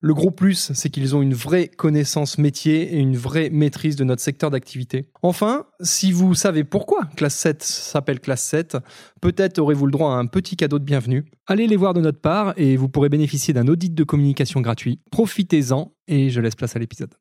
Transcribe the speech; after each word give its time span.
Le 0.00 0.14
gros 0.14 0.30
plus, 0.30 0.70
c'est 0.74 0.90
qu'ils 0.90 1.16
ont 1.16 1.22
une 1.22 1.34
vraie 1.34 1.66
connaissance 1.66 2.38
métier 2.38 2.94
et 2.94 2.98
une 2.98 3.16
vraie 3.16 3.50
maîtrise 3.50 3.96
de 3.96 4.04
notre 4.04 4.22
secteur 4.22 4.48
d'activité. 4.48 5.10
Enfin, 5.22 5.66
si 5.80 6.12
vous 6.12 6.36
savez 6.36 6.62
pourquoi 6.62 7.08
Classe 7.16 7.34
7 7.34 7.64
s'appelle 7.64 8.20
Classe 8.20 8.44
7, 8.44 8.76
peut-être 9.20 9.58
aurez-vous 9.58 9.86
le 9.86 9.92
droit 9.92 10.12
à 10.12 10.18
un 10.18 10.26
petit 10.26 10.56
cadeau 10.56 10.78
de 10.78 10.84
bienvenue. 10.84 11.24
Allez 11.48 11.66
les 11.66 11.76
voir 11.76 11.94
de 11.94 12.00
notre 12.00 12.20
part 12.20 12.54
et 12.56 12.76
vous 12.76 12.88
pourrez 12.88 13.08
bénéficier 13.08 13.52
d'un 13.52 13.66
audit 13.66 13.92
de 13.92 14.04
communication 14.04 14.60
gratuit. 14.60 15.00
Profitez-en 15.10 15.92
et 16.06 16.30
je 16.30 16.40
laisse 16.40 16.54
place 16.54 16.76
à 16.76 16.78
l'épisode. 16.78 17.14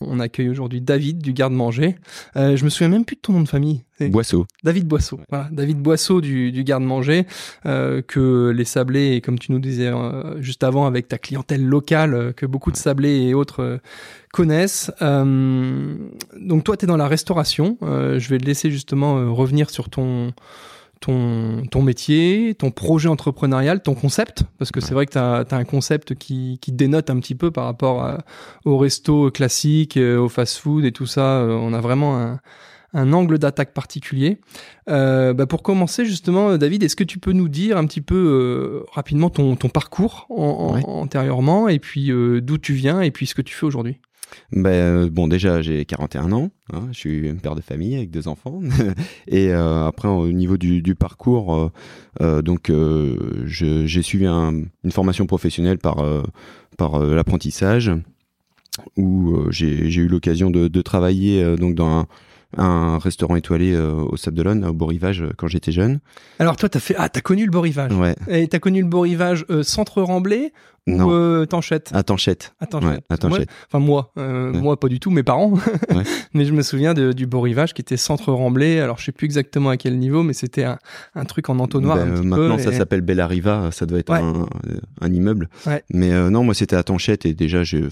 On 0.00 0.20
accueille 0.20 0.48
aujourd'hui 0.48 0.80
David 0.80 1.18
du 1.18 1.32
garde-manger. 1.32 1.96
Euh, 2.36 2.56
je 2.56 2.64
me 2.64 2.70
souviens 2.70 2.88
même 2.88 3.04
plus 3.04 3.16
de 3.16 3.20
ton 3.20 3.32
nom 3.32 3.42
de 3.42 3.48
famille. 3.48 3.82
Boisseau. 4.00 4.46
David 4.62 4.86
Boisseau. 4.86 5.20
Voilà, 5.30 5.48
David 5.50 5.78
Boisseau 5.78 6.20
du, 6.20 6.52
du 6.52 6.64
garde-manger, 6.64 7.26
euh, 7.64 8.02
que 8.02 8.52
les 8.54 8.64
sablés, 8.64 9.14
et 9.14 9.20
comme 9.22 9.38
tu 9.38 9.52
nous 9.52 9.58
disais 9.58 9.86
euh, 9.86 10.40
juste 10.42 10.64
avant, 10.64 10.86
avec 10.86 11.08
ta 11.08 11.16
clientèle 11.16 11.64
locale, 11.64 12.34
que 12.36 12.44
beaucoup 12.44 12.70
de 12.70 12.76
sablés 12.76 13.22
et 13.22 13.34
autres 13.34 13.80
connaissent. 14.32 14.90
donc 15.00 16.64
toi, 16.64 16.76
tu 16.76 16.84
es 16.84 16.88
dans 16.88 16.98
la 16.98 17.08
restauration. 17.08 17.78
je 17.80 18.28
vais 18.28 18.36
te 18.38 18.44
laisser 18.44 18.70
justement 18.70 19.34
revenir 19.34 19.70
sur 19.70 19.88
ton 19.88 20.34
ton, 21.00 21.62
ton 21.70 21.82
métier, 21.82 22.54
ton 22.58 22.70
projet 22.70 23.08
entrepreneurial, 23.08 23.82
ton 23.82 23.94
concept, 23.94 24.44
parce 24.58 24.70
que 24.70 24.80
c'est 24.80 24.94
vrai 24.94 25.06
que 25.06 25.12
tu 25.12 25.18
as, 25.18 25.44
un 25.50 25.64
concept 25.64 26.14
qui, 26.14 26.58
qui 26.60 26.72
dénote 26.72 27.10
un 27.10 27.18
petit 27.20 27.34
peu 27.34 27.50
par 27.50 27.64
rapport 27.64 28.02
à, 28.02 28.24
au 28.64 28.78
resto 28.78 29.30
classique, 29.30 29.96
au 29.96 30.28
fast-food 30.28 30.84
et 30.84 30.92
tout 30.92 31.06
ça. 31.06 31.46
On 31.48 31.72
a 31.72 31.80
vraiment 31.80 32.18
un, 32.20 32.40
un 32.94 33.12
angle 33.12 33.38
d'attaque 33.38 33.72
particulier. 33.74 34.38
Euh, 34.88 35.34
bah 35.34 35.46
pour 35.46 35.62
commencer 35.62 36.04
justement, 36.06 36.56
David, 36.56 36.82
est-ce 36.82 36.96
que 36.96 37.04
tu 37.04 37.18
peux 37.18 37.32
nous 37.32 37.48
dire 37.48 37.76
un 37.76 37.86
petit 37.86 38.00
peu 38.00 38.14
euh, 38.16 38.84
rapidement 38.92 39.30
ton, 39.30 39.54
ton 39.56 39.68
parcours 39.68 40.26
en, 40.30 40.74
Ouais. 40.74 40.82
antérieurement 40.86 41.68
et 41.68 41.78
puis 41.78 42.10
euh, 42.10 42.40
d'où 42.40 42.58
tu 42.58 42.72
viens 42.72 43.00
et 43.02 43.10
puis 43.10 43.26
ce 43.26 43.34
que 43.34 43.42
tu 43.42 43.54
fais 43.54 43.66
aujourd'hui? 43.66 43.98
Ben, 44.52 44.68
euh, 44.70 45.08
bon, 45.10 45.28
déjà, 45.28 45.62
j'ai 45.62 45.84
41 45.84 46.32
ans. 46.32 46.50
hein, 46.72 46.88
je 46.92 46.98
suis 46.98 47.32
père 47.34 47.54
de 47.54 47.60
famille 47.60 47.94
avec 47.96 48.10
deux 48.10 48.28
enfants. 48.28 48.60
et 49.28 49.52
euh, 49.52 49.86
après, 49.86 50.08
au 50.08 50.30
niveau 50.32 50.56
du, 50.56 50.82
du 50.82 50.94
parcours, 50.94 51.70
euh, 52.20 52.42
donc, 52.42 52.70
j'ai 53.46 54.02
suivi 54.02 54.26
un- 54.26 54.62
une 54.84 54.92
formation 54.92 55.26
professionnelle 55.26 55.78
par, 55.78 56.04
par 56.76 56.98
l'apprentissage, 57.00 57.90
où 58.96 59.36
j'ai 59.50 59.86
eu 59.86 60.08
l'occasion 60.08 60.50
de, 60.50 60.68
de 60.68 60.82
travailler 60.82 61.56
donc 61.56 61.74
dans 61.74 61.88
un, 62.00 62.06
un 62.58 62.98
restaurant 62.98 63.36
étoilé 63.36 63.72
euh, 63.72 63.92
au 63.94 64.16
Sable 64.16 64.36
d'Olonne, 64.36 64.64
au 64.64 64.72
Beau 64.72 64.86
Rivage, 64.86 65.22
euh, 65.22 65.30
quand 65.36 65.48
j'étais 65.48 65.72
jeune. 65.72 65.98
Alors 66.38 66.56
toi, 66.56 66.68
t'as 66.68 66.78
fait 66.80 66.94
ah 66.98 67.08
t'as 67.08 67.20
connu 67.20 67.44
le 67.44 67.50
beau 67.50 67.60
rivage 67.62 67.92
Ouais. 67.92 68.14
et 68.28 68.46
t'as 68.48 68.58
connu 68.58 68.80
le 68.82 68.86
beau 68.88 69.00
rivage 69.00 69.44
euh, 69.50 69.62
centre 69.62 70.02
Remblai 70.02 70.52
Non. 70.88 71.06
ou 71.06 71.10
euh, 71.12 71.46
Tanchette 71.46 71.90
À 71.94 72.02
Tanchette. 72.04 72.54
À 72.60 72.66
Tanchette. 72.66 72.90
Ouais, 72.90 73.00
à 73.10 73.16
Tanchette. 73.18 73.48
Moi- 73.48 73.56
Enfin 73.68 73.78
moi, 73.80 74.12
euh, 74.18 74.52
Ouais. 74.52 74.60
moi 74.60 74.78
pas 74.78 74.86
du 74.88 75.00
tout, 75.00 75.10
mes 75.10 75.24
parents. 75.24 75.52
Ouais. 75.94 76.04
mais 76.32 76.44
je 76.44 76.52
me 76.52 76.62
souviens 76.62 76.94
de- 76.94 77.12
du 77.12 77.26
beau 77.26 77.40
rivage 77.40 77.74
qui 77.74 77.82
était 77.82 77.96
centre 77.96 78.32
Remblai. 78.32 78.78
Alors 78.80 78.98
je 78.98 79.04
sais 79.06 79.12
plus 79.12 79.24
exactement 79.24 79.70
à 79.70 79.76
quel 79.76 79.98
niveau, 79.98 80.22
mais 80.22 80.32
c'était 80.32 80.62
un, 80.64 80.78
un 81.16 81.24
truc 81.24 81.48
en 81.50 81.58
entonnoir. 81.58 81.96
Ben, 81.96 82.08
un 82.12 82.14
petit 82.20 82.26
maintenant, 82.26 82.56
peu, 82.56 82.62
ça 82.62 82.70
et- 82.70 82.74
s'appelle 82.76 83.00
Bella 83.00 83.26
Riva, 83.26 83.70
ça 83.72 83.84
doit 83.86 83.98
être 83.98 84.12
un, 84.12 84.46
un 85.00 85.12
immeuble. 85.12 85.48
Mais 85.90 86.12
euh, 86.12 86.30
non, 86.30 86.44
moi, 86.44 86.54
c'était 86.54 86.76
à 86.76 86.82
Tanchette 86.84 87.26
et 87.26 87.34
déjà, 87.34 87.64
j'ai, 87.64 87.82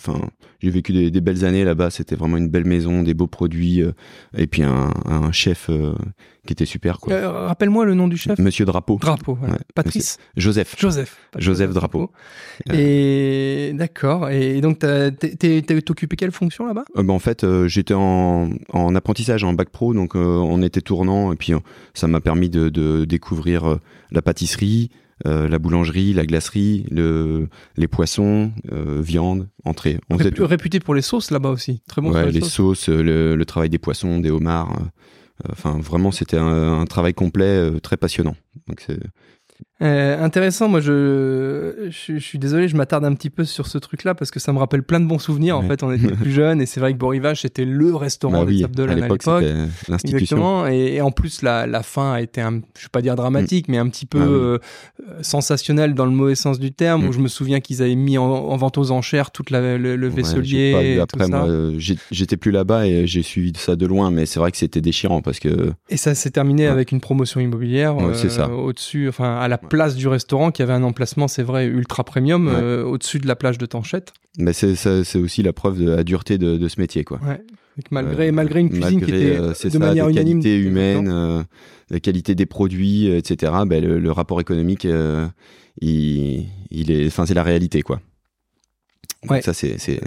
j'ai 0.60 0.71
vécu 0.71 0.93
des, 0.93 1.10
des 1.10 1.21
belles 1.21 1.44
années 1.44 1.65
là-bas. 1.65 1.91
C'était 1.91 2.15
vraiment 2.16 2.37
une 2.37 2.49
belle 2.49 2.65
maison, 2.66 3.03
des 3.03 3.15
beaux 3.15 3.27
produits 3.27 3.83
et 4.37 4.47
puis 4.47 4.62
un, 4.62 4.93
un 5.06 5.33
chef 5.33 5.69
qui 6.47 6.53
était 6.53 6.66
super, 6.66 6.99
quoi. 7.00 7.12
Euh, 7.12 7.47
Rappelle-moi 7.47 7.84
le 7.84 7.94
nom 7.94 8.09
du 8.09 8.16
chef. 8.16 8.38
Monsieur 8.38 8.65
Drapeau. 8.65 8.99
Drapeau. 9.00 9.34
voilà. 9.38 9.55
Ouais, 9.55 9.60
Patrice. 9.75 10.19
Joseph. 10.37 10.75
Joseph. 10.78 11.16
Joseph 11.38 11.72
Drapeau. 11.72 12.10
Et 12.72 13.72
d'accord. 13.75 14.31
Et 14.31 14.60
donc 14.60 14.78
t'as 14.78 15.10
occupé 15.91 16.16
quelle 16.16 16.33
fonction 16.33 16.66
là-bas? 16.66 16.84
Euh, 16.97 17.03
ben, 17.03 17.12
en 17.12 17.19
fait, 17.19 17.44
euh, 17.44 17.69
j'étais 17.69 17.94
en, 17.94 18.50
en 18.72 18.94
apprentissage, 18.94 19.44
en 19.44 19.53
bac 19.53 19.71
pro, 19.71 19.94
donc 19.94 20.16
euh, 20.16 20.21
on 20.21 20.62
était 20.62 20.81
tournant 20.81 21.33
et 21.33 21.37
puis 21.37 21.53
euh, 21.53 21.59
ça 21.94 22.06
m'a 22.06 22.21
permis 22.21 22.49
de, 22.49 22.69
de 22.69 23.04
découvrir 23.04 23.65
euh, 23.69 23.81
la 24.10 24.22
pâtisserie, 24.22 24.91
euh, 25.27 25.49
la 25.49 25.59
boulangerie, 25.59 26.12
la 26.12 26.27
glacerie, 26.27 26.87
le, 26.91 27.49
les 27.77 27.88
poissons, 27.88 28.53
euh, 28.72 29.00
viande, 29.03 29.49
entrée. 29.65 29.99
On 30.10 30.16
tout. 30.16 30.47
Réputé 30.47 30.81
pour 30.81 30.94
les 30.94 31.03
sauces 31.03 31.31
là-bas 31.31 31.50
aussi. 31.50 31.83
Très 31.88 32.03
bon. 32.03 32.09
sur 32.12 32.21
Ouais, 32.21 32.27
les 32.27 32.33
les 32.33 32.41
sauces. 32.41 32.53
sauces, 32.53 32.88
euh, 32.88 33.03
le, 33.03 33.37
le 33.37 33.44
travail 33.44 33.71
des 33.71 33.78
poissons, 33.78 34.19
des 34.21 34.31
homards. 34.31 34.72
euh, 34.72 34.83
euh, 34.83 34.84
Enfin, 35.50 35.78
vraiment, 35.78 36.12
c'était 36.12 36.39
un, 36.39 36.84
travail 36.84 37.15
complet, 37.15 37.45
euh, 37.45 37.81
très 37.81 37.97
passionnant. 37.97 38.37
Euh, 39.82 40.22
intéressant, 40.24 40.68
moi 40.68 40.78
je, 40.80 41.88
je, 41.90 42.14
je 42.14 42.18
suis 42.24 42.38
désolé, 42.38 42.68
je 42.68 42.76
m'attarde 42.76 43.04
un 43.04 43.12
petit 43.14 43.28
peu 43.28 43.44
sur 43.44 43.66
ce 43.66 43.76
truc-là 43.76 44.14
parce 44.14 44.30
que 44.30 44.38
ça 44.38 44.52
me 44.52 44.58
rappelle 44.58 44.84
plein 44.84 45.00
de 45.00 45.06
bons 45.06 45.18
souvenirs. 45.18 45.58
En 45.58 45.62
fait, 45.62 45.82
on 45.82 45.90
était 45.92 46.12
plus 46.14 46.30
jeunes 46.30 46.60
et 46.60 46.66
c'est 46.66 46.78
vrai 46.78 46.92
que 46.92 46.98
Beau 46.98 47.08
Rivage 47.08 47.40
c'était 47.42 47.64
le 47.64 47.94
restaurant 47.94 48.40
bah 48.40 48.44
des 48.44 48.52
oui, 48.52 48.60
Sables 48.60 48.76
d'Olonne 48.76 49.02
à 49.02 49.08
l'époque. 49.08 49.42
Exactement. 50.04 50.66
Et, 50.68 50.94
et 50.94 51.00
en 51.00 51.10
plus, 51.10 51.42
la, 51.42 51.66
la 51.66 51.82
fin 51.82 52.12
a 52.12 52.20
été, 52.20 52.40
un, 52.40 52.60
je 52.78 52.84
vais 52.84 52.88
pas 52.92 53.02
dire 53.02 53.16
dramatique, 53.16 53.66
mais 53.68 53.78
un 53.78 53.88
petit 53.88 54.06
peu 54.06 54.20
Ah 54.20 54.26
oui. 54.26 54.32
euh, 55.10 55.22
sensationnelle 55.22 55.94
dans 55.94 56.04
le 56.06 56.12
mauvais 56.12 56.34
sens 56.34 56.58
du 56.58 56.72
terme, 56.72 57.04
Mm. 57.04 57.08
où 57.08 57.12
je 57.12 57.18
me 57.18 57.28
souviens 57.28 57.58
qu'ils 57.60 57.82
avaient 57.82 57.94
mis 57.96 58.16
en, 58.18 58.24
en 58.24 58.56
vente 58.56 58.78
aux 58.78 58.91
enchères 58.92 59.30
toute 59.32 59.50
la, 59.50 59.76
le, 59.76 59.96
le 59.96 60.08
vaisselier. 60.08 60.72
et 60.96 61.00
après, 61.00 61.24
tout 61.24 61.30
ça. 61.32 61.38
moi, 61.38 61.48
euh, 61.48 61.72
j'étais 62.12 62.36
plus 62.36 62.52
là-bas 62.52 62.86
et 62.86 63.06
j'ai 63.08 63.22
suivi 63.22 63.52
ça 63.56 63.74
de 63.74 63.86
loin, 63.86 64.10
mais 64.12 64.26
c'est 64.26 64.38
vrai 64.38 64.52
que 64.52 64.56
c'était 64.56 64.80
déchirant 64.80 65.20
parce 65.22 65.41
que 65.41 65.72
Et 65.88 65.96
ça 65.96 66.14
s'est 66.14 66.30
terminé 66.30 66.64
Ouais. 66.64 66.68
avec 66.68 66.92
une 66.92 67.00
promotion 67.00 67.41
immobilière 67.41 67.96
Ouais, 67.96 68.14
c'est 68.14 68.30
ça. 68.30 68.48
au-dessus, 68.48 69.08
enfin 69.08 69.36
à 69.38 69.48
la 69.48 69.58
place 69.69 69.97
du 69.97 70.08
restaurant 70.08 70.50
qui 70.50 70.62
avait 70.62 70.72
un 70.72 70.82
emplacement, 70.82 71.28
c'est 71.28 71.42
vrai, 71.42 71.66
ultra 71.66 72.04
premium, 72.04 72.47
Ouais. 72.48 72.54
euh, 72.54 72.84
au-dessus 72.84 73.18
de 73.18 73.27
la 73.27 73.36
plage 73.36 73.59
de 73.59 73.66
Tanchette. 73.66 74.12
mais 74.39 74.53
c'est 74.53 75.16
aussi 75.16 75.42
la 75.42 75.53
preuve 75.53 75.78
de 75.84 75.91
la 75.91 76.04
dureté 76.04 76.39
de, 76.39 76.56
de 76.56 76.68
ce 76.68 76.80
métier, 76.80 77.04
quoi. 77.04 77.21
Ouais. 77.27 77.41
Donc, 77.77 77.86
malgré, 77.91 78.28
Euh, 78.28 78.33
malgré 78.33 78.60
une 78.60 78.71
cuisine 78.71 79.00
qui 79.03 79.10
était 79.10 79.36
euh, 79.36 79.48
de 79.48 79.54
ça, 79.54 79.78
manière 79.80 80.06
des 80.06 80.12
unanime. 80.12 80.41
humaines, 80.47 81.09
euh, 81.09 81.42
la 81.91 81.98
qualité 82.00 82.34
des 82.36 82.47
produits, 82.47 83.06
etc. 83.09 83.53
Ben, 83.66 83.84
le, 83.84 83.98
le 83.98 84.12
rapport 84.12 84.41
économique, 84.41 84.86
il, 85.80 86.47
il 86.71 86.91
est, 86.91 87.06
enfin, 87.06 87.27
c'est 87.27 87.34
la 87.34 87.42
réalité, 87.42 87.83
quoi. 87.83 88.00
Ouais. 89.28 89.41
Ça, 89.42 89.54
c'est, 89.54 89.77
c'est, 89.78 90.00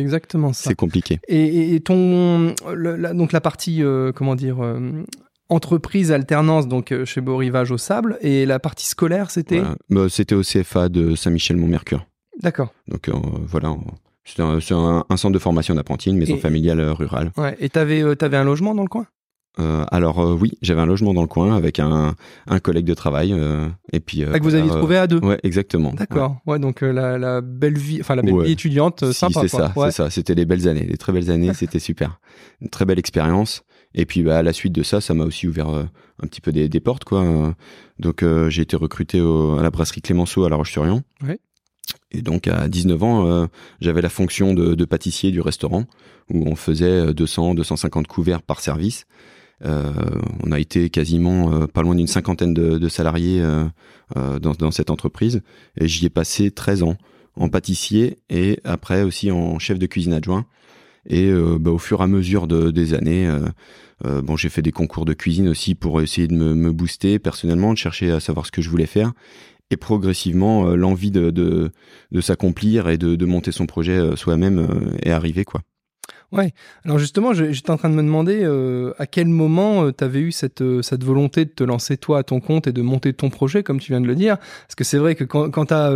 exactement 0.00 0.52
ça. 0.52 0.70
c'est 0.70 0.74
compliqué. 0.76 1.18
Et, 1.28 1.74
et 1.74 1.80
ton, 1.80 2.54
le- 2.72 2.96
la- 2.96 3.14
donc 3.14 3.32
la 3.32 3.40
partie, 3.40 3.82
euh, 3.82 4.12
comment 4.12 4.36
dire, 4.36 4.62
euh, 4.62 5.02
entreprise 5.48 6.12
alternance, 6.12 6.68
donc 6.68 6.92
euh, 6.92 7.04
chez 7.04 7.20
Beau 7.20 7.36
Rivage 7.36 7.70
au 7.70 7.78
Sable, 7.78 8.18
et 8.20 8.46
la 8.46 8.58
partie 8.58 8.86
scolaire, 8.86 9.30
c'était. 9.30 9.58
Voilà. 9.58 9.76
Bah, 9.90 10.06
c'était 10.08 10.34
au 10.34 10.42
CFA 10.42 10.88
de 10.88 11.14
Saint-Michel-Mont-Mercure. 11.14 12.06
D'accord. 12.40 12.72
Donc 12.88 13.08
euh, 13.08 13.12
voilà, 13.46 13.76
c'est 14.24 14.40
un, 14.40 14.58
c'est 14.60 14.74
un- 14.74 15.04
un 15.08 15.16
centre 15.16 15.34
de 15.34 15.38
formation 15.38 15.74
d'apprentis, 15.74 16.10
une 16.10 16.18
maison 16.18 16.36
Et- 16.36 16.40
familiale 16.40 16.80
euh, 16.80 16.92
rurale. 16.94 17.30
Ouais. 17.36 17.56
Et 17.60 17.68
t'avais, 17.68 18.02
euh, 18.02 18.14
t'avais 18.14 18.36
un 18.38 18.44
logement 18.44 18.74
dans 18.74 18.82
le 18.82 18.88
coin? 18.88 19.06
Euh, 19.58 19.84
alors 19.90 20.18
euh, 20.20 20.32
oui, 20.32 20.52
j'avais 20.62 20.80
un 20.80 20.86
logement 20.86 21.12
dans 21.12 21.20
le 21.20 21.26
coin 21.28 21.54
avec 21.54 21.78
un, 21.78 22.14
un 22.46 22.58
collègue 22.58 22.86
de 22.86 22.94
travail 22.94 23.34
euh, 23.34 23.68
et 23.92 24.00
puis 24.00 24.24
ah, 24.24 24.38
que 24.38 24.42
vous 24.42 24.54
aviez 24.54 24.70
trouvé 24.70 24.96
à 24.96 25.06
deux. 25.06 25.18
Ouais, 25.18 25.38
exactement. 25.42 25.92
D'accord. 25.92 26.38
Ouais. 26.46 26.58
donc 26.58 26.80
la, 26.80 27.18
la, 27.18 27.42
belle 27.42 27.76
vie, 27.76 27.98
enfin 28.00 28.14
la 28.14 28.22
belle 28.22 28.40
vie 28.44 28.52
étudiante, 28.52 29.04
si, 29.12 29.12
sympa. 29.12 29.40
C'est 29.42 29.48
ça, 29.48 29.70
c'est 29.76 29.90
ça. 29.90 30.08
C'était 30.08 30.34
des 30.34 30.46
belles 30.46 30.66
années, 30.68 30.86
des 30.86 30.96
très 30.96 31.12
belles 31.12 31.30
années. 31.30 31.52
c'était 31.54 31.80
super, 31.80 32.18
une 32.62 32.70
très 32.70 32.86
belle 32.86 32.98
expérience. 32.98 33.62
Et 33.94 34.06
puis 34.06 34.22
bah, 34.22 34.38
à 34.38 34.42
la 34.42 34.52
suite 34.52 34.72
de 34.72 34.82
ça, 34.82 35.00
ça 35.00 35.14
m'a 35.14 35.24
aussi 35.24 35.46
ouvert 35.46 35.68
un 35.68 36.26
petit 36.26 36.40
peu 36.40 36.52
des, 36.52 36.68
des 36.68 36.80
portes 36.80 37.04
quoi. 37.04 37.54
Donc 37.98 38.24
j'ai 38.48 38.62
été 38.62 38.76
recruté 38.76 39.20
au, 39.20 39.58
à 39.58 39.62
la 39.62 39.70
brasserie 39.70 40.02
Clémenceau 40.02 40.44
à 40.44 40.50
La 40.50 40.56
Roche-sur-Yon. 40.56 41.02
Ouais. 41.22 41.38
Et 42.10 42.22
donc 42.22 42.46
à 42.46 42.68
19 42.68 43.02
ans, 43.02 43.48
j'avais 43.80 44.02
la 44.02 44.08
fonction 44.08 44.54
de, 44.54 44.74
de, 44.74 44.84
pâtissier 44.84 45.30
du 45.30 45.40
restaurant 45.40 45.84
où 46.30 46.46
on 46.46 46.54
faisait 46.54 47.12
200, 47.12 47.54
250 47.54 48.06
couverts 48.06 48.42
par 48.42 48.60
service. 48.60 49.06
Euh, 49.64 49.92
on 50.42 50.50
a 50.50 50.58
été 50.58 50.90
quasiment 50.90 51.52
euh, 51.52 51.66
pas 51.66 51.82
loin 51.82 51.94
d'une 51.94 52.08
cinquantaine 52.08 52.52
de, 52.52 52.88
salariés 52.88 53.40
euh, 53.40 54.38
dans, 54.40 54.70
cette 54.70 54.90
entreprise 54.90 55.42
et 55.80 55.86
j'y 55.86 56.06
ai 56.06 56.10
passé 56.10 56.50
13 56.50 56.82
ans 56.82 56.96
en 57.36 57.48
pâtissier 57.48 58.18
et 58.28 58.58
après 58.64 59.02
aussi 59.02 59.30
en 59.30 59.58
chef 59.58 59.78
de 59.78 59.86
cuisine 59.86 60.12
adjoint. 60.12 60.46
Et 61.08 61.32
bah, 61.60 61.70
au 61.70 61.78
fur 61.78 62.00
et 62.00 62.04
à 62.04 62.06
mesure 62.06 62.46
des 62.46 62.94
années, 62.94 63.28
bon, 64.04 64.36
j'ai 64.36 64.48
fait 64.48 64.62
des 64.62 64.72
concours 64.72 65.04
de 65.04 65.14
cuisine 65.14 65.48
aussi 65.48 65.74
pour 65.74 66.00
essayer 66.00 66.28
de 66.28 66.34
me, 66.34 66.72
booster 66.72 67.18
personnellement, 67.18 67.72
de 67.72 67.78
chercher 67.78 68.10
à 68.12 68.20
savoir 68.20 68.46
ce 68.46 68.52
que 68.52 68.62
je 68.62 68.70
voulais 68.70 68.86
faire. 68.86 69.12
Et 69.70 69.76
progressivement, 69.76 70.76
l'envie 70.76 71.10
de, 71.10 71.72
s'accomplir 72.20 72.88
et 72.88 72.98
de, 72.98 73.16
de, 73.16 73.26
monter 73.26 73.52
son 73.52 73.66
projet 73.66 74.16
soi-même 74.16 74.94
est 75.02 75.10
arrivée. 75.10 75.44
Quoi. 75.44 75.62
Ouais. 76.32 76.52
Alors 76.84 76.98
justement, 76.98 77.34
j'étais 77.34 77.70
en 77.70 77.76
train 77.76 77.90
de 77.90 77.94
me 77.94 78.02
demander 78.02 78.40
euh, 78.42 78.94
à 78.98 79.06
quel 79.06 79.28
moment 79.28 79.84
euh, 79.84 79.92
tu 79.96 80.02
avais 80.02 80.20
eu 80.20 80.32
cette, 80.32 80.62
euh, 80.62 80.80
cette 80.80 81.04
volonté 81.04 81.44
de 81.44 81.50
te 81.50 81.62
lancer 81.62 81.98
toi 81.98 82.20
à 82.20 82.22
ton 82.22 82.40
compte 82.40 82.66
et 82.66 82.72
de 82.72 82.80
monter 82.80 83.12
ton 83.12 83.28
projet, 83.28 83.62
comme 83.62 83.78
tu 83.78 83.92
viens 83.92 84.00
de 84.00 84.06
le 84.06 84.14
dire? 84.14 84.38
Parce 84.38 84.74
que 84.74 84.84
c'est 84.84 84.96
vrai 84.96 85.14
que 85.14 85.24
quand, 85.24 85.50
quand 85.50 85.66
tu 85.66 85.74
as 85.74 85.92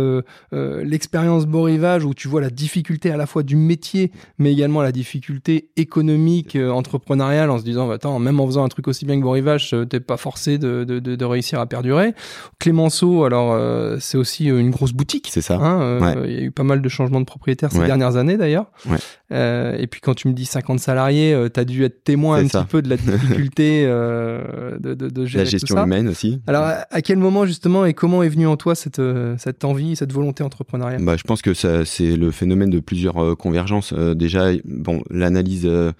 l'expérience 0.83 1.45
beau 1.45 1.63
rivage 1.63 2.05
où 2.05 2.13
tu 2.13 2.27
vois 2.27 2.41
la 2.41 2.51
difficulté 2.51 3.11
à 3.11 3.17
la 3.17 3.25
fois 3.25 3.41
du 3.41 3.55
métier, 3.55 4.11
mais 4.37 4.53
également 4.53 4.81
la 4.81 4.91
difficulté 4.91 5.69
économique, 5.75 6.55
entrepreneuriale, 6.55 7.49
en 7.49 7.57
se 7.57 7.63
disant, 7.63 7.87
bah, 7.87 7.95
attends, 7.95 8.19
même 8.19 8.39
en 8.39 8.45
faisant 8.45 8.63
un 8.63 8.67
truc 8.67 8.87
aussi 8.87 9.05
bien 9.05 9.17
que 9.17 9.23
beau 9.23 9.31
rivage, 9.31 9.75
t'es 9.89 9.99
pas 9.99 10.17
forcé 10.17 10.57
de, 10.57 10.83
de, 10.83 10.99
de, 10.99 11.25
réussir 11.25 11.59
à 11.59 11.65
perdurer. 11.65 12.13
Clémenceau, 12.59 13.23
alors 13.23 13.57
c'est 13.99 14.17
aussi 14.17 14.45
une 14.45 14.69
grosse 14.69 14.93
boutique. 14.93 15.29
C'est 15.31 15.41
ça. 15.41 15.55
Hein, 15.55 15.99
il 16.25 16.31
y 16.31 16.37
a 16.37 16.41
eu 16.41 16.51
pas 16.51 16.63
mal 16.63 16.81
de 16.81 16.89
changements 16.89 17.19
de 17.19 17.25
propriétaires 17.25 17.71
ces 17.71 17.85
dernières 17.85 18.17
années 18.17 18.37
d'ailleurs. 18.37 18.67
Ouais. 18.87 18.97
Et 19.31 19.87
puis 19.87 19.99
quand 20.01 20.13
tu 20.13 20.27
me 20.27 20.33
dis 20.33 20.45
50 20.45 20.79
salariés, 20.79 21.33
euh, 21.33 21.49
tu 21.53 21.59
as 21.59 21.65
dû 21.65 21.83
être 21.83 22.03
témoin 22.03 22.37
un 22.37 22.47
petit 22.47 22.65
peu 22.69 22.81
de 22.81 22.89
la 22.89 22.97
difficulté 22.97 23.83
euh, 23.85 24.77
de, 24.79 24.93
de, 24.93 25.09
de, 25.09 25.25
gérer 25.25 25.43
La 25.43 25.49
gestion 25.49 25.75
tout 25.75 25.79
ça. 25.79 25.85
humaine 25.85 26.07
aussi. 26.07 26.41
Alors, 26.47 26.63
à, 26.89 27.01
quel 27.01 27.17
moment 27.17 27.45
justement 27.45 27.85
et 27.85 27.93
comment 27.93 28.23
est 28.23 28.29
venue 28.29 28.47
en 28.47 28.57
toi 28.57 28.75
cette, 28.75 28.99
euh, 28.99 29.35
cette 29.37 29.65
envie, 29.65 29.95
cette 29.95 30.13
volonté 30.13 30.43
entrepreneuriale? 30.43 31.03
Bah, 31.03 31.15
Je 31.17 31.23
pense 31.23 31.41
que 31.41 31.53
c'est 31.53 32.15
le 32.15 32.31
phénomène 32.31 32.69
de 32.69 32.79
plusieurs 32.79 33.35
convergences. 33.37 33.93
déjà, 33.93 34.51
bon, 34.65 35.03
l'analyse 35.09 35.63
de, 35.63 35.93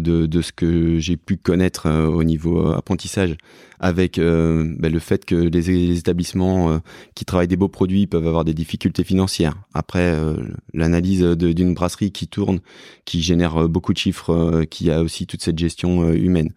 de 0.00 0.42
ce 0.42 0.52
que 0.52 0.98
j'ai 0.98 1.16
pu 1.16 1.36
connaître 1.36 1.88
au 1.90 2.24
niveau 2.24 2.72
apprentissage 2.72 3.36
avec 3.82 4.18
euh, 4.18 4.74
ben, 4.78 4.90
le 4.90 4.98
fait 5.00 5.24
que 5.24 5.34
les, 5.34 5.98
établissements 5.98 6.70
euh, 6.70 6.78
qui 7.16 7.24
travaillent 7.24 7.48
des 7.48 7.56
beaux 7.56 7.68
produits 7.68 8.06
peuvent 8.06 8.26
avoir 8.26 8.44
des 8.44 8.54
difficultés 8.54 9.02
financières. 9.02 9.56
Après, 9.74 10.12
euh, 10.14 10.36
l'analyse 10.72 11.22
d'une 11.22 11.74
brasserie 11.74 12.12
qui 12.12 12.28
tourne, 12.28 12.60
qui 13.04 13.20
génère 13.20 13.68
beaucoup 13.68 13.92
de 13.92 13.98
chiffres, 13.98 14.64
qui 14.70 14.90
a 14.90 15.02
aussi 15.02 15.26
toute 15.26 15.42
cette 15.42 15.58
gestion 15.58 16.10
humaine. 16.12 16.52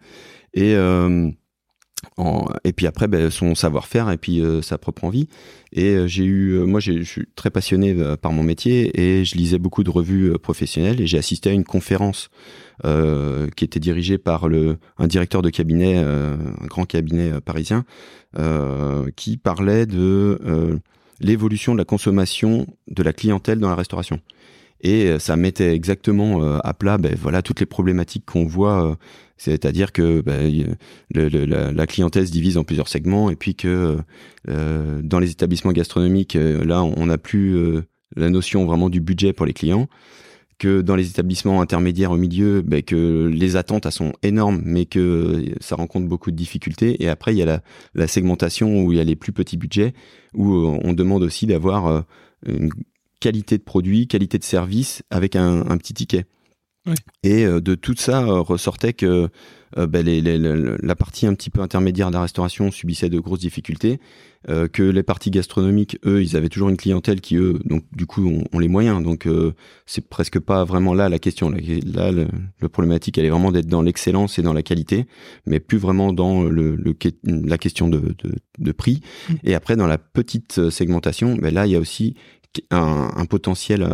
Et 0.54 0.74
et 2.64 2.72
puis 2.72 2.86
après 2.86 3.08
ben, 3.08 3.30
son 3.30 3.54
savoir-faire 3.54 4.10
et 4.10 4.16
puis 4.16 4.40
sa 4.62 4.78
propre 4.78 5.04
envie 5.04 5.28
et 5.72 6.06
j'ai 6.06 6.24
eu 6.24 6.58
moi 6.60 6.78
je 6.78 7.02
suis 7.02 7.26
très 7.34 7.50
passionné 7.50 7.94
par 8.22 8.32
mon 8.32 8.42
métier 8.42 9.00
et 9.00 9.24
je 9.24 9.36
lisais 9.36 9.58
beaucoup 9.58 9.82
de 9.82 9.90
revues 9.90 10.38
professionnelles 10.38 11.00
et 11.00 11.06
j'ai 11.06 11.18
assisté 11.18 11.50
à 11.50 11.52
une 11.52 11.64
conférence 11.64 12.30
euh, 12.84 13.48
qui 13.56 13.64
était 13.64 13.80
dirigé 13.80 14.18
par 14.18 14.48
le, 14.48 14.76
un 14.98 15.06
directeur 15.06 15.40
de 15.40 15.48
cabinet, 15.48 15.94
euh, 15.96 16.36
un 16.60 16.66
grand 16.66 16.84
cabinet 16.84 17.32
euh, 17.32 17.40
parisien, 17.40 17.84
qui 19.16 19.38
parlait 19.38 19.86
de 19.86 20.78
l'évolution 21.20 21.72
de 21.72 21.78
la 21.78 21.86
consommation 21.86 22.66
de 22.86 23.02
la 23.02 23.14
clientèle 23.14 23.60
dans 23.60 23.70
la 23.70 23.74
restauration. 23.74 24.20
Et 24.82 25.18
ça 25.18 25.36
mettait 25.36 25.74
exactement 25.74 26.58
à 26.58 26.74
plat 26.74 26.98
ben, 26.98 27.16
voilà 27.18 27.40
toutes 27.40 27.60
les 27.60 27.66
problématiques 27.66 28.26
qu'on 28.26 28.44
voit 28.44 28.98
c'est-à-dire 29.38 29.90
que 29.92 30.20
ben, 30.20 30.76
la, 31.14 31.86
clientèle 31.86 32.26
se 32.26 32.32
divise 32.32 32.58
en 32.58 32.64
plusieurs 32.64 32.88
segments 32.88 33.30
et 33.30 33.36
puis 33.36 33.54
que 33.54 33.96
dans 34.46 35.18
les 35.18 35.30
établissements 35.30 35.72
gastronomiques 35.72 36.34
là 36.34 36.82
on 36.84 37.06
n'a 37.06 37.16
plus 37.16 37.80
la 38.16 38.28
notion 38.28 38.66
vraiment 38.66 38.90
du 38.90 39.00
budget 39.00 39.32
pour 39.32 39.46
les 39.46 39.54
clients 39.54 39.88
que 40.58 40.80
dans 40.80 40.96
les 40.96 41.08
établissements 41.10 41.60
intermédiaires 41.60 42.12
au 42.12 42.16
milieu, 42.16 42.62
ben, 42.62 42.82
que 42.82 43.30
les 43.32 43.56
attentes 43.56 43.86
elles 43.86 43.92
sont 43.92 44.12
énormes, 44.22 44.62
mais 44.64 44.86
que 44.86 45.44
ça 45.60 45.76
rencontre 45.76 46.06
beaucoup 46.06 46.30
de 46.30 46.36
difficultés. 46.36 47.02
Et 47.02 47.08
après, 47.08 47.34
il 47.34 47.38
y 47.38 47.42
a 47.42 47.46
la, 47.46 47.62
la 47.94 48.06
segmentation 48.06 48.82
où 48.82 48.92
il 48.92 48.98
y 48.98 49.00
a 49.00 49.04
les 49.04 49.16
plus 49.16 49.32
petits 49.32 49.56
budgets, 49.56 49.92
où 50.34 50.54
euh, 50.54 50.80
on 50.82 50.92
demande 50.92 51.22
aussi 51.22 51.46
d'avoir 51.46 51.86
euh, 51.86 52.00
une 52.46 52.70
qualité 53.20 53.58
de 53.58 53.62
produit, 53.62 54.06
qualité 54.06 54.38
de 54.38 54.44
service 54.44 55.02
avec 55.10 55.36
un, 55.36 55.68
un 55.68 55.76
petit 55.76 55.94
ticket. 55.94 56.24
Et 57.22 57.44
euh, 57.44 57.60
de 57.60 57.74
tout 57.74 57.96
ça 57.96 58.24
ressortait 58.24 58.92
que 58.92 59.28
ben, 59.76 60.04
les, 60.04 60.20
les, 60.20 60.38
la 60.38 60.94
partie 60.94 61.26
un 61.26 61.34
petit 61.34 61.50
peu 61.50 61.60
intermédiaire 61.60 62.08
de 62.08 62.14
la 62.14 62.22
restauration 62.22 62.70
subissait 62.70 63.10
de 63.10 63.18
grosses 63.18 63.40
difficultés 63.40 64.00
euh, 64.48 64.68
que 64.68 64.84
les 64.84 65.02
parties 65.02 65.32
gastronomiques, 65.32 65.98
eux, 66.06 66.22
ils 66.22 66.36
avaient 66.36 66.48
toujours 66.48 66.68
une 66.68 66.76
clientèle 66.76 67.20
qui, 67.20 67.34
eux, 67.34 67.58
donc 67.64 67.82
du 67.92 68.06
coup, 68.06 68.28
ont, 68.52 68.58
les 68.60 68.68
moyens. 68.68 69.02
Donc, 69.02 69.26
euh, 69.26 69.54
c'est 69.86 70.08
presque 70.08 70.38
pas 70.38 70.62
vraiment 70.64 70.94
là 70.94 71.08
la 71.08 71.18
question. 71.18 71.50
Là, 71.50 72.12
le, 72.12 72.28
problématique, 72.68 73.18
elle 73.18 73.24
est 73.24 73.30
vraiment 73.30 73.50
d'être 73.50 73.66
dans 73.66 73.82
l'excellence 73.82 74.38
et 74.38 74.42
dans 74.42 74.52
la 74.52 74.62
qualité, 74.62 75.06
mais 75.46 75.58
plus 75.58 75.78
vraiment 75.78 76.12
dans 76.12 76.44
le, 76.44 76.76
la 77.24 77.58
question 77.58 77.88
de, 77.88 78.14
de, 78.58 78.72
prix. 78.72 79.00
Mmh. 79.28 79.34
Et 79.42 79.54
après, 79.56 79.74
dans 79.74 79.88
la 79.88 79.98
petite 79.98 80.70
segmentation, 80.70 81.34
ben 81.34 81.52
là, 81.52 81.66
il 81.66 81.72
y 81.72 81.76
a 81.76 81.80
aussi 81.80 82.14
un, 82.70 83.10
un 83.16 83.24
potentiel 83.24 83.86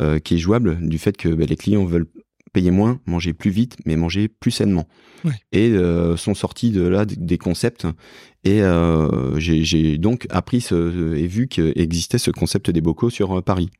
euh, 0.00 0.18
qui 0.18 0.34
est 0.34 0.38
jouable 0.38 0.78
du 0.80 0.98
fait 0.98 1.16
que 1.16 1.28
ben, 1.28 1.46
les 1.46 1.56
clients 1.56 1.84
veulent 1.84 2.08
payer 2.52 2.70
moins, 2.70 3.00
manger 3.06 3.32
plus 3.32 3.50
vite, 3.50 3.76
mais 3.84 3.96
manger 3.96 4.28
plus 4.28 4.50
sainement. 4.50 4.88
Et 5.52 5.70
euh, 5.70 6.16
sont 6.16 6.34
sortis 6.34 6.70
de 6.70 6.82
là 6.82 7.04
des 7.04 7.38
concepts. 7.38 7.86
Et 8.44 8.62
euh, 8.62 9.38
j'ai 9.38 9.98
donc 9.98 10.26
appris 10.30 10.60
ce, 10.60 11.14
et 11.16 11.26
vu 11.26 11.48
qu'existait 11.48 12.18
ce 12.18 12.30
concept 12.30 12.70
des 12.70 12.80
bocaux 12.80 13.10
sur 13.10 13.38
euh, 13.38 13.42
Paris. 13.42 13.70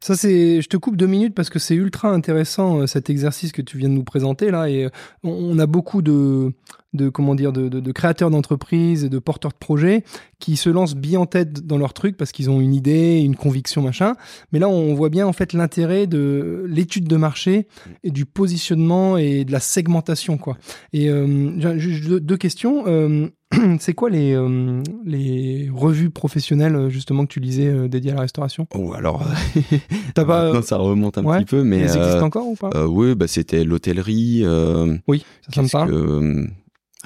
Ça, 0.00 0.16
c'est. 0.16 0.60
Je 0.60 0.68
te 0.68 0.76
coupe 0.76 0.96
deux 0.96 1.06
minutes 1.06 1.34
parce 1.34 1.50
que 1.50 1.58
c'est 1.58 1.74
ultra 1.74 2.10
intéressant 2.10 2.86
cet 2.86 3.10
exercice 3.10 3.52
que 3.52 3.62
tu 3.62 3.78
viens 3.78 3.88
de 3.88 3.94
nous 3.94 4.04
présenter 4.04 4.50
là. 4.50 4.68
Et 4.68 4.88
on 5.22 5.58
a 5.58 5.66
beaucoup 5.66 6.02
de, 6.02 6.52
de 6.96 7.08
comment 7.08 7.34
dire 7.34 7.52
de, 7.52 7.92
créateurs 7.92 8.30
d'entreprises 8.30 9.04
et 9.04 9.08
de 9.08 9.18
porteurs 9.18 9.52
de 9.52 9.56
projets 9.56 10.02
qui 10.40 10.56
se 10.56 10.68
lancent 10.68 10.96
bien 10.96 11.20
en 11.20 11.26
tête 11.26 11.66
dans 11.66 11.78
leur 11.78 11.92
truc 11.92 12.16
parce 12.16 12.32
qu'ils 12.32 12.50
ont 12.50 12.60
une 12.60 12.74
idée, 12.74 13.20
une 13.20 13.36
conviction, 13.36 13.82
machin. 13.82 14.14
Mais 14.52 14.58
là, 14.58 14.68
on 14.68 14.94
voit 14.94 15.10
bien 15.10 15.26
en 15.26 15.32
fait 15.32 15.52
l'intérêt 15.52 16.06
de 16.06 16.64
l'étude 16.68 17.06
de 17.06 17.16
marché 17.16 17.68
et 18.02 18.10
du 18.10 18.24
positionnement 18.26 19.16
et 19.16 19.44
de 19.44 19.52
la 19.52 19.60
segmentation, 19.60 20.38
quoi. 20.38 20.56
Et 20.92 21.08
euh, 21.08 22.18
deux, 22.20 22.36
questions. 22.36 22.84
Euh, 22.86 23.28
c'est 23.78 23.94
quoi 23.94 24.10
les, 24.10 24.34
euh, 24.34 24.82
les 25.04 25.35
revues 25.76 26.10
professionnelles 26.10 26.88
justement 26.88 27.26
que 27.26 27.32
tu 27.32 27.40
lisais 27.40 27.88
dédiées 27.88 28.12
à 28.12 28.14
la 28.14 28.20
restauration? 28.22 28.66
Oh 28.74 28.92
alors, 28.94 29.24
pas... 30.14 30.52
non, 30.52 30.62
ça 30.62 30.76
remonte 30.76 31.18
un 31.18 31.24
petit 31.24 31.44
peu, 31.44 31.62
mais 31.62 31.78
elles 31.78 31.96
existent 31.96 32.26
encore 32.26 32.46
ou 32.48 32.54
pas? 32.54 32.86
Oui, 32.86 33.14
bah, 33.14 33.28
c'était 33.28 33.64
l'hôtellerie. 33.64 34.44
oui, 35.06 35.24
ça, 35.52 35.62
me 35.62 35.68
parle 35.68 36.50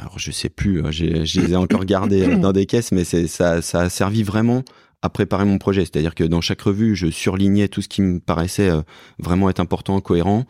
alors 0.00 0.18
je 0.18 0.30
sais 0.30 0.48
plus, 0.48 0.84
hein, 0.84 0.90
je 0.90 1.04
les 1.04 1.52
ai 1.52 1.56
encore 1.56 1.84
gardés 1.84 2.22
euh, 2.22 2.36
dans 2.38 2.52
des 2.52 2.66
caisses, 2.66 2.92
mais 2.92 3.04
ça, 3.04 3.62
ça 3.62 3.80
a 3.80 3.88
servi 3.88 4.22
vraiment 4.22 4.62
à 5.02 5.08
préparer 5.08 5.44
mon 5.44 5.58
projet. 5.58 5.82
C'est-à-dire 5.82 6.14
que 6.14 6.24
dans 6.24 6.40
chaque 6.40 6.60
revue, 6.62 6.96
je 6.96 7.08
surlignais 7.08 7.68
tout 7.68 7.82
ce 7.82 7.88
qui 7.88 8.02
me 8.02 8.20
paraissait 8.20 8.70
euh, 8.70 8.82
vraiment 9.18 9.48
être 9.50 9.60
important, 9.60 10.00
cohérent. 10.00 10.44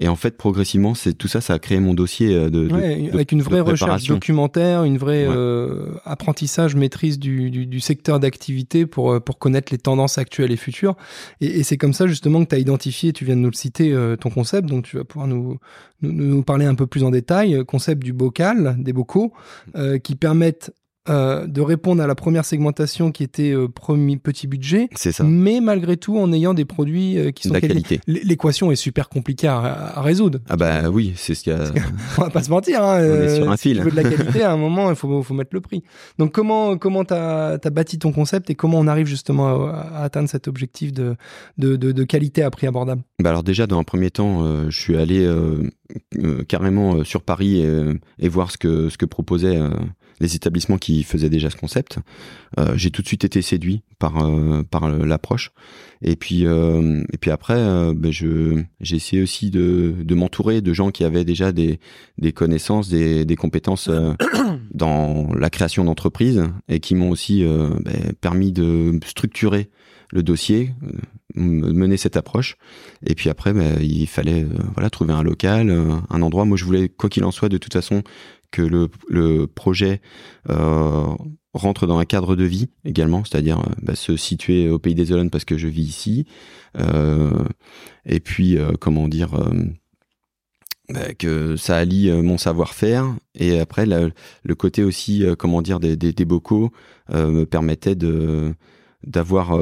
Et 0.00 0.08
en 0.08 0.16
fait, 0.16 0.36
progressivement, 0.36 0.94
c'est 0.94 1.14
tout 1.14 1.28
ça, 1.28 1.40
ça 1.40 1.54
a 1.54 1.58
créé 1.60 1.78
mon 1.78 1.94
dossier 1.94 2.34
euh, 2.34 2.50
de, 2.50 2.68
avec 3.12 3.30
une 3.30 3.42
vraie 3.42 3.60
recherche 3.60 4.04
documentaire, 4.04 4.82
une 4.82 4.98
vraie 4.98 5.24
euh, 5.28 5.92
apprentissage, 6.04 6.74
maîtrise 6.74 7.20
du, 7.20 7.50
du, 7.50 7.64
du 7.64 7.78
secteur 7.78 8.18
d'activité 8.18 8.86
pour 8.86 9.12
euh, 9.12 9.20
pour 9.20 9.38
connaître 9.38 9.72
les 9.72 9.78
tendances 9.78 10.18
actuelles 10.18 10.50
et 10.50 10.56
futures. 10.56 10.96
Et, 11.40 11.60
et 11.60 11.62
c'est 11.62 11.76
comme 11.76 11.92
ça 11.92 12.08
justement 12.08 12.42
que 12.42 12.48
tu 12.48 12.56
as 12.56 12.58
identifié, 12.58 13.12
tu 13.12 13.24
viens 13.24 13.36
de 13.36 13.40
nous 13.40 13.50
le 13.50 13.56
citer, 13.56 13.94
ton 14.20 14.30
concept, 14.30 14.68
donc 14.68 14.84
tu 14.84 14.96
vas 14.96 15.04
pouvoir 15.04 15.28
nous, 15.28 15.58
nous, 16.02 16.12
nous 16.12 16.42
parler 16.42 16.66
un 16.66 16.74
peu 16.74 16.88
plus 16.88 17.04
en 17.04 17.10
détail, 17.10 17.64
concept 17.64 18.02
du 18.02 18.12
bocal, 18.12 18.76
des 18.78 18.92
bocaux, 18.92 19.32
qui 20.02 20.16
permettent 20.16 20.72
euh, 21.10 21.46
de 21.46 21.60
répondre 21.60 22.02
à 22.02 22.06
la 22.06 22.14
première 22.14 22.46
segmentation 22.46 23.12
qui 23.12 23.24
était 23.24 23.50
euh, 23.50 23.68
premier 23.68 24.16
petit 24.16 24.46
budget. 24.46 24.88
C'est 24.94 25.12
ça. 25.12 25.22
Mais 25.22 25.60
malgré 25.60 25.98
tout, 25.98 26.16
en 26.16 26.32
ayant 26.32 26.54
des 26.54 26.64
produits 26.64 27.18
euh, 27.18 27.30
qui 27.30 27.42
sont 27.42 27.50
de 27.50 27.54
la 27.56 27.60
qualité. 27.60 28.00
L'équation 28.06 28.72
est 28.72 28.76
super 28.76 29.10
compliquée 29.10 29.48
à, 29.48 29.58
à, 29.58 30.00
résoudre. 30.00 30.38
Ah 30.48 30.56
bah 30.56 30.88
oui, 30.88 31.12
c'est 31.14 31.34
ce 31.34 31.44
qu'il 31.44 31.52
y 31.52 31.56
a. 31.56 31.64
On 32.16 32.22
va 32.22 32.30
pas 32.30 32.42
se 32.42 32.48
mentir. 32.48 32.82
Hein, 32.82 33.00
On 33.02 33.22
est 33.22 33.36
sur 33.36 33.50
un 33.50 33.58
fil. 33.58 33.76
Si 33.76 33.82
tu 33.82 33.84
veux 33.84 33.90
de 33.90 33.96
la 33.96 34.16
qualité, 34.16 34.44
à 34.44 34.52
un 34.52 34.56
moment, 34.58 34.88
il 34.88 34.96
faut, 34.96 35.22
faut 35.22 35.34
mettre 35.34 35.50
le 35.52 35.60
prix. 35.60 35.82
Donc 36.18 36.32
comment 36.32 36.78
comment 36.78 37.04
t'as 37.04 37.58
as 37.62 37.70
bâti 37.70 37.98
ton 37.98 38.10
concept 38.10 38.48
et 38.48 38.54
comment 38.54 38.78
on 38.78 38.86
arrive 38.86 39.06
justement 39.06 39.68
à, 39.68 39.74
à 39.74 40.04
atteindre 40.04 40.30
cet 40.30 40.48
objectif 40.48 40.90
de, 40.90 41.16
de, 41.58 41.76
de, 41.76 41.92
de, 41.92 42.04
qualité 42.04 42.42
à 42.42 42.50
prix 42.50 42.66
abordable? 42.66 43.02
Bah 43.22 43.28
alors 43.28 43.42
déjà, 43.42 43.66
dans 43.66 43.78
un 43.78 43.84
premier 43.84 44.10
temps, 44.10 44.70
je 44.70 44.80
suis 44.80 44.96
allé 44.96 45.30
carrément 46.48 47.04
sur 47.04 47.20
Paris 47.20 47.60
et, 47.60 47.92
et, 48.18 48.28
voir 48.30 48.50
ce 48.50 48.56
que 48.56 48.88
ce 48.88 48.96
que 48.96 49.04
proposaient 49.04 49.60
les 50.20 50.36
établissements 50.36 50.78
qui 50.78 51.02
faisaient 51.02 51.30
déjà 51.30 51.50
ce 51.50 51.56
concept. 51.56 51.98
j'ai 52.76 52.90
tout 52.90 53.02
de 53.02 53.06
suite 53.06 53.24
été 53.24 53.42
séduit 53.42 53.82
par 53.98 54.14
par 54.70 54.88
l'approche. 54.88 55.52
Et 56.02 56.16
puis 56.16 56.44
et 56.44 57.18
puis 57.20 57.30
après, 57.30 57.92
bah, 57.94 58.10
je 58.10 58.62
j'ai 58.80 58.96
essayé 58.96 59.22
aussi 59.22 59.50
de 59.50 59.94
de 59.98 60.14
m'entourer 60.14 60.60
de 60.60 60.72
gens 60.72 60.90
qui 60.90 61.04
avaient 61.04 61.24
déjà 61.24 61.52
des 61.52 61.80
des 62.18 62.32
connaissances, 62.32 62.88
des 62.88 63.24
des 63.24 63.36
compétences 63.36 63.90
dans 64.72 65.28
la 65.34 65.50
création 65.50 65.84
d'entreprises 65.84 66.44
et 66.68 66.80
qui 66.80 66.94
m'ont 66.94 67.10
aussi 67.10 67.44
bah, 67.44 67.92
permis 68.20 68.52
de 68.52 68.98
structurer 69.04 69.70
le 70.14 70.22
dossier, 70.22 70.70
mener 71.34 71.96
cette 71.96 72.16
approche. 72.16 72.56
Et 73.04 73.14
puis 73.14 73.28
après, 73.28 73.52
bah, 73.52 73.80
il 73.80 74.06
fallait 74.06 74.46
voilà 74.74 74.88
trouver 74.90 75.12
un 75.12 75.22
local, 75.22 75.70
un 76.08 76.22
endroit. 76.22 76.44
Moi, 76.44 76.56
je 76.56 76.64
voulais, 76.64 76.88
quoi 76.88 77.10
qu'il 77.10 77.24
en 77.24 77.32
soit, 77.32 77.48
de 77.48 77.58
toute 77.58 77.72
façon, 77.72 78.02
que 78.54 78.62
le, 78.62 78.88
le 79.08 79.48
projet 79.48 80.00
euh, 80.48 81.08
rentre 81.54 81.88
dans 81.88 81.98
un 81.98 82.04
cadre 82.04 82.36
de 82.36 82.44
vie 82.44 82.68
également, 82.84 83.24
c'est-à-dire 83.24 83.60
bah, 83.82 83.96
se 83.96 84.16
situer 84.16 84.70
au 84.70 84.78
pays 84.78 84.94
des 84.94 85.10
Olonnes 85.10 85.30
parce 85.30 85.44
que 85.44 85.58
je 85.58 85.66
vis 85.66 85.82
ici. 85.82 86.26
Euh, 86.78 87.44
et 88.06 88.20
puis, 88.20 88.56
euh, 88.56 88.70
comment 88.78 89.08
dire, 89.08 89.30
bah, 90.88 91.14
que 91.14 91.56
ça 91.56 91.78
allie 91.78 92.12
mon 92.12 92.38
savoir-faire. 92.38 93.12
Et 93.34 93.58
après, 93.58 93.86
le 93.86 94.54
côté 94.54 94.84
aussi, 94.84 95.24
comment 95.36 95.60
dire, 95.60 95.80
des 95.80 96.24
bocaux 96.24 96.70
me 97.12 97.44
permettait 97.44 97.96
de 97.96 98.54
d'avoir 99.02 99.58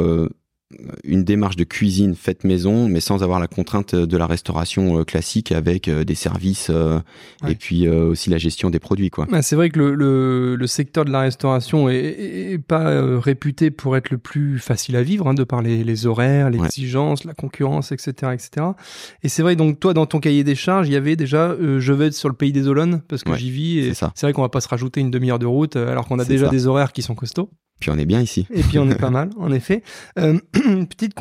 une 1.04 1.24
démarche 1.24 1.56
de 1.56 1.64
cuisine 1.64 2.14
faite 2.14 2.44
maison, 2.44 2.88
mais 2.88 3.00
sans 3.00 3.22
avoir 3.22 3.40
la 3.40 3.46
contrainte 3.46 3.94
de 3.94 4.16
la 4.16 4.26
restauration 4.26 4.98
euh, 4.98 5.04
classique 5.04 5.52
avec 5.52 5.88
euh, 5.88 6.04
des 6.04 6.14
services 6.14 6.68
euh, 6.70 7.00
ouais. 7.42 7.52
et 7.52 7.54
puis 7.54 7.88
aussi 7.88 8.30
la 8.30 8.38
gestion 8.38 8.70
des 8.70 8.78
produits. 8.78 9.10
Quoi. 9.10 9.26
Bah, 9.30 9.42
c'est 9.42 9.56
vrai 9.56 9.70
que 9.70 9.78
le, 9.78 9.94
le, 9.94 10.56
le, 10.56 10.66
secteur 10.66 11.04
de 11.04 11.10
la 11.10 11.20
restauration 11.20 11.88
est, 11.88 11.96
est 11.96 12.58
pas 12.58 13.18
réputé 13.18 13.70
pour 13.70 13.96
être 13.96 14.10
le 14.10 14.18
plus 14.18 14.58
facile 14.58 14.96
à 14.96 15.02
vivre, 15.02 15.28
hein, 15.28 15.34
de 15.34 15.44
par 15.44 15.62
les, 15.62 15.84
les 15.84 16.06
horaires, 16.06 16.50
ouais. 16.50 16.64
exigences, 16.64 17.24
la 17.24 17.34
concurrence, 17.34 17.92
etc. 17.92 18.32
etc. 18.32 18.66
Et 19.22 19.28
c'est 19.28 19.42
vrai, 19.42 19.56
donc 19.56 19.80
toi, 19.80 19.94
dans 19.94 20.06
ton 20.06 20.20
cahier 20.20 20.44
des 20.44 20.54
charges, 20.54 20.88
il 20.88 20.92
y 20.92 20.96
avait 20.96 21.16
déjà 21.16 21.56
je 21.78 21.92
vais 21.92 22.06
être 22.06 22.14
sur 22.14 22.28
le 22.28 22.34
pays 22.34 22.52
des 22.52 22.68
Olonnes 22.68 23.02
parce 23.08 23.24
que 23.24 23.30
ouais, 23.30 23.38
j'y 23.38 23.50
vis. 23.50 23.78
Et 23.78 23.94
c'est 23.94 24.22
vrai 24.22 24.32
qu'on 24.32 24.42
va 24.42 24.48
pas 24.48 24.60
se 24.60 24.68
rajouter 24.68 25.00
une 25.00 25.10
demi-heure 25.10 25.38
de 25.38 25.46
route 25.46 25.76
alors 25.76 26.06
qu'on 26.06 26.18
a 26.18 26.24
déjà 26.24 26.46
ça. 26.46 26.50
des 26.50 26.66
horaires 26.66 26.92
qui 26.92 27.02
sont 27.02 27.14
costauds. 27.14 27.50
Puis 27.82 27.90
on 27.90 27.98
est 27.98 28.06
bien 28.06 28.20
ici. 28.20 28.46
Et 28.54 28.62
puis 28.62 28.78
on 28.78 28.88
est 28.88 28.94
pas 28.94 29.10
mal, 29.10 29.30
en 29.36 29.50
effet. 29.50 29.82
Euh, 30.16 30.38
petite 30.52 31.14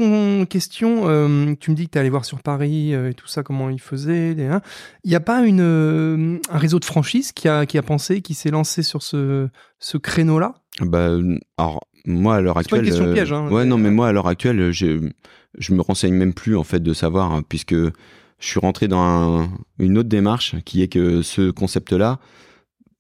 question, 0.48 1.10
euh, 1.10 1.56
tu 1.60 1.72
me 1.72 1.76
dis 1.76 1.88
que 1.88 1.94
tu 1.94 1.98
es 1.98 2.02
allé 2.02 2.12
voir 2.12 2.24
sur 2.24 2.44
Paris 2.44 2.94
euh, 2.94 3.10
et 3.10 3.16
tout 3.16 3.26
ça, 3.26 3.42
comment 3.42 3.72
ils 3.72 3.82
faisaient. 3.82 4.34
Il 4.34 4.42
hein. 4.44 4.62
n'y 5.04 5.16
a 5.16 5.20
pas 5.20 5.44
une, 5.44 6.40
un 6.52 6.58
réseau 6.60 6.80
de 6.80 6.86
franchise 6.86 7.32
qui 7.32 7.48
a, 7.48 7.66
qui 7.66 7.80
a 7.80 7.82
pensé, 7.82 8.22
qui 8.22 8.36
s'est 8.36 8.52
lancé 8.52 8.84
sur 8.84 9.02
ce, 9.02 9.48
ce 9.80 9.98
créneau-là? 9.98 10.54
Bah, 10.82 11.18
Alors, 11.58 11.88
moi, 12.06 12.36
à 12.36 12.42
l'heure 12.42 12.60
actuelle. 12.60 12.82
Pas 12.82 12.86
une 12.86 12.92
question 12.92 13.12
piège. 13.12 13.34
Hein, 13.34 13.50
ouais, 13.50 13.66
non, 13.66 13.80
mais 13.80 13.90
moi, 13.90 14.10
à 14.10 14.12
l'heure 14.12 14.28
actuelle, 14.28 14.72
je 14.72 15.74
me 15.74 15.82
renseigne 15.82 16.14
même 16.14 16.36
plus, 16.36 16.56
en 16.56 16.64
fait, 16.64 16.84
de 16.84 16.94
savoir, 16.94 17.32
hein, 17.32 17.42
puisque 17.50 17.74
je 17.74 17.92
suis 18.40 18.60
rentré 18.60 18.88
dans 18.88 19.02
un, 19.02 19.50
une 19.80 19.98
autre 19.98 20.10
démarche 20.10 20.58
qui 20.64 20.84
est 20.84 20.90
que 20.90 21.24
ce 21.24 21.50
concept-là, 21.50 22.20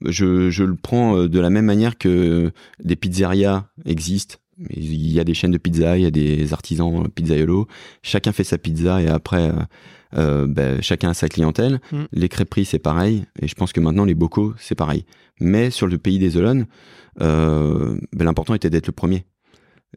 je, 0.05 0.49
je, 0.49 0.63
le 0.63 0.75
prends 0.75 1.27
de 1.27 1.39
la 1.39 1.49
même 1.49 1.65
manière 1.65 1.97
que 1.97 2.51
des 2.83 2.95
pizzerias 2.95 3.65
existent. 3.85 4.35
Il 4.69 5.11
y 5.11 5.19
a 5.19 5.23
des 5.23 5.33
chaînes 5.33 5.51
de 5.51 5.57
pizza, 5.57 5.97
il 5.97 6.03
y 6.03 6.05
a 6.05 6.11
des 6.11 6.53
artisans 6.53 7.07
pizzaiolo. 7.09 7.67
Chacun 8.03 8.31
fait 8.31 8.43
sa 8.43 8.57
pizza 8.57 9.01
et 9.01 9.07
après, 9.07 9.51
euh, 10.17 10.47
ben, 10.47 10.81
chacun 10.81 11.09
a 11.09 11.13
sa 11.13 11.29
clientèle. 11.29 11.79
Mm. 11.91 12.03
Les 12.11 12.29
crêperies, 12.29 12.65
c'est 12.65 12.79
pareil. 12.79 13.25
Et 13.41 13.47
je 13.47 13.55
pense 13.55 13.73
que 13.73 13.79
maintenant, 13.79 14.05
les 14.05 14.15
bocaux, 14.15 14.53
c'est 14.57 14.75
pareil. 14.75 15.05
Mais 15.39 15.69
sur 15.71 15.87
le 15.87 15.97
pays 15.97 16.19
des 16.19 16.37
Olonnes, 16.37 16.67
euh, 17.21 17.97
ben, 18.13 18.25
l'important 18.25 18.53
était 18.53 18.69
d'être 18.69 18.87
le 18.87 18.93
premier. 18.93 19.25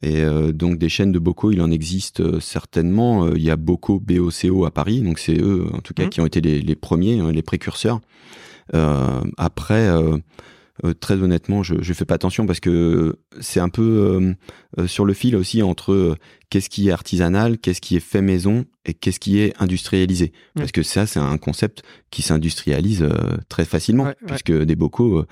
Et 0.02 0.22
euh, 0.22 0.52
donc 0.52 0.78
des 0.78 0.88
chaînes 0.88 1.12
de 1.12 1.18
bocaux, 1.18 1.52
il 1.52 1.60
en 1.60 1.70
existe 1.70 2.20
euh, 2.20 2.40
certainement. 2.40 3.32
Il 3.34 3.42
y 3.42 3.50
a 3.50 3.56
Bocaux, 3.56 4.00
BOCO 4.00 4.64
à 4.64 4.70
Paris, 4.72 5.02
donc 5.02 5.18
c'est 5.18 5.38
eux 5.38 5.66
en 5.72 5.78
tout 5.78 5.94
cas 5.94 6.04
Mm. 6.04 6.06
mmh. 6.06 6.10
qui 6.10 6.20
ont 6.20 6.26
été 6.26 6.40
les, 6.40 6.60
les 6.60 6.74
premiers, 6.74 7.20
hein, 7.20 7.32
les 7.32 7.42
précurseurs. 7.42 8.00
Euh, 8.74 9.20
après, 9.36 9.88
euh, 9.88 10.16
euh, 10.84 10.94
très 10.94 11.14
honnêtement, 11.14 11.62
je, 11.62 11.74
je 11.80 11.92
fais 11.92 12.04
pas 12.04 12.14
attention 12.14 12.46
parce 12.46 12.60
que 12.60 13.18
c'est 13.40 13.60
un 13.60 13.68
peu 13.68 14.34
sur 14.86 15.04
le 15.04 15.14
fil 15.14 15.36
aussi 15.36 15.62
entre 15.62 16.16
qu'est-ce 16.50 16.68
qui 16.70 16.88
est 16.88 16.92
artisanal, 16.92 17.58
qu'est-ce 17.58 17.80
qui 17.80 17.96
est 17.96 18.00
fait 18.00 18.22
maison 18.22 18.64
et 18.84 18.94
qu'est-ce 18.94 19.20
qui 19.20 19.38
est 19.38 19.52
industrialisé. 19.60 20.32
Parce 20.54 20.72
que 20.72 20.82
ça, 20.82 21.06
c'est 21.06 21.20
un 21.20 21.38
concept 21.38 21.82
qui 22.10 22.22
s'industrialise 22.22 23.08
très 23.48 23.64
facilement, 23.64 24.04
Ouais, 24.04 24.10
ouais. 24.10 24.26
puisque 24.26 24.52
des 24.52 24.76
bocaux, 24.76 25.24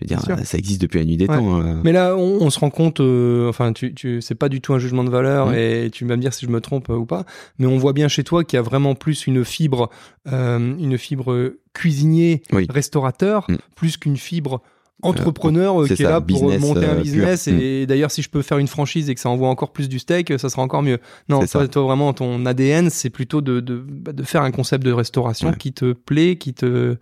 je 0.00 0.04
veux 0.04 0.08
dire, 0.08 0.24
Bien 0.26 0.36
sûr. 0.36 0.46
ça 0.46 0.56
existe 0.58 0.80
depuis 0.80 0.98
la 0.98 1.04
nuit 1.04 1.16
des 1.16 1.26
Ouais. 1.26 1.36
temps. 1.36 1.60
euh. 1.60 1.74
Mais 1.84 1.92
là, 1.92 2.16
on, 2.16 2.38
on 2.40 2.50
se 2.50 2.58
rend 2.58 2.70
compte, 2.70 3.00
euh, 3.00 3.48
enfin, 3.48 3.72
tu, 3.72 3.92
tu, 3.94 4.20
c'est 4.22 4.34
pas 4.34 4.48
du 4.48 4.60
tout 4.60 4.72
un 4.74 4.78
jugement 4.78 5.04
de 5.04 5.10
valeur 5.10 5.48
Mm. 5.50 5.54
et 5.54 5.90
tu 5.92 6.04
vas 6.06 6.16
me 6.16 6.20
dire 6.22 6.32
si 6.34 6.46
je 6.46 6.50
me 6.50 6.60
trompe 6.60 6.88
euh, 6.90 6.94
ou 6.96 7.06
pas, 7.06 7.24
mais 7.58 7.66
on 7.66 7.78
voit 7.78 7.92
bien 7.92 8.08
chez 8.08 8.24
toi 8.24 8.42
qu'il 8.44 8.56
y 8.56 8.60
a 8.60 8.62
vraiment 8.62 8.94
plus 8.94 9.26
une 9.26 9.44
fibre, 9.44 9.90
euh, 10.28 10.58
une 10.78 10.96
fibre 10.98 11.52
cuisinier, 11.74 12.42
Oui. 12.52 12.66
restaurateur, 12.70 13.46
Mm. 13.48 13.56
plus 13.76 13.96
qu'une 13.96 14.16
fibre 14.16 14.62
entrepreneur 15.02 15.84
qui 15.86 15.94
est 15.94 16.02
là 16.02 16.20
pour 16.20 16.26
business, 16.26 16.60
monter 16.60 16.84
un 16.86 16.96
business 17.00 17.44
pur. 17.44 17.54
et 17.58 17.86
d'ailleurs 17.86 18.10
si 18.10 18.20
je 18.20 18.28
peux 18.28 18.42
faire 18.42 18.58
une 18.58 18.66
franchise 18.66 19.08
et 19.08 19.14
que 19.14 19.20
ça 19.22 19.30
envoie 19.30 19.48
encore 19.48 19.72
plus 19.72 19.88
du 19.88 19.98
steak 19.98 20.38
ça 20.38 20.50
sera 20.50 20.60
encore 20.60 20.82
mieux 20.82 20.98
non 21.30 21.40
toi, 21.46 21.66
toi, 21.68 21.82
vraiment 21.84 22.12
ton 22.12 22.44
ADN 22.44 22.90
c'est 22.90 23.08
plutôt 23.08 23.40
de, 23.40 23.60
de, 23.60 23.82
bah, 23.88 24.12
de 24.12 24.22
faire 24.22 24.42
un 24.42 24.50
concept 24.50 24.84
de 24.84 24.92
restauration 24.92 25.48
Ouais. 25.48 25.56
qui 25.58 25.72
te 25.72 25.94
plaît 25.94 26.36
qui 26.36 26.52
te 26.52 26.96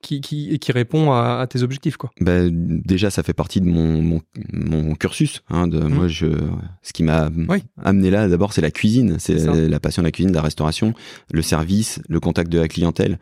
qui, 0.00 0.20
qui, 0.20 0.72
répond 0.72 1.10
à, 1.12 1.38
à 1.40 1.46
tes 1.46 1.62
objectifs 1.62 1.96
quoi 1.96 2.10
Ben, 2.20 2.50
déjà, 2.52 3.10
ça 3.10 3.22
fait 3.22 3.32
partie 3.32 3.60
de 3.60 3.66
mon, 3.66 4.00
mon, 4.00 4.20
mon 4.52 4.94
cursus. 4.94 5.42
Hein, 5.50 5.66
de, 5.66 5.78
Mhm. 5.80 5.94
Moi, 5.94 6.08
je, 6.08 6.26
ce 6.82 6.92
qui 6.92 7.02
m'a 7.02 7.28
Oui. 7.48 7.62
amené 7.84 8.10
là, 8.10 8.28
d'abord, 8.28 8.52
c'est 8.52 8.60
la 8.60 8.70
cuisine. 8.70 9.16
C'est 9.18 9.34
la 9.68 9.80
passion 9.80 10.02
de 10.02 10.06
la 10.06 10.12
cuisine, 10.12 10.30
de 10.30 10.36
la 10.36 10.42
restauration, 10.42 10.94
le 11.32 11.42
service, 11.42 12.00
le 12.08 12.20
contact 12.20 12.50
de 12.50 12.58
la 12.58 12.68
clientèle. 12.68 13.18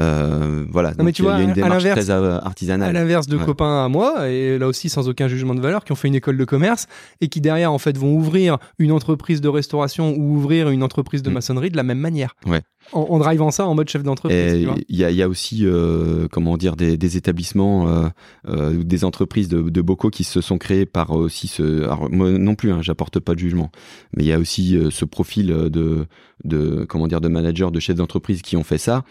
Euh, 0.00 0.64
voilà. 0.70 0.92
mais 0.98 1.04
Donc, 1.04 1.14
tu 1.14 1.22
il 1.22 1.24
y 1.24 1.28
a- 1.28 1.32
vois, 1.32 1.42
une 1.42 1.50
à 1.50 1.54
démarche 1.54 1.82
l'inverse- 1.84 2.06
très 2.06 2.10
euh, 2.14 2.38
à 2.38 2.46
artisanale. 2.46 2.92
l'inverse 2.92 3.26
de 3.26 3.36
Ouais. 3.36 3.44
copains 3.44 3.84
à 3.84 3.88
moi, 3.88 4.28
et 4.28 4.58
là 4.58 4.66
aussi 4.68 4.88
sans 4.88 5.08
aucun 5.08 5.28
jugement 5.28 5.54
de 5.54 5.60
valeur, 5.60 5.84
qui 5.84 5.92
ont 5.92 5.96
fait 5.96 6.08
une 6.08 6.14
école 6.14 6.36
de 6.36 6.44
commerce 6.44 6.86
et 7.20 7.28
qui 7.28 7.40
derrière 7.40 7.72
en 7.72 7.78
fait 7.78 7.96
vont 7.96 8.14
ouvrir 8.14 8.58
une 8.78 8.92
entreprise 8.92 9.40
de 9.40 9.48
restauration 9.48 10.14
ou 10.16 10.34
ouvrir 10.36 10.68
une 10.70 10.82
entreprise 10.82 11.22
de 11.22 11.30
Mm. 11.30 11.34
maçonnerie 11.34 11.70
de 11.70 11.76
la 11.76 11.82
même 11.82 11.98
manière. 11.98 12.34
Ouais. 12.46 12.60
En, 12.92 13.00
en 13.00 13.18
drivant 13.18 13.50
ça 13.50 13.66
en 13.66 13.74
mode 13.74 13.88
chef 13.88 14.02
d'entreprise. 14.02 14.66
Il 14.88 14.96
y 14.96 15.04
a, 15.04 15.10
y 15.10 15.22
a 15.22 15.28
aussi, 15.28 15.66
euh, 15.66 16.17
comment 16.26 16.56
dire, 16.56 16.76
des, 16.76 17.16
établissements, 17.16 17.88
euh, 17.88 18.08
euh, 18.48 18.82
des 18.82 19.04
entreprises 19.04 19.48
de, 19.48 19.62
de 19.62 19.80
bocaux 19.80 20.10
qui 20.10 20.24
se 20.24 20.40
sont 20.40 20.58
créées 20.58 20.86
par 20.86 21.10
aussi 21.10 21.48
ce. 21.48 21.84
Alors, 21.84 22.10
moi 22.10 22.30
non 22.30 22.54
plus, 22.54 22.72
hein, 22.72 22.80
j'apporte 22.82 23.20
pas 23.20 23.34
de 23.34 23.38
jugement, 23.38 23.70
mais 24.16 24.24
il 24.24 24.26
y 24.26 24.32
a 24.32 24.38
aussi 24.38 24.76
euh, 24.76 24.90
ce 24.90 25.04
profil 25.04 25.48
de, 25.48 26.06
de, 26.44 26.84
comment 26.88 27.06
dire, 27.06 27.20
de 27.20 27.28
managers, 27.28 27.70
de 27.70 27.80
chefs 27.80 27.96
d'entreprise 27.96 28.42
qui 28.42 28.56
ont 28.56 28.64
fait 28.64 28.78
ça, 28.78 29.04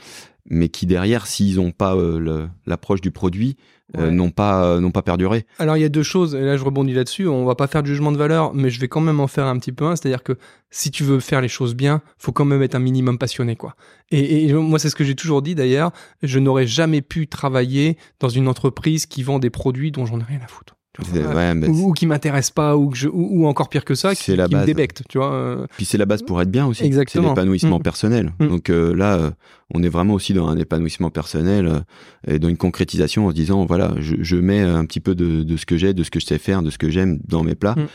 mais 0.50 0.70
qui 0.70 0.86
derrière, 0.86 1.28
s'ils 1.28 1.58
n'ont 1.58 1.72
pas 1.72 1.96
euh, 1.96 2.48
l'approche 2.66 3.02
du 3.02 3.12
produit, 3.12 3.58
euh, 3.98 4.12
n'ont 4.12 4.32
pas, 4.32 4.66
euh, 4.66 4.80
n'ont 4.82 4.92
pas 4.92 5.02
perduré. 5.02 5.46
Alors 5.60 5.78
il 5.78 5.82
y 5.82 5.86
a 5.86 5.90
deux 5.90 6.04
choses, 6.04 6.36
et 6.36 6.42
là 6.42 6.58
je 6.58 6.64
rebondis 6.64 6.94
là-dessus, 6.94 7.28
on 7.28 7.46
va 7.46 7.56
pas 7.56 7.68
faire 7.68 7.84
de 7.84 7.88
jugement 7.88 8.12
de 8.12 8.18
valeur, 8.18 8.54
mais 8.54 8.70
je 8.70 8.82
vais 8.82 8.90
quand 8.90 9.00
même 9.00 9.22
en 9.22 9.28
faire 9.28 9.46
un 9.46 9.58
petit 9.60 9.72
peu 9.72 9.86
un, 9.86 9.96
c'est-à-dire 9.96 10.24
que 10.24 10.38
si 10.70 10.92
tu 10.92 11.04
veux 11.04 11.22
faire 11.22 11.40
les 11.40 11.48
choses 11.48 11.74
bien, 11.74 12.02
faut 12.18 12.34
quand 12.34 12.46
même 12.46 12.62
être 12.62 12.76
un 12.76 12.80
minimum 12.80 13.18
passionné 13.18 13.56
quoi. 13.56 13.76
Et, 14.12 14.46
et 14.46 14.54
moi 14.54 14.78
c'est 14.80 14.90
ce 14.90 14.96
que 14.96 15.06
j'ai 15.06 15.16
toujours 15.16 15.42
dit 15.42 15.56
d'ailleurs, 15.56 15.92
je 16.22 16.40
n'aurais 16.40 16.68
jamais 16.68 17.02
pu 17.02 17.28
travailler 17.28 17.98
dans 18.20 18.30
une 18.30 18.50
entreprise 18.50 19.06
qui 19.06 19.24
vend 19.24 19.40
des 19.40 19.50
produits 19.50 19.92
dont 19.92 20.06
j'en 20.06 20.20
ai 20.20 20.24
rien 20.24 20.40
à 20.44 20.48
foutre. 20.48 20.77
Ouais, 21.14 21.54
ou, 21.68 21.90
ou 21.90 21.94
qui 21.94 22.06
m'intéresse 22.08 22.50
pas, 22.50 22.76
ou, 22.76 22.90
que 22.90 22.98
je, 22.98 23.08
ou, 23.08 23.42
ou 23.44 23.48
encore 23.48 23.70
pire 23.70 23.86
que 23.86 23.94
ça, 23.96 24.16
qui, 24.16 24.24
C'est 24.24 24.36
la 24.36 24.48
qui 24.48 24.56
me 24.56 24.66
débecte, 24.66 25.04
tu 25.08 25.18
vois. 25.20 25.32
euh. 25.34 25.66
Puis 25.78 25.86
c'est 25.86 25.98
la 25.98 26.06
base 26.06 26.24
pour 26.24 26.42
être 26.42 26.50
bien 26.50 26.66
aussi. 26.66 26.84
Exactement. 26.84 27.24
C'est 27.24 27.30
l'épanouissement 27.30 27.80
Mm. 27.80 27.84
personnel. 27.84 28.34
Mm. 28.40 28.48
Donc 28.48 28.70
euh, 28.70 28.94
là, 28.96 29.16
euh, 29.18 29.32
on 29.74 29.84
est 29.84 29.90
vraiment 29.90 30.16
aussi 30.16 30.34
dans 30.34 30.48
un 30.48 30.58
épanouissement 30.58 31.10
personnel 31.12 31.68
euh, 31.68 31.80
et 32.28 32.40
dans 32.40 32.48
une 32.50 32.58
concrétisation 32.58 33.28
en 33.28 33.30
se 33.30 33.36
disant 33.36 33.66
voilà, 33.66 33.94
je, 34.00 34.16
je 34.22 34.36
mets 34.38 34.62
un 34.62 34.86
petit 34.86 35.00
peu 35.00 35.14
de, 35.14 35.44
de 35.44 35.58
ce 35.58 35.66
que 35.66 35.78
j'ai, 35.78 35.94
de 35.94 36.04
ce 36.04 36.10
que 36.10 36.20
je 36.20 36.26
sais 36.26 36.38
faire, 36.40 36.62
de 36.64 36.70
ce 36.72 36.78
que 36.78 36.90
j'aime 36.90 37.20
dans 37.28 37.44
mes 37.44 37.56
plats. 37.56 37.76
Mm. 37.78 37.88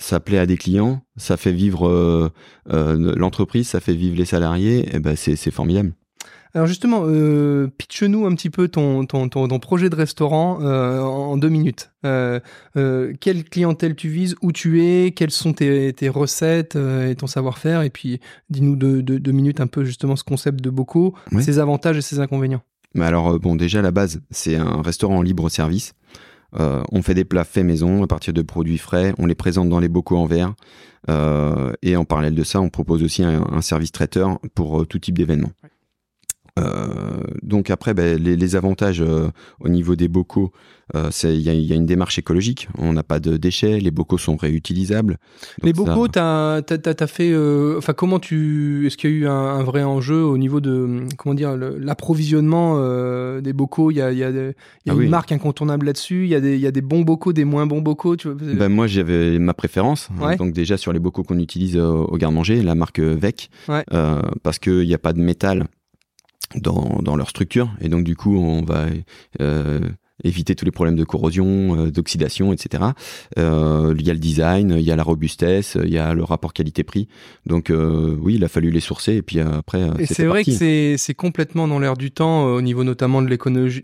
Ça 0.00 0.20
plaît 0.20 0.38
à 0.38 0.46
des 0.46 0.56
clients, 0.56 1.02
ça 1.16 1.36
fait 1.36 1.50
vivre 1.50 2.30
l'entreprise, 2.68 3.66
ça 3.68 3.80
fait 3.80 3.94
vivre 3.94 4.16
les 4.16 4.24
salariés. 4.26 4.88
Et 4.94 5.00
ben 5.00 5.16
c'est 5.16 5.50
formidable. 5.50 5.92
Alors 6.54 6.66
justement, 6.66 7.02
euh, 7.04 7.68
pitch-nous 7.78 8.24
un 8.26 8.34
petit 8.34 8.50
peu 8.50 8.68
ton, 8.68 9.04
ton, 9.04 9.28
ton, 9.28 9.46
ton 9.48 9.58
projet 9.58 9.90
de 9.90 9.94
restaurant 9.94 10.58
euh, 10.62 11.00
en 11.00 11.36
deux 11.36 11.50
minutes. 11.50 11.90
Euh, 12.06 12.40
euh, 12.76 13.12
quelle 13.20 13.44
clientèle 13.44 13.94
tu 13.94 14.08
vises, 14.08 14.34
où 14.42 14.50
tu 14.50 14.82
es, 14.82 15.10
quelles 15.12 15.30
sont 15.30 15.52
tes, 15.52 15.92
tes 15.92 16.08
recettes 16.08 16.76
euh, 16.76 17.10
et 17.10 17.14
ton 17.16 17.26
savoir-faire, 17.26 17.82
et 17.82 17.90
puis 17.90 18.20
dis-nous 18.50 18.76
deux, 18.76 19.02
deux, 19.02 19.20
deux 19.20 19.32
minutes 19.32 19.60
un 19.60 19.66
peu 19.66 19.84
justement 19.84 20.16
ce 20.16 20.24
concept 20.24 20.60
de 20.62 20.70
bocaux, 20.70 21.14
Oui. 21.32 21.42
ses 21.42 21.58
avantages 21.58 21.98
et 21.98 22.02
ses 22.02 22.18
inconvénients. 22.20 22.62
Mais 22.94 23.04
alors, 23.04 23.38
bon, 23.38 23.54
déjà, 23.54 23.80
à 23.80 23.82
la 23.82 23.90
base, 23.90 24.20
c'est 24.30 24.56
un 24.56 24.80
restaurant 24.80 25.18
en 25.18 25.22
libre 25.22 25.50
service. 25.50 25.92
Euh, 26.58 26.82
on 26.90 27.02
fait 27.02 27.12
des 27.12 27.26
plats 27.26 27.44
faits 27.44 27.64
maison 27.66 28.02
à 28.02 28.06
partir 28.06 28.32
de 28.32 28.40
produits 28.40 28.78
frais. 28.78 29.12
On 29.18 29.26
les 29.26 29.34
présente 29.34 29.68
dans 29.68 29.80
les 29.80 29.88
bocaux 29.88 30.16
en 30.16 30.24
verre. 30.24 30.54
Euh, 31.10 31.72
et 31.82 31.96
en 31.96 32.06
parallèle 32.06 32.34
de 32.34 32.42
ça, 32.42 32.60
on 32.62 32.70
propose 32.70 33.02
aussi 33.02 33.22
un, 33.22 33.42
un 33.52 33.60
service 33.60 33.92
traiteur 33.92 34.38
pour 34.54 34.80
euh, 34.80 34.86
tout 34.86 34.98
type 34.98 35.18
d'événement. 35.18 35.50
Donc 37.42 37.70
après, 37.70 37.94
ben, 37.94 38.22
les, 38.22 38.36
les 38.36 38.56
avantages 38.56 39.00
euh, 39.00 39.28
au 39.60 39.68
niveau 39.68 39.96
des 39.96 40.08
bocaux, 40.08 40.52
euh, 40.94 41.10
il 41.24 41.40
y, 41.40 41.50
a- 41.50 41.54
il 41.54 41.60
y 41.66 41.72
a 41.72 41.76
une 41.76 41.84
démarche 41.86 42.18
écologique. 42.18 42.68
On 42.78 42.92
n'a 42.94 43.02
pas 43.02 43.20
de 43.20 43.36
déchets. 43.36 43.78
Les 43.78 43.90
bocaux 43.90 44.16
sont 44.16 44.36
réutilisables. 44.36 45.18
Les 45.62 45.74
ça- 45.74 45.76
bocaux, 45.82 46.08
t'as 46.08 46.56
as, 46.62 47.06
fait, 47.06 47.30
euh, 47.30 47.76
enfin 47.76 47.92
comment 47.92 48.18
tu, 48.18 48.86
est-ce 48.86 48.96
qu'il 48.96 49.10
y 49.10 49.12
a 49.12 49.16
eu 49.16 49.26
un, 49.26 49.32
un 49.32 49.62
vrai 49.62 49.82
enjeu 49.82 50.22
au 50.22 50.38
niveau 50.38 50.60
de, 50.60 51.04
comment 51.18 51.34
dire, 51.34 51.56
l'approvisionnement 51.58 52.76
euh, 52.78 53.40
des 53.40 53.52
bocaux? 53.52 53.90
Il 53.90 53.96
y 53.98 54.00
a, 54.02 54.12
y 54.12 54.22
a, 54.24 54.30
y 54.30 54.54
Ah 54.88 54.92
une 54.92 54.94
oui. 54.94 55.08
marque 55.08 55.32
incontournable 55.32 55.86
là-dessus. 55.86 56.24
Il 56.24 56.28
y 56.30 56.34
a 56.66 56.70
des, 56.70 56.80
bons 56.80 57.02
bocaux, 57.02 57.32
des 57.32 57.44
moins 57.44 57.66
bons 57.66 57.82
bocaux. 57.82 58.16
Tu 58.16 58.28
vois 58.28 58.36
Ben, 58.54 58.68
moi, 58.68 58.86
j'avais 58.86 59.38
ma 59.38 59.52
préférence. 59.54 60.08
Ouais. 60.20 60.36
Donc 60.36 60.52
déjà 60.52 60.76
sur 60.78 60.92
les 60.92 61.00
bocaux 61.00 61.22
qu'on 61.22 61.38
utilise 61.38 61.76
euh, 61.76 61.86
au 61.86 62.16
garde-manger, 62.16 62.62
la 62.62 62.74
marque 62.74 62.98
euh, 63.00 63.14
Vec, 63.18 63.50
Ouais. 63.68 63.84
euh, 63.92 64.22
parce 64.42 64.58
qu'il 64.58 64.86
n'y 64.86 64.94
a 64.94 64.98
pas 64.98 65.12
de 65.12 65.20
métal 65.20 65.66
dans, 66.54 67.16
leur 67.16 67.28
structure, 67.28 67.70
et 67.80 67.88
donc 67.88 68.04
du 68.04 68.16
coup, 68.16 68.36
on 68.36 68.62
va 68.62 68.86
euh, 69.40 69.80
éviter 70.24 70.54
tous 70.54 70.64
les 70.64 70.70
problèmes 70.70 70.96
de 70.96 71.04
corrosion, 71.04 71.76
euh, 71.78 71.90
d'oxydation, 71.90 72.52
etc. 72.52 72.84
Euh, 73.38 73.94
Il 73.98 74.06
y 74.06 74.10
a 74.10 74.12
le 74.12 74.18
design, 74.18 74.74
il 74.78 74.82
y 74.84 74.90
a 74.90 74.96
la 74.96 75.02
robustesse, 75.02 75.76
il 75.82 75.90
y 75.92 75.98
a 75.98 76.14
le 76.14 76.24
rapport 76.24 76.52
qualité-prix. 76.52 77.08
Donc 77.46 77.70
euh, 77.70 78.16
oui, 78.20 78.34
il 78.36 78.44
a 78.44 78.48
fallu 78.48 78.70
les 78.70 78.80
sourcer, 78.80 79.14
et 79.16 79.22
puis 79.22 79.40
après, 79.40 79.82
Et 79.98 80.06
c'est 80.06 80.24
vrai 80.26 80.40
parti. 80.44 80.58
que 80.58 80.94
c'est 80.98 81.14
complètement 81.14 81.68
dans 81.68 81.78
l'air 81.78 81.96
du 81.96 82.10
temps 82.10 82.44
au 82.46 82.60
niveau 82.62 82.84
notamment 82.84 83.22
de 83.22 83.28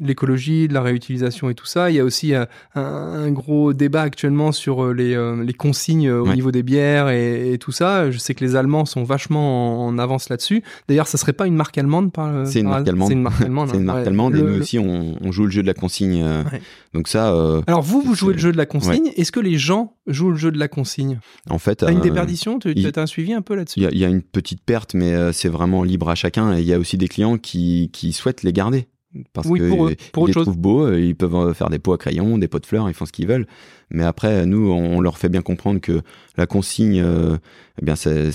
l'écologie, 0.00 0.69
de 0.69 0.75
la 0.75 0.83
réutilisation 0.83 1.50
et 1.50 1.55
tout 1.55 1.67
ça. 1.67 1.91
Il 1.91 1.97
y 1.97 2.00
a 2.00 2.05
aussi 2.05 2.35
un, 2.35 2.47
un 2.75 3.31
gros 3.31 3.73
débat 3.73 4.03
actuellement 4.03 4.53
sur 4.53 4.93
les, 4.93 5.17
les 5.45 5.53
consignes 5.55 6.11
au 6.11 6.25
Ouais. 6.26 6.35
niveau 6.35 6.50
des 6.50 6.62
bières 6.62 7.11
et, 7.11 7.53
et 7.53 7.59
tout 7.59 7.71
ça. 7.73 8.11
Je 8.11 8.19
sais 8.19 8.35
que 8.35 8.43
les 8.45 8.57
Allemands 8.57 8.87
sont 8.87 9.05
vachement 9.05 9.85
en, 9.85 9.88
en 9.88 9.99
avance 9.99 10.29
là-dessus. 10.31 10.62
D'ailleurs, 10.88 11.07
ça 11.07 11.19
serait 11.19 11.33
pas 11.35 11.47
une 11.47 11.55
marque 11.55 11.76
allemande 11.76 12.12
par 12.12 12.47
C'est 12.47 12.61
une 12.61 12.64
par 12.67 12.75
marque 12.76 12.88
allemande. 12.88 13.09
C'est 13.09 13.14
une 13.14 13.23
marque 13.23 13.41
allemande. 13.43 13.69
C'est 13.71 13.76
une 13.76 13.83
hein. 13.83 13.85
marque 13.87 13.99
Ouais. 14.00 14.07
allemande, 14.09 14.35
et 14.35 14.38
Le- 14.38 14.43
nous 14.45 14.55
le- 14.57 14.61
aussi, 14.62 14.79
on, 14.79 15.17
on 15.23 15.33
joue 15.33 15.45
le 15.45 15.50
jeu 15.50 15.62
de 15.62 15.67
la 15.67 15.75
consigne. 15.75 16.24
Euh, 16.25 16.43
Ouais. 16.45 16.61
Donc 16.93 17.09
ça, 17.09 17.33
euh, 17.33 17.62
Alors 17.66 17.83
vous, 17.83 18.00
vous 18.02 18.14
jouez 18.14 18.33
le 18.35 18.38
jeu 18.38 18.52
de 18.52 18.57
la 18.57 18.66
consigne. 18.66 19.11
Est-ce 19.16 19.33
que 19.33 19.40
les 19.40 19.59
gens 19.59 19.97
jouent 20.07 20.31
le 20.31 20.37
jeu 20.37 20.50
de 20.50 20.59
la 20.59 20.69
consigne? 20.69 21.21
En 21.50 21.59
fait... 21.59 21.76
T'as 21.76 21.93
une 21.93 21.99
euh, 21.99 22.02
déperdition? 22.02 22.59
Tu 22.59 22.75
as 22.95 23.00
un 23.00 23.07
suivi 23.07 23.33
un 23.33 23.43
peu 23.43 23.54
là-dessus? 23.54 23.81
Il 23.81 23.83
y, 23.83 23.87
a, 23.87 23.90
il 23.93 23.99
y 23.99 24.04
a 24.04 24.09
une 24.09 24.23
petite 24.23 24.62
perte, 24.64 24.95
mais 24.95 25.33
c'est 25.33 25.49
vraiment 25.49 25.83
libre 25.85 26.09
à 26.09 26.14
chacun. 26.14 26.57
Et 26.57 26.61
il 26.61 26.66
y 26.66 26.73
a 26.73 26.78
aussi 26.78 26.97
des 26.99 27.09
clients 27.09 27.38
qui, 27.38 27.90
qui 27.93 28.12
souhaitent 28.12 28.43
les 28.43 28.52
garder. 28.52 28.87
Parce 29.33 29.47
Oui, 29.47 29.61
que 29.61 29.69
pour 29.69 29.87
eux, 29.87 29.95
pour 30.12 30.23
ils 30.23 30.25
autre 30.25 30.26
les 30.26 30.33
chose. 30.33 30.45
trouvent 30.47 30.59
beaux, 30.59 30.93
ils 30.93 31.14
peuvent 31.14 31.54
faire 31.54 31.71
des 31.71 31.78
pots 31.78 31.93
à 31.93 31.99
crayons, 31.99 32.37
des 32.37 32.49
pots 32.49 32.59
de 32.59 32.66
fleurs, 32.66 32.88
ils 32.88 32.95
font 32.95 33.07
ce 33.07 33.12
qu'ils 33.12 33.28
veulent. 33.28 33.47
Mais 33.90 34.02
après, 34.02 34.45
nous, 34.45 34.73
on 34.73 35.00
leur 35.00 35.19
fait 35.19 35.28
bien 35.28 35.40
comprendre 35.40 35.81
que 35.81 36.02
la 36.37 36.47
consigne, 36.47 37.00
euh, 37.00 37.37
eh 37.81 37.85
bien, 37.85 37.95
c'est- 37.95 38.33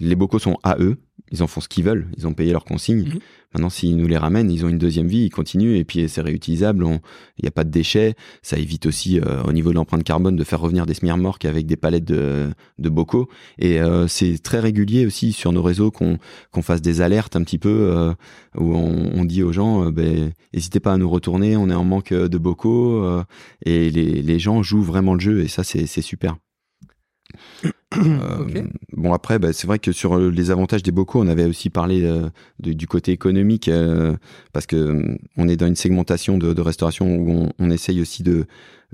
les 0.00 0.16
bocaux 0.16 0.40
sont 0.40 0.56
à 0.64 0.78
eux. 0.80 0.96
Ils 1.32 1.42
en 1.42 1.46
font 1.46 1.60
ce 1.60 1.68
qu'ils 1.68 1.84
veulent. 1.84 2.06
Ils 2.16 2.26
ont 2.26 2.34
payé 2.34 2.52
leur 2.52 2.64
consigne. 2.64 3.04
Mhm. 3.08 3.20
Maintenant, 3.54 3.70
s'ils 3.70 3.96
nous 3.96 4.06
les 4.06 4.18
ramènent, 4.18 4.50
ils 4.50 4.66
ont 4.66 4.68
une 4.68 4.76
deuxième 4.76 5.08
vie, 5.08 5.24
ils 5.24 5.30
continuent 5.30 5.76
et 5.76 5.84
puis 5.84 6.08
c'est 6.10 6.20
réutilisable. 6.20 6.84
Il 6.84 7.42
n'y 7.42 7.48
a 7.48 7.50
pas 7.50 7.64
de 7.64 7.70
déchets. 7.70 8.14
Ça 8.42 8.58
évite 8.58 8.84
aussi, 8.84 9.18
euh, 9.18 9.42
au 9.44 9.52
niveau 9.52 9.70
de 9.70 9.76
l'empreinte 9.76 10.04
carbone, 10.04 10.36
de 10.36 10.44
faire 10.44 10.60
revenir 10.60 10.84
des 10.84 10.92
semi-remorques 10.92 11.46
avec 11.46 11.64
des 11.64 11.76
palettes 11.76 12.04
de, 12.04 12.50
de 12.78 12.88
bocaux. 12.90 13.30
Et 13.58 13.80
euh, 13.80 14.08
c'est 14.08 14.42
très 14.42 14.60
régulier 14.60 15.06
aussi 15.06 15.32
sur 15.32 15.52
nos 15.52 15.62
réseaux 15.62 15.90
qu'on 15.90 16.18
fasse 16.62 16.82
des 16.82 17.00
alertes 17.00 17.34
un 17.34 17.42
petit 17.44 17.58
peu 17.58 17.68
euh, 17.70 18.12
où 18.58 18.74
on, 18.74 19.12
on 19.14 19.24
dit 19.24 19.42
aux 19.42 19.52
gens, 19.52 19.90
ben, 19.90 20.32
n'hésitez 20.52 20.80
pas 20.80 20.92
à 20.92 20.98
nous 20.98 21.08
retourner, 21.08 21.56
on 21.56 21.70
est 21.70 21.74
en 21.74 21.84
manque 21.84 22.12
de 22.12 22.38
bocaux. 22.38 23.06
et 23.64 23.90
les, 23.90 24.20
les 24.22 24.38
gens 24.38 24.62
jouent 24.62 24.82
vraiment 24.82 25.14
le 25.14 25.20
jeu 25.20 25.40
et 25.40 25.48
ça, 25.48 25.64
c'est 25.64 25.86
super. 26.02 26.36
Euh. 27.96 28.66
Bon 28.92 29.12
après, 29.12 29.38
bah, 29.38 29.52
c'est 29.52 29.66
vrai 29.66 29.78
que 29.78 29.92
sur 29.92 30.16
euh, 30.18 30.30
les 30.30 30.50
avantages 30.50 30.82
des 30.82 30.90
bocaux, 30.90 31.20
on 31.22 31.28
avait 31.28 31.44
aussi 31.44 31.70
parlé 31.70 32.02
euh, 32.04 32.28
de- 32.60 32.72
du 32.72 32.86
côté 32.86 33.12
économique 33.12 33.68
euh, 33.68 34.16
parce 34.52 34.66
que 34.66 34.76
euh, 34.76 35.16
on 35.36 35.48
est 35.48 35.56
dans 35.56 35.66
une 35.66 35.76
segmentation 35.76 36.36
de, 36.36 36.52
de 36.52 36.60
restauration 36.60 37.06
où 37.16 37.30
on, 37.30 37.52
on 37.58 37.70
essaye 37.70 38.00
aussi 38.00 38.22
de, 38.22 38.46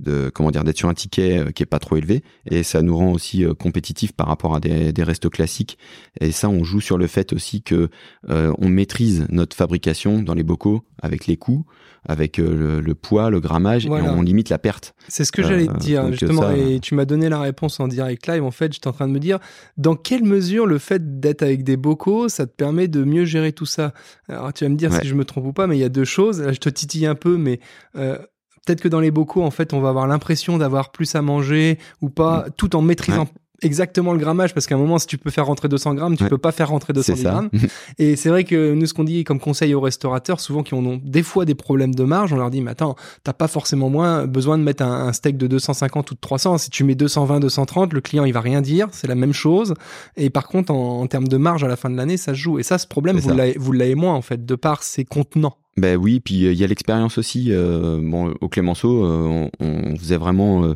de 0.02 0.30
comment 0.34 0.50
dire 0.50 0.64
d'être 0.64 0.76
sur 0.76 0.88
un 0.88 0.94
ticket 0.94 1.38
euh, 1.38 1.50
qui 1.52 1.62
est 1.62 1.66
pas 1.66 1.78
trop 1.78 1.96
élevé 1.96 2.22
et 2.50 2.62
ça 2.62 2.82
nous 2.82 2.96
rend 2.96 3.12
aussi 3.12 3.44
euh, 3.44 3.54
compétitifs 3.54 4.12
par 4.12 4.26
rapport 4.26 4.54
à 4.54 4.60
des, 4.60 4.92
des 4.92 5.02
restos 5.02 5.30
classiques 5.30 5.78
et 6.20 6.32
ça 6.32 6.48
on 6.48 6.64
joue 6.64 6.80
sur 6.80 6.98
le 6.98 7.06
fait 7.06 7.32
aussi 7.32 7.62
que 7.62 7.88
euh, 8.28 8.52
on 8.58 8.68
maîtrise 8.68 9.26
notre 9.30 9.56
fabrication 9.56 10.22
dans 10.22 10.34
les 10.34 10.42
bocaux 10.42 10.82
avec 11.02 11.26
les 11.26 11.36
coûts, 11.36 11.64
avec 12.08 12.36
le, 12.36 12.80
le 12.80 12.94
poids, 12.94 13.30
le 13.30 13.40
grammage 13.40 13.86
Voilà. 13.86 14.06
et 14.06 14.08
on 14.10 14.22
limite 14.22 14.48
la 14.50 14.58
perte. 14.58 14.94
C'est 15.08 15.24
ce 15.24 15.32
que 15.32 15.42
j'allais 15.42 15.66
te 15.66 15.76
dire, 15.78 16.02
donc 16.02 16.12
justement, 16.12 16.42
ça- 16.42 16.56
et 16.56 16.78
tu 16.80 16.94
m'as 16.94 17.04
donné 17.04 17.28
la 17.28 17.40
réponse 17.40 17.80
en 17.80 17.88
direct 17.88 18.26
live. 18.28 18.42
En 18.44 18.50
fait, 18.52 18.72
j'étais 18.72 18.86
en 18.88 18.92
train 18.92 19.08
de 19.08 19.12
me 19.12 19.18
dire, 19.18 19.38
dans 19.76 19.96
quelle 19.96 20.22
mesure 20.24 20.66
le 20.66 20.78
fait 20.78 21.20
d'être 21.20 21.42
avec 21.42 21.64
des 21.64 21.76
bocaux, 21.76 22.28
ça 22.28 22.46
te 22.46 22.52
permet 22.52 22.86
de 22.88 23.02
mieux 23.04 23.24
gérer 23.24 23.52
tout 23.52 23.66
ça? 23.66 23.94
Alors, 24.28 24.52
tu 24.52 24.64
vas 24.64 24.70
me 24.70 24.76
dire 24.76 24.90
Ouais. 24.92 25.00
si 25.00 25.08
je 25.08 25.14
me 25.14 25.24
trompe 25.24 25.46
ou 25.46 25.52
pas, 25.52 25.66
mais 25.66 25.76
il 25.76 25.80
y 25.80 25.84
a 25.84 25.88
deux 25.88 26.04
choses. 26.04 26.40
Là, 26.40 26.52
je 26.52 26.58
te 26.58 26.68
titille 26.68 27.06
un 27.06 27.14
peu, 27.16 27.36
mais 27.36 27.58
euh, 27.96 28.18
peut-être 28.66 28.80
que 28.80 28.88
dans 28.88 29.00
les 29.00 29.10
bocaux, 29.10 29.42
en 29.42 29.50
fait, 29.50 29.72
on 29.72 29.80
va 29.80 29.88
avoir 29.90 30.06
l'impression 30.06 30.58
d'avoir 30.58 30.90
plus 30.92 31.14
à 31.14 31.22
manger 31.22 31.78
ou 32.00 32.08
pas, 32.10 32.46
tout 32.56 32.74
en 32.76 32.82
maîtrisant. 32.82 33.28
Exactement 33.64 34.12
le 34.12 34.18
grammage, 34.18 34.54
parce 34.54 34.66
qu'à 34.66 34.74
un 34.74 34.78
moment, 34.78 34.98
si 34.98 35.06
tu 35.06 35.18
peux 35.18 35.30
faire 35.30 35.46
rentrer 35.46 35.68
200 35.68 35.94
grammes, 35.94 36.16
tu 36.16 36.24
Ouais. 36.24 36.28
peux 36.28 36.36
pas 36.36 36.50
faire 36.50 36.70
rentrer 36.70 36.92
200 36.92 37.14
C'est 37.14 37.22
ça. 37.22 37.30
grammes. 37.30 37.48
Et 37.98 38.16
c'est 38.16 38.28
vrai 38.28 38.42
que 38.42 38.74
nous, 38.74 38.86
ce 38.86 38.92
qu'on 38.92 39.04
dit 39.04 39.22
comme 39.22 39.38
conseil 39.38 39.72
aux 39.72 39.80
restaurateurs, 39.80 40.40
souvent 40.40 40.64
qui 40.64 40.74
ont 40.74 41.00
des 41.04 41.22
fois 41.22 41.44
des 41.44 41.54
problèmes 41.54 41.94
de 41.94 42.02
marge, 42.02 42.32
on 42.32 42.36
leur 42.38 42.50
dit, 42.50 42.60
mais 42.60 42.72
attends, 42.72 42.96
t'as 43.22 43.32
pas 43.34 43.46
forcément 43.46 43.88
moins 43.88 44.26
besoin 44.26 44.58
de 44.58 44.64
mettre 44.64 44.82
un, 44.82 45.06
un 45.06 45.12
steak 45.12 45.36
de 45.36 45.46
250 45.46 46.10
ou 46.10 46.14
de 46.14 46.20
300. 46.20 46.58
Si 46.58 46.70
tu 46.70 46.82
mets 46.82 46.96
220, 46.96 47.38
230, 47.38 47.92
le 47.92 48.00
client, 48.00 48.24
il 48.24 48.32
va 48.32 48.40
rien 48.40 48.62
dire. 48.62 48.88
C'est 48.90 49.06
la 49.06 49.14
même 49.14 49.32
chose. 49.32 49.74
Et 50.16 50.28
par 50.28 50.48
contre, 50.48 50.72
en, 50.72 51.00
en 51.00 51.06
termes 51.06 51.28
de 51.28 51.36
marge 51.36 51.62
à 51.62 51.68
la 51.68 51.76
fin 51.76 51.88
de 51.88 51.96
l'année, 51.96 52.16
ça 52.16 52.32
se 52.34 52.38
joue. 52.40 52.58
Et 52.58 52.64
ça, 52.64 52.78
ce 52.78 52.88
problème, 52.88 53.20
vous 53.20 53.72
l'avez 53.72 53.94
moins, 53.94 54.14
en 54.14 54.22
fait, 54.22 54.44
de 54.44 54.54
par 54.56 54.82
ces 54.82 55.04
contenants. 55.04 55.54
Ben 55.76 55.96
oui, 55.96 56.20
puis 56.20 56.44
euh, 56.46 56.52
il 56.52 56.58
y 56.58 56.64
a 56.64 56.66
l'expérience 56.66 57.16
aussi. 57.18 57.46
euh, 57.50 57.98
bon, 58.02 58.34
au 58.40 58.48
Clémenceau, 58.48 59.04
euh, 59.06 59.48
on, 59.60 59.66
on 59.66 59.96
faisait 59.96 60.18
vraiment, 60.18 60.74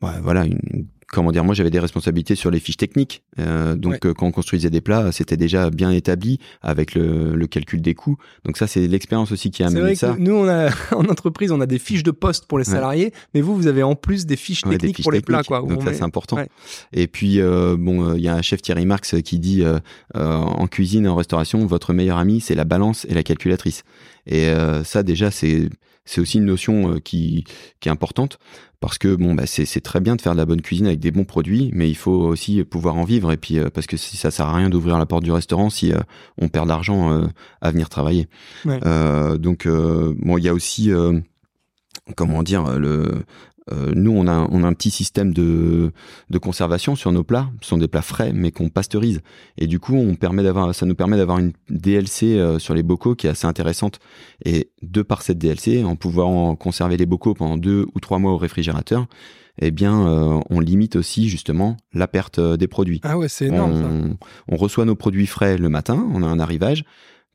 voilà, 0.00 0.44
une, 0.44 0.86
comment 1.12 1.32
dire. 1.32 1.44
Moi, 1.44 1.54
j'avais 1.54 1.70
des 1.70 1.80
responsabilités 1.80 2.34
sur 2.34 2.50
les 2.50 2.60
fiches 2.60 2.76
techniques. 2.76 3.22
Euh, 3.38 3.74
donc, 3.76 3.92
Ouais. 3.92 3.98
euh, 4.06 4.14
quand 4.14 4.26
on 4.26 4.30
construisait 4.32 4.70
des 4.70 4.80
plats, 4.80 5.10
c'était 5.12 5.36
déjà 5.36 5.70
bien 5.70 5.90
établi 5.90 6.38
avec 6.62 6.94
le, 6.94 7.34
le 7.34 7.46
calcul 7.46 7.80
des 7.82 7.94
coûts. 7.94 8.16
Donc 8.44 8.56
ça, 8.56 8.66
c'est 8.66 8.86
l'expérience 8.86 9.32
aussi 9.32 9.50
qui 9.50 9.62
a 9.62 9.66
amené 9.66 9.80
vrai 9.80 9.94
ça. 9.94 10.14
que 10.14 10.20
nous, 10.20 10.34
on 10.34 10.48
a, 10.48 10.70
en 10.94 11.04
entreprise, 11.06 11.50
on 11.52 11.60
a 11.60 11.66
des 11.66 11.78
fiches 11.78 12.02
de 12.02 12.10
poste 12.12 12.46
pour 12.46 12.58
les 12.58 12.68
Ouais. 12.68 12.74
salariés, 12.74 13.12
mais 13.34 13.40
vous, 13.40 13.56
vous 13.56 13.66
avez 13.66 13.82
en 13.82 13.94
plus 13.96 14.26
des 14.26 14.36
fiches 14.36 14.64
Ouais, 14.64 14.70
des 14.72 14.78
techniques 14.78 14.96
fiches 14.96 15.04
pour 15.04 15.12
les 15.12 15.20
plats, 15.20 15.42
quoi. 15.42 15.60
Donc 15.60 15.78
on 15.78 15.80
ça 15.80 15.90
met- 15.90 15.96
c'est 15.96 16.02
important. 16.04 16.38
Et 16.92 17.06
puis 17.06 17.40
euh, 17.40 17.76
bon, 17.78 18.10
euh, 18.10 18.16
il 18.16 18.22
y 18.22 18.28
a 18.28 18.34
un 18.34 18.42
chef 18.42 18.62
Thierry 18.62 18.86
Marx 18.86 19.16
qui 19.24 19.38
dit 19.38 19.62
euh, 19.64 19.78
en 20.14 20.66
cuisine 20.66 21.06
et 21.06 21.08
en 21.08 21.16
restauration, 21.16 21.64
votre 21.66 21.92
meilleur 21.92 22.18
ami 22.18 22.40
c'est 22.40 22.54
la 22.54 22.64
balance 22.64 23.04
et 23.08 23.14
la 23.14 23.22
calculatrice. 23.22 23.82
Et 24.26 24.48
euh, 24.48 24.84
ça 24.84 25.02
déjà 25.02 25.30
c'est 25.30 25.68
c'est 26.04 26.20
aussi 26.20 26.38
une 26.38 26.44
notion 26.44 26.98
qui 27.00 27.44
qui 27.80 27.88
est 27.88 27.92
importante 27.92 28.38
parce 28.80 28.96
que 28.96 29.14
bon 29.14 29.34
bah 29.34 29.44
c'est 29.46 29.80
très 29.82 30.00
bien 30.00 30.16
de 30.16 30.22
faire 30.22 30.32
de 30.32 30.38
la 30.38 30.46
bonne 30.46 30.62
cuisine 30.62 30.86
avec 30.86 31.00
des 31.00 31.10
bons 31.10 31.24
produits, 31.24 31.70
mais 31.74 31.90
il 31.90 31.94
faut 31.94 32.12
aussi 32.12 32.64
pouvoir 32.64 32.96
en 32.96 33.04
vivre 33.04 33.30
et 33.30 33.36
puis 33.36 33.58
euh, 33.58 33.68
parce 33.68 33.86
que 33.86 33.98
si 33.98 34.16
ça 34.16 34.30
sert 34.30 34.46
à 34.46 34.56
rien 34.56 34.70
d'ouvrir 34.70 34.98
la 34.98 35.04
porte 35.04 35.22
du 35.22 35.32
restaurant 35.32 35.68
si 35.68 35.92
euh, 35.92 35.98
on 36.38 36.48
perd 36.48 36.64
de 36.64 36.70
l'argent 36.70 37.12
euh, 37.12 37.26
à 37.60 37.70
venir 37.70 37.90
travailler. 37.90 38.26
Ouais. 38.64 38.80
Euh, 38.86 39.36
donc 39.36 39.68
bon 39.68 40.38
il 40.38 40.44
y 40.44 40.48
a 40.48 40.54
aussi 40.54 40.90
comment 42.16 42.42
dire 42.42 42.78
le 42.78 43.22
euh, 43.72 43.92
nous, 43.94 44.12
on 44.12 44.26
a, 44.26 44.48
on 44.50 44.64
a 44.64 44.66
un 44.66 44.72
petit 44.72 44.90
système 44.90 45.32
de, 45.32 45.92
de 46.30 46.38
conservation 46.38 46.96
sur 46.96 47.12
nos 47.12 47.24
plats. 47.24 47.48
Ce 47.62 47.68
sont 47.68 47.78
des 47.78 47.88
plats 47.88 48.02
frais, 48.02 48.32
mais 48.32 48.50
qu'on 48.50 48.68
pasteurise. 48.68 49.20
Et 49.58 49.66
du 49.66 49.78
coup, 49.78 49.96
on 49.96 50.14
permet 50.14 50.42
d'avoir, 50.42 50.74
ça 50.74 50.86
nous 50.86 50.94
permet 50.94 51.16
d'avoir 51.16 51.38
une 51.38 51.52
DLC 51.68 52.38
euh, 52.38 52.58
sur 52.58 52.74
les 52.74 52.82
bocaux 52.82 53.14
qui 53.14 53.26
est 53.26 53.30
assez 53.30 53.46
intéressante. 53.46 53.98
Et 54.44 54.70
de 54.82 55.02
par 55.02 55.22
cette 55.22 55.38
DLC, 55.38 55.84
en 55.84 55.96
pouvant 55.96 56.56
conserver 56.56 56.96
les 56.96 57.06
bocaux 57.06 57.34
pendant 57.34 57.56
deux 57.56 57.86
ou 57.94 58.00
trois 58.00 58.18
mois 58.18 58.32
au 58.32 58.38
réfrigérateur, 58.38 59.06
eh 59.62 59.70
bien, 59.70 60.06
euh, 60.06 60.40
on 60.48 60.60
limite 60.60 60.96
aussi 60.96 61.28
justement 61.28 61.76
la 61.92 62.08
perte 62.08 62.40
des 62.40 62.68
produits. 62.68 63.00
Ah 63.04 63.18
ouais, 63.18 63.28
c'est 63.28 63.46
énorme, 63.46 63.74
ça. 63.74 64.16
on 64.48 64.56
reçoit 64.56 64.84
nos 64.84 64.94
produits 64.94 65.26
frais 65.26 65.58
le 65.58 65.68
matin, 65.68 66.06
on 66.14 66.22
a 66.22 66.26
un 66.26 66.38
arrivage. 66.38 66.84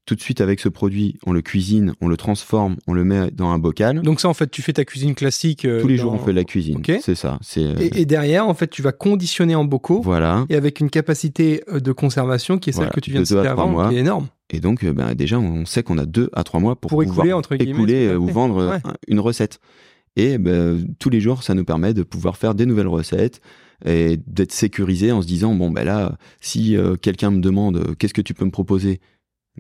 Tout 0.06 0.14
de 0.16 0.22
suite, 0.22 0.40
avec 0.40 0.60
ce 0.60 0.70
produit, 0.70 1.18
on 1.26 1.34
le 1.34 1.42
cuisine, 1.42 1.94
on 2.00 2.08
le 2.08 2.16
transforme, 2.16 2.76
on 2.86 2.94
le 2.94 3.04
met 3.04 3.32
dans 3.32 3.50
un 3.50 3.58
bocal. 3.58 4.02
Donc 4.04 4.20
ça, 4.22 4.30
en 4.30 4.36
fait, 4.36 4.52
tu 4.52 4.62
fais 4.62 4.74
ta 4.74 4.86
cuisine 4.86 5.16
classique. 5.16 5.66
euh, 5.66 5.82
Tous 5.82 5.88
les 5.88 5.98
dans- 5.98 6.04
jours, 6.04 6.14
on 6.14 6.20
fait 6.20 6.32
de 6.32 6.36
la 6.36 6.44
cuisine. 6.44 6.82
C'est 7.02 7.16
ça. 7.16 7.40
C'est 7.42 7.64
euh, 7.64 7.74
Et, 7.80 8.02
et 8.02 8.06
derrière, 8.06 8.48
en 8.48 8.54
fait, 8.54 8.68
tu 8.70 8.84
vas 8.84 8.92
conditionner 8.92 9.56
en 9.56 9.66
bocaux 9.66 10.02
voilà. 10.04 10.46
et 10.50 10.56
avec 10.56 10.80
une 10.80 10.92
capacité 10.92 11.64
euh, 11.74 11.80
de 11.80 11.92
conservation 11.92 12.60
qui 12.60 12.70
est 12.70 12.74
celle 12.74 12.82
Voilà, 12.84 12.94
que 12.94 13.00
tu 13.00 13.10
viens 13.10 13.22
de 13.22 13.24
de 13.26 13.28
citer 13.30 13.48
avant, 13.48 13.68
mois. 13.68 13.90
qui 13.90 13.96
est 13.96 14.00
énorme. 14.02 14.28
Et 14.52 14.60
donc, 14.60 14.84
euh, 14.84 14.94
ben, 14.94 15.16
déjà, 15.16 15.40
on 15.40 15.66
sait 15.66 15.82
qu'on 15.82 15.98
a 15.98 16.06
deux 16.06 16.30
à 16.34 16.44
trois 16.44 16.60
mois 16.60 16.76
pour, 16.76 16.90
Pour 16.90 17.00
pouvoir 17.02 17.26
écouler, 17.26 17.34
entre 17.34 17.56
euh, 17.60 18.16
ou 18.18 18.28
vendre 18.28 18.70
Ouais. 18.70 18.78
une 19.08 19.20
recette. 19.20 19.60
Et 20.18 20.38
ben, 20.38 20.86
tous 21.00 21.10
les 21.10 21.20
jours, 21.20 21.42
ça 21.42 21.56
nous 21.56 21.66
permet 21.66 21.96
de 21.96 22.04
pouvoir 22.04 22.38
faire 22.38 22.54
des 22.54 22.68
nouvelles 22.68 22.88
recettes 22.88 23.42
et 23.84 24.18
d'être 24.28 24.54
sécurisé 24.54 25.12
en 25.12 25.22
se 25.22 25.28
disant 25.28 25.54
bon 25.56 25.70
ben 25.72 25.84
là, 25.84 26.18
si 26.40 26.78
euh, 26.78 26.96
quelqu'un 26.96 27.32
me 27.32 27.42
demande 27.42 27.78
euh, 27.78 27.94
qu'est-ce 27.98 28.14
que 28.14 28.22
tu 28.22 28.34
peux 28.34 28.46
me 28.46 28.52
proposer, 28.52 29.02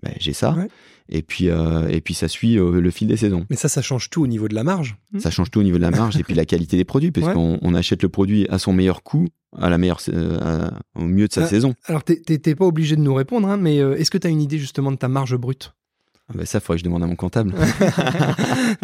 ben, 0.03 0.13
j'ai 0.19 0.33
ça. 0.33 0.53
Ouais. 0.53 0.67
Et 1.09 1.21
puis 1.21 1.49
euh, 1.49 1.87
et 1.87 2.01
puis 2.01 2.13
ça 2.13 2.27
suit 2.27 2.57
euh, 2.57 2.79
le 2.81 2.91
fil 2.91 3.07
des 3.07 3.17
saisons. 3.17 3.45
Mais 3.49 3.55
ça, 3.55 3.69
ça 3.69 3.81
change 3.81 4.09
tout 4.09 4.23
au 4.23 4.27
niveau 4.27 4.47
de 4.47 4.55
la 4.55 4.63
marge. 4.63 4.97
Ça 5.19 5.29
change 5.31 5.51
tout 5.51 5.59
au 5.59 5.63
niveau 5.63 5.77
de 5.77 5.81
la 5.83 5.91
marge 5.91 6.17
et 6.17 6.23
puis 6.23 6.33
la 6.33 6.45
qualité 6.45 6.77
des 6.77 6.83
produits, 6.85 7.11
parce 7.11 7.27
Ouais. 7.27 7.33
qu'on 7.33 7.59
on 7.61 7.73
achète 7.75 8.01
le 8.03 8.09
produit 8.09 8.47
à 8.49 8.57
son 8.57 8.73
meilleur 8.73 9.03
coût, 9.03 9.27
à 9.57 9.69
la 9.69 9.77
meilleure, 9.77 9.99
euh, 10.09 10.39
à- 10.41 10.79
au 10.99 11.03
mieux 11.03 11.27
de 11.27 11.33
sa 11.33 11.43
Ah. 11.43 11.47
saison. 11.47 11.75
Alors, 11.85 12.03
t'es- 12.03 12.55
pas 12.55 12.65
obligé 12.65 12.95
de 12.95 13.01
nous 13.01 13.13
répondre, 13.13 13.47
hein, 13.47 13.57
mais 13.57 13.79
euh, 13.79 13.95
est-ce 13.95 14.09
que 14.11 14.17
tu 14.17 14.25
as 14.27 14.29
une 14.31 14.41
idée 14.41 14.57
justement 14.57 14.91
de 14.91 14.97
ta 14.97 15.07
marge 15.07 15.35
brute? 15.37 15.73
Ben 16.33 16.43
ça, 16.45 16.59
faudrait 16.59 16.77
que 16.77 16.79
je 16.79 16.85
demande 16.85 17.03
à 17.03 17.07
mon 17.07 17.15
comptable. 17.15 17.53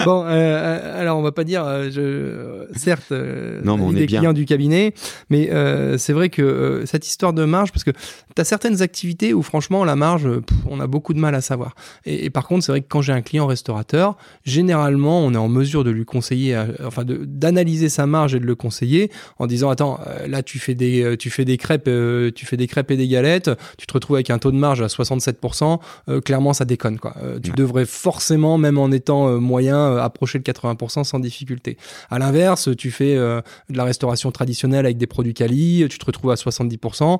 Bon, 0.06 0.24
euh, 0.26 1.00
alors 1.00 1.18
on 1.18 1.22
va 1.22 1.32
pas 1.32 1.44
dire, 1.44 1.64
euh, 1.66 1.90
je, 1.92 2.02
euh, 2.02 2.66
certes, 2.76 3.12
euh, 3.12 3.60
Non, 3.64 3.78
mais 3.78 3.84
on 3.84 3.96
est 3.96 4.06
bien. 4.06 4.20
clients 4.20 4.34
du 4.34 4.46
cabinet, 4.46 4.94
mais 5.30 5.50
euh, 5.52 5.98
c'est 5.98 6.14
vrai 6.14 6.30
que 6.30 6.42
euh, 6.42 6.86
cette 6.86 7.08
histoire 7.08 7.34
de 7.34 7.44
marge, 7.46 7.72
parce 7.72 7.84
que 7.84 7.92
tu 7.92 8.42
as 8.42 8.44
certaines 8.44 8.82
activités 8.82 9.34
où 9.34 9.42
franchement 9.42 9.84
la 9.84 9.96
marge, 9.96 10.24
pff, 10.24 10.58
on 10.70 10.80
a 10.80 10.88
beaucoup 10.88 11.14
de 11.14 11.20
mal 11.20 11.34
à 11.36 11.42
savoir. 11.42 11.74
Et, 12.06 12.26
et 12.26 12.30
par 12.30 12.48
contre, 12.48 12.64
c'est 12.66 12.72
vrai 12.72 12.82
que 12.82 12.88
quand 12.88 13.02
j'ai 13.02 13.12
un 13.14 13.22
client 13.22 13.48
restaurateur, 13.48 14.18
généralement, 14.44 15.20
on 15.26 15.34
est 15.34 15.38
en 15.38 15.50
mesure 15.50 15.84
de 15.84 15.90
lui 15.90 16.06
conseiller, 16.06 16.56
euh, 16.56 16.68
enfin 16.86 17.04
d'analyser 17.06 17.90
sa 17.90 18.06
marge 18.06 18.36
et 18.36 18.40
de 18.40 18.46
le 18.46 18.56
conseiller 18.56 19.12
en 19.40 19.48
disant, 19.48 19.70
attends, 19.70 20.00
euh, 20.08 20.28
là 20.28 20.44
tu 20.44 20.60
fais 20.60 20.76
des, 20.76 21.04
euh, 21.04 21.18
tu 21.18 21.30
fais 21.32 21.46
des 21.46 21.58
crêpes, 21.58 21.88
euh, 21.88 22.32
tu 22.34 22.46
fais 22.46 22.58
des 22.58 22.68
crêpes 22.68 22.92
et 22.92 22.98
des 22.98 23.08
galettes, 23.08 23.50
tu 23.78 23.88
te 23.88 23.94
retrouves 23.94 24.16
avec 24.18 24.30
un 24.30 24.38
taux 24.38 24.52
de 24.52 24.58
marge 24.58 24.82
à 24.82 24.88
67%, 24.88 25.80
euh, 26.10 26.22
clairement 26.22 26.54
ça 26.54 26.66
déconne 26.66 27.00
quoi. 27.00 27.16
Tu 27.40 27.52
devrais 27.52 27.86
forcément, 27.86 28.58
même 28.58 28.78
en 28.78 28.92
étant 28.92 29.28
euh, 29.28 29.38
moyen, 29.38 29.78
euh, 29.78 30.02
approcher 30.02 30.38
le 30.38 30.44
80% 30.44 31.04
sans 31.04 31.20
difficulté. 31.20 31.78
À 32.10 32.20
l'inverse, 32.20 32.70
tu 32.78 32.92
fais 32.92 33.16
euh, 33.16 33.42
de 33.70 33.78
la 33.78 33.84
restauration 33.84 34.32
traditionnelle 34.32 34.86
avec 34.86 34.98
des 34.98 35.08
produits 35.08 35.34
quali, 35.34 35.86
tu 35.90 35.98
te 35.98 36.06
retrouves 36.06 36.32
à 36.32 36.36
70%. 36.36 37.20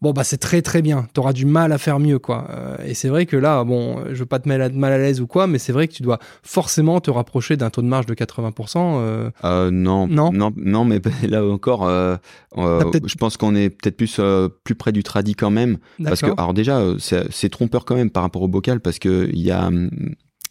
Bon 0.00 0.12
bah 0.12 0.22
c'est 0.22 0.36
très 0.38 0.62
très 0.62 0.80
bien. 0.80 1.08
T'auras 1.12 1.32
du 1.32 1.44
mal 1.44 1.72
à 1.72 1.78
faire 1.78 1.98
mieux 1.98 2.20
quoi. 2.20 2.46
Euh, 2.50 2.76
et 2.86 2.94
c'est 2.94 3.08
vrai 3.08 3.26
que 3.26 3.36
là, 3.36 3.64
bon, 3.64 4.04
je 4.08 4.14
veux 4.14 4.26
pas 4.26 4.38
te 4.38 4.48
mettre 4.48 4.76
mal 4.76 4.92
à 4.92 4.98
l'aise 4.98 5.20
ou 5.20 5.26
quoi, 5.26 5.48
mais 5.48 5.58
c'est 5.58 5.72
vrai 5.72 5.88
que 5.88 5.92
tu 5.92 6.04
dois 6.04 6.18
forcément 6.44 7.00
te 7.00 7.10
rapprocher 7.10 7.56
d'un 7.56 7.68
taux 7.70 7.82
de 7.82 7.88
marge 7.88 8.06
de 8.06 8.14
80%. 8.14 8.52
euh, 8.76 9.30
Euh, 9.44 9.70
non, 9.72 10.06
Non? 10.06 10.30
non, 10.32 10.52
non, 10.56 10.84
mais 10.84 11.00
là 11.28 11.44
encore, 11.44 11.88
je 12.56 13.14
pense 13.16 13.36
qu'on 13.36 13.56
est 13.56 13.70
peut-être 13.70 13.96
plus 13.96 14.20
plus 14.64 14.74
près 14.76 14.92
du 14.92 15.02
tradit 15.02 15.34
quand 15.34 15.50
même, 15.50 15.78
parce 16.04 16.20
que 16.20 16.30
alors 16.38 16.54
déjà 16.54 16.80
c'est 16.98 17.48
trompeur 17.48 17.84
quand 17.84 17.96
même 17.96 18.10
par 18.10 18.22
rapport 18.22 18.42
au 18.42 18.48
bocal, 18.48 18.80
parce 18.80 18.98
que 19.00 19.28
il 19.32 19.40
y 19.42 19.50
a 19.50 19.66
hum, 19.66 19.90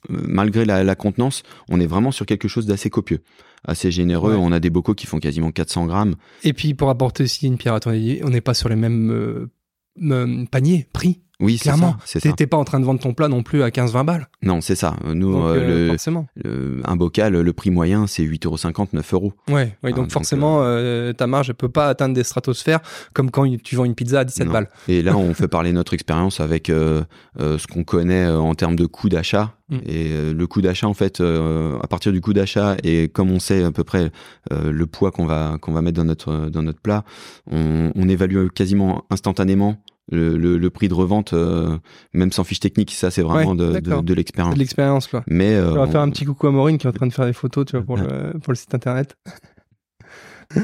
malgré 0.10 0.65
la, 0.65 0.84
la 0.84 0.96
contenance, 0.96 1.43
on 1.70 1.80
est 1.80 1.88
vraiment 1.88 2.12
sur 2.12 2.26
quelque 2.26 2.48
chose 2.48 2.65
d'assez 2.65 2.89
copieux, 2.89 3.22
assez 3.65 3.91
généreux. 3.91 4.34
Ouais. 4.34 4.39
On 4.41 4.52
a 4.52 4.60
des 4.60 4.70
bocaux 4.70 4.93
qui 4.93 5.06
font 5.06 5.20
quasiment 5.20 5.52
400 5.52 5.86
grammes. 5.86 6.15
Et 6.43 6.54
puis 6.54 6.74
pour 6.74 6.89
apporter 6.89 7.24
aussi 7.24 7.48
une 7.48 7.58
pierre 7.58 7.74
à 7.74 7.80
ton 7.80 7.91
on 7.91 8.30
n'est 8.30 8.41
pas 8.41 8.54
sur 8.54 8.70
les 8.70 8.76
mêmes 8.76 9.12
euh, 9.12 10.46
paniers, 10.52 10.88
prix. 10.93 11.22
Oui, 11.39 11.58
c'est 11.58 11.65
Clairement. 11.69 11.95
t'es 12.36 12.47
pas 12.47 12.58
en 12.58 12.63
train 12.63 12.80
de 12.80 12.86
vendre 12.86 13.00
ton 13.00 13.13
plat 13.13 13.28
non 13.28 13.43
plus 13.43 13.62
à 13.62 13.69
15-20 13.69 14.04
balles. 14.06 14.28
Non, 14.41 14.60
c'est 14.60 14.73
ça. 14.73 14.95
Nous, 15.06 15.32
Donc, 15.34 15.43
euh, 15.43 15.56
euh, 15.56 15.84
le- 15.84 15.89
forcément. 15.89 16.26
le- 16.43 16.82
un 16.84 16.95
bocal, 16.95 17.39
le 17.39 17.54
prix 17.54 17.69
moyen, 17.69 18.08
c'est 18.08 18.23
8,50 18.23 18.93
9 18.93 19.13
euros. 19.13 19.34
Ouais, 19.47 19.54
ouais, 19.54 19.76
Ah, 19.84 19.88
donc 19.89 19.95
donc, 19.97 20.12
forcément, 20.12 20.62
euh, 20.63 21.13
ta 21.13 21.28
marge 21.28 21.50
ne 21.50 21.54
peut 21.54 21.69
pas 21.69 21.89
atteindre 21.89 22.15
des 22.15 22.23
stratosphères 22.23 22.80
comme 23.13 23.30
quand 23.30 23.45
tu 23.63 23.76
vends 23.76 23.86
une 23.86 23.93
pizza 23.93 24.21
à 24.21 24.23
17 24.26 24.47
Non. 24.47 24.54
balles. 24.54 24.69
Et 24.88 25.04
là, 25.04 25.15
on 25.15 25.32
fait 25.36 25.47
parler 25.47 25.73
notre 25.73 25.93
expérience 25.93 26.39
avec 26.39 26.71
euh, 26.71 27.04
ce 27.39 27.67
qu'on 27.67 27.84
connaît 27.84 28.28
en 28.28 28.56
termes 28.56 28.76
de 28.76 28.88
coût 28.88 29.10
d'achat. 29.10 29.54
Mm. 29.69 29.78
Et 29.86 30.34
le 30.34 30.47
coût 30.47 30.62
d'achat, 30.62 30.88
en 30.88 30.95
fait, 30.95 31.21
à 31.21 31.88
partir 31.88 32.12
du 32.13 32.19
coût 32.21 32.34
d'achat 32.34 32.78
et 32.84 33.10
comme 33.10 33.30
on 33.30 33.39
sait 33.39 33.63
à 33.63 33.71
peu 33.71 33.84
près 33.84 34.12
le 34.52 34.86
poids 34.88 35.12
qu'on 35.12 35.28
va 35.28 35.58
qu'on 35.62 35.71
va 35.73 35.82
mettre 35.84 35.97
dans 35.97 36.06
notre 36.06 36.50
dans 36.50 36.63
notre 36.63 36.80
plat, 36.82 37.04
on, 37.52 37.91
on 37.95 38.10
évalue 38.10 38.47
quasiment 38.56 39.04
instantanément 39.12 39.78
le, 40.12 40.38
le, 40.38 40.58
le 40.58 40.70
prix 40.70 40.88
de 40.88 40.93
revente, 40.93 41.34
euh, 41.34 41.78
même 42.13 42.32
sans 42.32 42.43
fiche 42.43 42.60
technique. 42.60 42.91
Ça, 42.91 43.12
c'est 43.12 43.22
vraiment 43.22 43.52
Ouais, 43.52 43.58
de, 43.82 44.02
de, 44.02 44.13
l'expérience. 44.13 44.54
de 44.54 44.60
l'expérience, 44.60 45.08
quoi. 45.08 45.24
Mais 45.28 45.56
euh, 45.56 45.72
On 45.74 45.86
va 45.86 45.88
faire 45.88 46.02
un 46.02 46.10
petit 46.10 46.26
coucou 46.26 46.48
à 46.48 46.52
Maureen 46.52 46.78
qui 46.78 46.88
est 46.88 46.89
en 46.89 46.93
train 46.93 47.08
de 47.08 47.13
faire 47.13 47.26
des 47.26 47.34
photos, 47.34 47.65
tu 47.65 47.76
vois, 47.78 47.86
pour, 47.86 47.98
le, 48.34 48.38
pour 48.39 48.52
le 48.54 48.56
site 48.58 48.74
internet. 48.74 49.15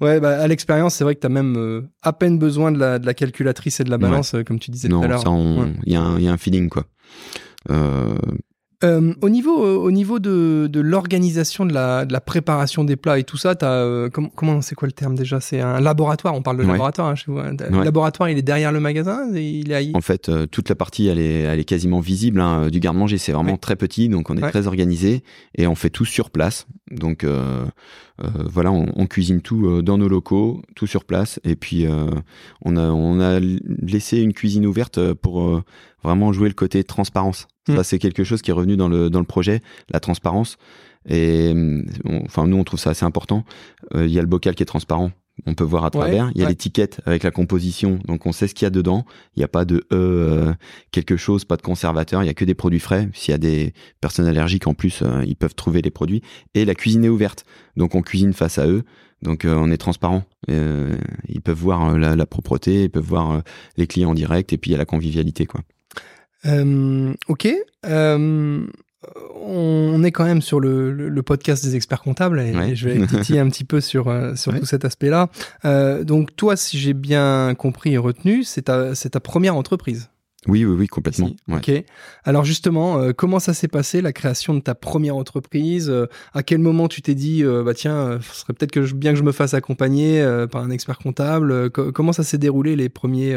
ouais, 0.00 0.20
bah, 0.20 0.38
à 0.40 0.46
l'expérience, 0.46 0.94
c'est 0.94 1.04
vrai 1.04 1.14
que 1.16 1.20
tu 1.20 1.26
as 1.26 1.30
même 1.30 1.56
euh, 1.56 1.82
à 2.02 2.12
peine 2.12 2.38
besoin 2.38 2.70
de 2.72 2.78
la, 2.78 2.98
de 2.98 3.06
la 3.06 3.14
calculatrice 3.14 3.80
et 3.80 3.84
de 3.84 3.90
la 3.90 3.98
balance, 3.98 4.34
euh, 4.34 4.44
comme 4.44 4.58
tu 4.58 4.70
disais 4.70 4.88
tout 4.88 4.96
à 4.96 5.08
non, 5.08 5.08
l'heure. 5.08 5.26
Ouais. 5.26 5.72
il 5.84 5.92
y, 5.92 5.96
a 5.96 6.00
un- 6.02 6.18
il 6.18 6.24
y 6.24 6.28
a 6.28 6.32
un 6.32 6.36
feeling 6.38 6.68
quoi. 6.68 6.84
Euh, 8.84 8.88
Euh, 8.88 9.12
au 9.22 9.28
niveau, 9.28 9.64
euh, 9.64 9.76
au 9.76 9.90
niveau 9.90 10.18
de, 10.18 10.68
de 10.70 10.80
l'organisation 10.80 11.66
de 11.66 11.74
la, 11.74 12.04
de 12.06 12.12
la 12.12 12.20
préparation 12.20 12.84
des 12.84 12.96
plats 12.96 13.18
et 13.18 13.24
tout 13.24 13.36
ça, 13.36 13.54
t'as, 13.54 13.72
euh, 13.72 14.08
comment, 14.08 14.30
comment 14.34 14.60
c'est 14.60 14.74
quoi 14.74 14.86
le 14.86 14.92
terme 14.92 15.14
déjà? 15.14 15.40
C'est 15.40 15.60
un 15.60 15.80
laboratoire. 15.80 16.34
On 16.34 16.42
parle 16.42 16.58
de 16.58 16.62
Ouais. 16.62 16.68
laboratoire 16.70 17.08
hein, 17.08 17.14
chez 17.14 17.24
vous. 17.30 17.38
hein. 17.38 17.54
Le 17.70 17.82
laboratoire, 17.84 18.28
il 18.30 18.38
est 18.38 18.42
derrière 18.42 18.70
le 18.72 18.80
magasin. 18.80 19.28
Il 19.34 19.72
est. 19.72 19.94
En 19.96 20.00
fait, 20.00 20.28
euh, 20.28 20.46
toute 20.46 20.68
la 20.68 20.74
partie, 20.74 21.06
elle 21.08 21.18
est, 21.18 21.40
elle 21.40 21.58
est 21.58 21.64
quasiment 21.64 22.00
visible 22.00 22.40
hein, 22.40 22.68
du 22.70 22.78
garde-manger. 22.80 23.18
C'est 23.18 23.32
vraiment 23.32 23.52
Ouais. 23.52 23.58
très 23.58 23.76
petit, 23.76 24.08
donc 24.08 24.30
on 24.30 24.36
est 24.36 24.48
très 24.50 24.66
organisé 24.68 25.22
et 25.56 25.66
on 25.66 25.74
fait 25.74 25.90
tout 25.90 26.04
sur 26.04 26.30
place. 26.30 26.66
Donc 26.90 27.24
euh, 27.24 27.64
euh, 28.22 28.28
voilà, 28.46 28.70
on, 28.72 28.86
on 28.96 29.06
cuisine 29.06 29.40
tout 29.42 29.66
euh, 29.66 29.82
dans 29.82 29.98
nos 29.98 30.08
locaux, 30.08 30.62
tout 30.76 30.86
sur 30.86 31.04
place. 31.04 31.40
Et 31.44 31.56
puis 31.56 31.86
euh, 31.86 32.06
on 32.64 32.76
a, 32.76 32.88
on 32.90 33.20
a 33.20 33.38
laissé 33.40 34.18
une 34.20 34.32
cuisine 34.32 34.66
ouverte 34.66 34.98
euh, 34.98 35.14
pour 35.14 35.42
euh, 35.42 35.62
vraiment 36.02 36.32
jouer 36.32 36.48
le 36.48 36.54
côté 36.54 36.84
transparence. 36.84 37.48
Mm. 37.68 37.76
Ça, 37.76 37.84
c'est 37.84 37.98
quelque 37.98 38.24
chose 38.24 38.42
qui 38.42 38.50
est 38.50 38.54
revenu 38.54 38.76
dans 38.76 38.88
le 38.88 39.10
dans 39.10 39.20
le 39.20 39.26
projet, 39.26 39.60
la 39.90 40.00
transparence. 40.00 40.56
Et 41.08 41.52
on- 42.04 42.22
enfin, 42.24 42.46
nous, 42.46 42.56
on 42.56 42.64
trouve 42.64 42.80
ça 42.80 42.90
assez 42.90 43.04
important. 43.04 43.44
Euh, 43.94 44.06
Il 44.06 44.12
y 44.12 44.18
a 44.18 44.22
le 44.22 44.26
bocal 44.28 44.54
qui 44.54 44.62
est 44.62 44.66
transparent. 44.66 45.10
On 45.46 45.54
peut 45.54 45.62
voir 45.64 45.84
à 45.84 45.90
travers. 45.90 46.32
Il 46.34 46.38
y 46.38 46.42
a 46.42 46.46
ouais. 46.46 46.50
l'étiquette 46.50 47.00
avec 47.06 47.22
la 47.22 47.30
composition, 47.30 48.00
donc 48.06 48.26
on 48.26 48.32
sait 48.32 48.48
ce 48.48 48.54
qu'il 48.54 48.66
y 48.66 48.66
a 48.66 48.70
dedans. 48.70 49.04
Il 49.36 49.38
n'y 49.38 49.44
a 49.44 49.48
pas 49.48 49.64
de 49.64 49.76
E 49.76 49.82
euh, 49.92 50.52
quelque 50.90 51.16
chose, 51.16 51.44
pas 51.44 51.56
de 51.56 51.62
conservateur. 51.62 52.24
Il 52.24 52.26
y 52.26 52.28
a 52.28 52.34
que 52.34 52.44
des 52.44 52.56
produits 52.56 52.80
frais. 52.80 53.08
S'il 53.14 53.30
y 53.30 53.34
a 53.36 53.38
des 53.38 53.72
personnes 54.00 54.26
allergiques 54.26 54.66
en 54.66 54.74
plus, 54.74 55.02
euh, 55.02 55.22
ils 55.24 55.36
peuvent 55.36 55.54
trouver 55.54 55.80
les 55.80 55.92
produits. 55.92 56.22
Et 56.54 56.64
la 56.64 56.74
cuisine 56.74 57.04
est 57.04 57.08
ouverte, 57.08 57.44
donc 57.76 57.94
on 57.94 58.02
cuisine 58.02 58.32
face 58.32 58.58
à 58.58 58.66
eux. 58.66 58.82
Donc 59.22 59.44
euh, 59.44 59.54
on 59.56 59.70
est 59.70 59.76
transparent. 59.76 60.24
Euh, 60.50 60.96
ils 61.28 61.40
peuvent 61.40 61.56
voir 61.58 61.90
euh, 61.90 61.98
la, 61.98 62.16
la 62.16 62.26
propreté, 62.26 62.84
ils 62.84 62.90
peuvent 62.90 63.04
voir 63.06 63.42
les 63.76 63.86
clients 63.86 64.10
en 64.10 64.14
direct, 64.14 64.52
et 64.52 64.58
puis 64.58 64.70
il 64.70 64.72
y 64.72 64.74
a 64.74 64.78
la 64.78 64.86
convivialité, 64.86 65.46
quoi. 65.46 65.60
Euh, 66.46 67.12
ok. 67.28 67.48
Euh, 67.86 68.66
on 69.40 70.02
est 70.02 70.10
quand 70.12 70.24
même 70.24 70.42
sur 70.42 70.60
le, 70.60 70.92
le- 70.92 71.08
le 71.08 71.22
podcast 71.22 71.64
des 71.64 71.76
experts 71.76 72.02
comptables 72.02 72.40
et, 72.40 72.54
Ouais. 72.54 72.74
je 72.74 72.88
vais 72.88 73.06
titiller 73.06 73.38
un 73.40 73.48
petit 73.48 73.64
peu 73.64 73.80
sur, 73.80 74.08
euh, 74.08 74.34
sur 74.34 74.52
Ouais. 74.52 74.60
tout 74.60 74.66
cet 74.66 74.84
aspect-là. 74.84 75.28
Euh, 75.64 76.04
donc 76.04 76.34
toi, 76.36 76.56
si 76.56 76.78
j'ai 76.78 76.94
bien 76.94 77.54
compris 77.56 77.94
et 77.94 77.98
retenu, 77.98 78.44
c'est 78.44 78.62
ta, 78.62 78.94
première 79.22 79.56
entreprise. 79.56 80.10
Oui, 80.46 80.64
oui, 80.64 80.74
oui, 80.78 80.86
complètement. 80.86 81.26
ici. 81.28 81.36
Ouais. 81.48 81.56
Ok. 81.56 81.84
Alors 82.24 82.44
justement, 82.44 82.98
euh, 83.00 83.12
comment 83.12 83.38
ça 83.40 83.52
s'est 83.54 83.68
passé 83.68 84.00
la 84.00 84.12
création 84.12 84.54
de 84.54 84.60
ta 84.60 84.74
première 84.74 85.16
entreprise? 85.16 85.92
À 86.32 86.42
quel 86.42 86.58
moment 86.58 86.86
tu 86.88 87.02
t'es 87.02 87.14
dit, 87.16 87.42
bah 87.44 87.74
tiens, 87.74 88.18
ce 88.22 88.40
serait 88.40 88.52
peut-être 88.54 88.70
que 88.70 88.82
je- 88.82 88.94
bien 88.94 89.12
que 89.12 89.18
je 89.18 89.24
me 89.24 89.32
fasse 89.32 89.54
accompagner 89.54 90.24
par 90.50 90.62
un 90.62 90.70
expert 90.70 90.98
comptable? 90.98 91.70
Co- 91.70 91.90
comment 91.92 92.12
ça 92.12 92.22
s'est 92.22 92.38
déroulé 92.38 92.76
les 92.76 92.88
premiers 92.88 93.36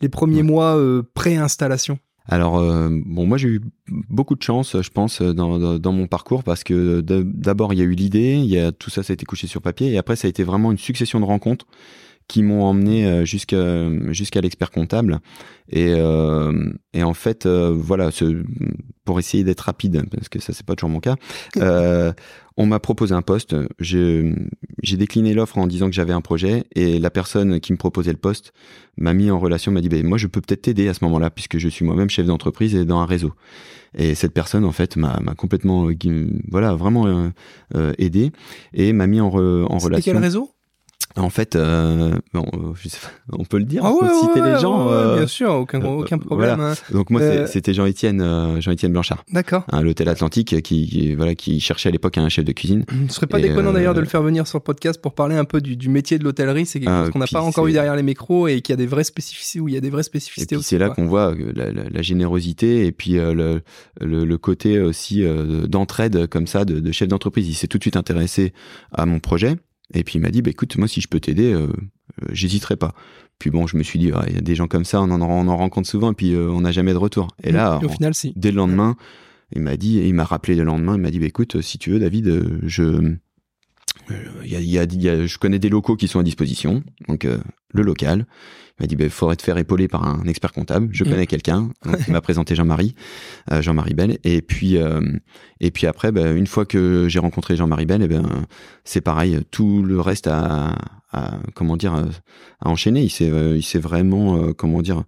les 0.00 0.08
premiers 0.08 0.42
mois 0.44 0.78
pré-installation? 1.14 1.98
Alors, 2.28 2.58
euh, 2.58 2.90
bon, 3.06 3.26
moi 3.26 3.38
j'ai 3.38 3.48
eu 3.48 3.60
beaucoup 3.88 4.34
de 4.36 4.42
chance, 4.42 4.80
je 4.80 4.90
pense, 4.90 5.22
dans, 5.22 5.58
dans, 5.58 5.78
dans 5.78 5.92
mon 5.92 6.06
parcours 6.06 6.44
parce 6.44 6.62
que 6.62 7.00
d'abord 7.00 7.72
il 7.72 7.78
y 7.78 7.82
a 7.82 7.86
eu 7.86 7.94
l'idée, 7.94 8.34
il 8.34 8.50
y 8.50 8.58
a 8.58 8.70
tout 8.70 8.90
ça, 8.90 9.02
ça 9.02 9.12
a 9.12 9.14
été 9.14 9.24
couché 9.24 9.46
sur 9.46 9.62
papier, 9.62 9.92
et 9.92 9.98
après 9.98 10.14
ça 10.14 10.26
a 10.26 10.28
été 10.28 10.44
vraiment 10.44 10.70
une 10.70 10.78
succession 10.78 11.20
de 11.20 11.24
rencontres 11.24 11.66
qui 12.28 12.42
m'ont 12.42 12.62
emmené 12.62 13.06
euh, 13.06 13.24
jusqu'à 13.24 13.88
jusqu'à 14.12 14.40
l'expert 14.40 14.70
comptable. 14.70 15.20
Et, 15.70 15.94
euh, 15.96 16.72
et 16.94 17.02
en 17.02 17.14
fait, 17.14 17.44
euh, 17.44 17.74
voilà, 17.74 18.10
ce, 18.10 18.42
pour 19.04 19.18
essayer 19.18 19.44
d'être 19.44 19.60
rapide, 19.62 20.04
parce 20.10 20.28
que 20.28 20.40
ça 20.40 20.52
c'est 20.52 20.64
pas 20.64 20.74
toujours 20.76 20.90
mon 20.90 21.00
cas, 21.00 21.16
euh, 21.56 22.12
on 22.56 22.66
m'a 22.66 22.80
proposé 22.80 23.14
un 23.14 23.22
poste. 23.22 23.54
J'ai 23.78 24.34
j'ai 24.82 24.96
décliné 24.96 25.34
l'offre 25.34 25.58
en 25.58 25.66
disant 25.66 25.86
que 25.88 25.94
j'avais 25.94 26.12
un 26.14 26.20
projet, 26.22 26.64
et 26.74 26.98
la 26.98 27.10
personne 27.10 27.60
qui 27.60 27.72
me 27.72 27.78
proposait 27.78 28.12
le 28.12 28.18
poste 28.18 28.52
m'a 28.96 29.12
mis 29.14 29.30
en 29.30 29.38
relation, 29.38 29.72
m'a 29.72 29.80
dit, 29.80 29.88
ben 29.88 30.06
moi 30.06 30.18
je 30.18 30.26
peux 30.26 30.40
peut-être 30.40 30.62
t'aider 30.62 30.88
à 30.88 30.94
ce 30.94 31.04
moment-là, 31.04 31.30
puisque 31.30 31.58
je 31.58 31.68
suis 31.68 31.84
moi-même 31.84 32.10
chef 32.10 32.26
d'entreprise 32.26 32.74
et 32.74 32.84
dans 32.84 32.98
un 33.00 33.06
réseau. 33.06 33.32
Et 33.96 34.14
cette 34.14 34.34
personne, 34.34 34.64
en 34.66 34.72
fait, 34.72 34.96
m'a 34.96 35.18
m'a 35.20 35.34
complètement, 35.34 35.88
euh, 35.88 36.26
voilà, 36.50 36.74
vraiment 36.74 37.30
euh, 37.74 37.92
aidé 37.98 38.32
et 38.74 38.92
m'a 38.92 39.06
mis 39.06 39.20
en, 39.20 39.30
re- 39.30 39.64
en 39.64 39.78
relation. 39.78 40.12
quel 40.12 40.22
réseau? 40.22 40.50
En 41.16 41.30
fait, 41.30 41.56
euh, 41.56 42.12
bon, 42.32 42.46
euh, 42.54 42.72
je 42.80 42.88
sais 42.88 42.98
pas, 42.98 43.08
on 43.38 43.44
peut 43.44 43.58
le 43.58 43.64
dire, 43.64 43.82
Ah 43.84 43.90
on 43.92 43.98
peut 43.98 44.06
ouais, 44.06 44.20
citer 44.20 44.40
ouais, 44.40 44.52
les 44.54 44.58
gens. 44.60 44.86
ouais, 44.86 44.92
euh, 44.92 45.16
bien 45.16 45.26
sûr, 45.26 45.52
aucun, 45.52 45.80
euh, 45.82 45.86
aucun 45.86 46.18
problème. 46.18 46.60
hein. 46.60 46.74
Donc 46.92 47.10
moi, 47.10 47.20
Euh, 47.22 47.46
c'était 47.46 47.74
Jean-Étienne 47.74 48.60
Jean-Étienne 48.60 48.92
Blanchard, 48.92 49.24
D'accord. 49.32 49.64
hein, 49.72 49.82
l'hôtel 49.82 50.08
Atlantique, 50.08 50.60
qui, 50.62 50.86
qui, 50.86 51.14
voilà, 51.14 51.34
qui 51.34 51.58
cherchait 51.60 51.88
à 51.88 51.92
l'époque 51.92 52.18
un 52.18 52.28
chef 52.28 52.44
de 52.44 52.52
cuisine. 52.52 52.84
Ce 53.08 53.14
serait 53.14 53.26
pas 53.26 53.38
Et, 53.38 53.42
déconnant 53.42 53.72
d'ailleurs 53.72 53.94
de 53.94 54.00
le 54.00 54.06
faire 54.06 54.22
venir 54.22 54.46
sur 54.46 54.58
le 54.58 54.62
podcast 54.62 55.00
pour 55.00 55.14
parler 55.14 55.34
un 55.36 55.44
peu 55.44 55.60
du, 55.60 55.76
du 55.76 55.88
métier 55.88 56.18
de 56.18 56.24
l'hôtellerie. 56.24 56.66
C'est 56.66 56.78
quelque 56.78 56.90
Ah, 56.92 57.02
chose 57.04 57.12
qu'on 57.12 57.18
n'a 57.18 57.24
puis 57.24 57.32
pas 57.34 57.42
encore 57.42 57.66
eu 57.66 57.72
derrière 57.72 57.96
les 57.96 58.02
micros 58.02 58.46
et 58.46 58.60
qui 58.60 58.72
a 58.72 58.76
des 58.76 58.86
vraies 58.86 59.02
spécificités, 59.04 59.60
où 59.60 59.68
il 59.68 59.74
y 59.74 59.78
a 59.78 59.80
des 59.80 59.90
vraies 59.90 60.00
Et 60.00 60.04
spécificités 60.04 60.46
puis 60.46 60.56
aussi. 60.56 60.68
c'est 60.68 60.78
là 60.78 60.90
qu'on 60.90 61.06
voit 61.06 61.34
la, 61.54 61.72
la- 61.72 61.88
la 61.90 62.02
générosité 62.02 62.86
et 62.86 62.92
puis 62.92 63.12
le, 63.14 63.60
le, 64.00 64.24
le 64.24 64.38
côté 64.38 64.80
aussi 64.80 65.24
d'entraide 65.66 66.26
comme 66.28 66.46
ça 66.46 66.64
de, 66.64 66.80
de 66.80 66.92
chef 66.92 67.08
d'entreprise. 67.08 67.48
Il 67.48 67.54
s'est 67.54 67.66
tout 67.66 67.78
de 67.78 67.82
suite 67.82 67.96
intéressé 67.96 68.52
à 68.92 69.06
mon 69.06 69.18
projet 69.20 69.56
et 69.94 70.04
puis 70.04 70.18
il 70.18 70.20
m'a 70.22 70.30
dit 70.30 70.42
bah, 70.42 70.50
écoute 70.50 70.76
moi 70.76 70.88
si 70.88 71.00
je 71.00 71.08
peux 71.08 71.20
t'aider 71.20 71.52
euh, 71.52 71.66
euh, 72.22 72.26
j'hésiterai 72.32 72.76
pas. 72.76 72.94
Puis 73.38 73.50
bon 73.50 73.66
je 73.66 73.76
me 73.76 73.82
suis 73.82 73.98
dit 73.98 74.10
Ah, 74.14 74.24
il 74.28 74.34
y 74.34 74.38
a 74.38 74.40
des 74.40 74.54
gens 74.54 74.66
comme 74.68 74.84
ça 74.84 75.00
on 75.00 75.10
en, 75.10 75.20
on 75.22 75.48
en 75.48 75.56
rencontre 75.56 75.88
souvent 75.88 76.12
et 76.12 76.14
puis 76.14 76.34
euh, 76.34 76.48
on 76.50 76.62
n'a 76.62 76.72
jamais 76.72 76.92
de 76.92 76.98
retour. 76.98 77.28
Et 77.42 77.52
là 77.52 77.78
Et 77.80 77.84
au 77.84 77.88
en- 77.88 77.92
final, 77.92 78.14
si. 78.14 78.32
dès 78.36 78.50
le 78.50 78.56
lendemain 78.56 78.96
il 79.54 79.62
m'a 79.62 79.76
dit 79.76 79.98
il 79.98 80.12
m'a 80.14 80.24
rappelé 80.24 80.54
le 80.56 80.64
lendemain 80.64 80.96
il 80.96 81.00
m'a 81.00 81.10
dit 81.10 81.18
bah, 81.20 81.26
écoute 81.26 81.60
si 81.62 81.78
tu 81.78 81.90
veux 81.90 81.98
David 81.98 82.58
je 82.64 83.14
y 84.44 84.56
a, 84.56 84.60
il 84.60 84.68
y 84.70 84.78
a- 84.78 84.84
il 84.84 85.02
y 85.02 85.08
a- 85.08 85.26
je 85.26 85.38
connais 85.38 85.58
des 85.58 85.68
locaux 85.68 85.96
qui 85.96 86.08
sont 86.08 86.18
à 86.18 86.22
disposition 86.22 86.82
donc 87.08 87.24
le 87.24 87.82
local 87.82 88.26
m'a 88.80 88.86
dit, 88.86 88.96
il 88.98 89.10
faudrait 89.10 89.36
te 89.36 89.42
faire 89.42 89.58
épauler 89.58 89.88
par 89.88 90.04
un 90.06 90.24
expert 90.24 90.52
comptable. 90.52 90.88
Je 90.92 91.04
Mm. 91.04 91.08
connais 91.08 91.26
quelqu'un. 91.26 91.70
Il 92.06 92.12
m'a 92.12 92.20
présenté 92.20 92.54
Jean-Marie, 92.54 92.94
euh, 93.52 93.60
Jean-Marie 93.62 93.94
Bell. 93.94 94.18
Et 94.24 94.42
puis, 94.42 94.76
euh, 94.76 95.00
et 95.60 95.70
puis 95.70 95.86
après, 95.86 96.12
ben, 96.12 96.36
une 96.36 96.46
fois 96.46 96.64
que 96.66 97.06
j'ai 97.08 97.18
rencontré 97.18 97.56
Jean-Marie 97.56 97.86
Bell, 97.86 98.02
eh 98.02 98.08
ben, 98.08 98.46
c'est 98.84 99.00
pareil. 99.00 99.40
Tout 99.50 99.82
le 99.82 100.00
reste 100.00 100.26
à, 100.26 100.76
à 101.12 101.38
comment 101.54 101.76
dire, 101.76 101.94
euh, 101.94 102.04
à 102.60 102.68
enchaîner. 102.70 103.02
Il 103.02 103.10
s'est, 103.10 103.30
euh, 103.30 103.56
il 103.56 103.62
s'est 103.62 103.78
vraiment, 103.78 104.36
euh, 104.42 104.52
comment 104.52 104.82
dire, 104.82 105.04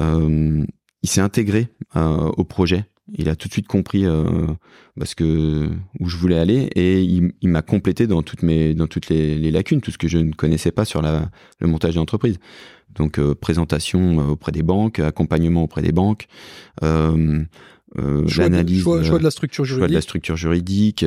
euh, 0.00 0.64
il 1.02 1.08
s'est 1.08 1.20
intégré 1.20 1.68
euh, 1.96 2.30
au 2.36 2.44
projet. 2.44 2.84
Il 3.12 3.28
a 3.28 3.36
tout 3.36 3.48
de 3.48 3.52
suite 3.52 3.66
compris 3.68 4.06
euh, 4.06 4.46
parce 4.98 5.14
que 5.14 5.68
où 6.00 6.08
je 6.08 6.16
voulais 6.16 6.38
aller 6.38 6.70
et 6.74 7.02
il, 7.02 7.32
il 7.42 7.48
m'a 7.50 7.60
complété 7.60 8.06
dans 8.06 8.22
toutes 8.22 8.42
mes 8.42 8.72
dans 8.74 8.86
toutes 8.86 9.08
les, 9.10 9.36
les 9.36 9.50
lacunes, 9.50 9.82
tout 9.82 9.90
ce 9.90 9.98
que 9.98 10.08
je 10.08 10.16
ne 10.18 10.32
connaissais 10.32 10.72
pas 10.72 10.86
sur 10.86 11.02
la, 11.02 11.30
le 11.60 11.66
montage 11.68 11.96
d'entreprise. 11.96 12.38
Donc 12.94 13.18
euh, 13.18 13.34
présentation 13.34 14.20
euh, 14.20 14.30
auprès 14.32 14.52
des 14.52 14.62
banques, 14.62 15.00
accompagnement 15.00 15.62
auprès 15.64 15.82
des 15.82 15.92
banques, 15.92 16.28
euh, 16.82 17.44
Choix 17.96 18.24
de- 18.48 18.50
l'analyse, 18.52 18.82
choix, 18.82 19.02
choix 19.04 19.18
de 19.18 19.24
la 19.24 19.30
structure 19.30 19.64
choix 19.64 19.76
de 19.76 19.80
la 19.82 19.86
juridique. 19.88 20.02
structure 20.02 20.36
juridique, 20.36 21.04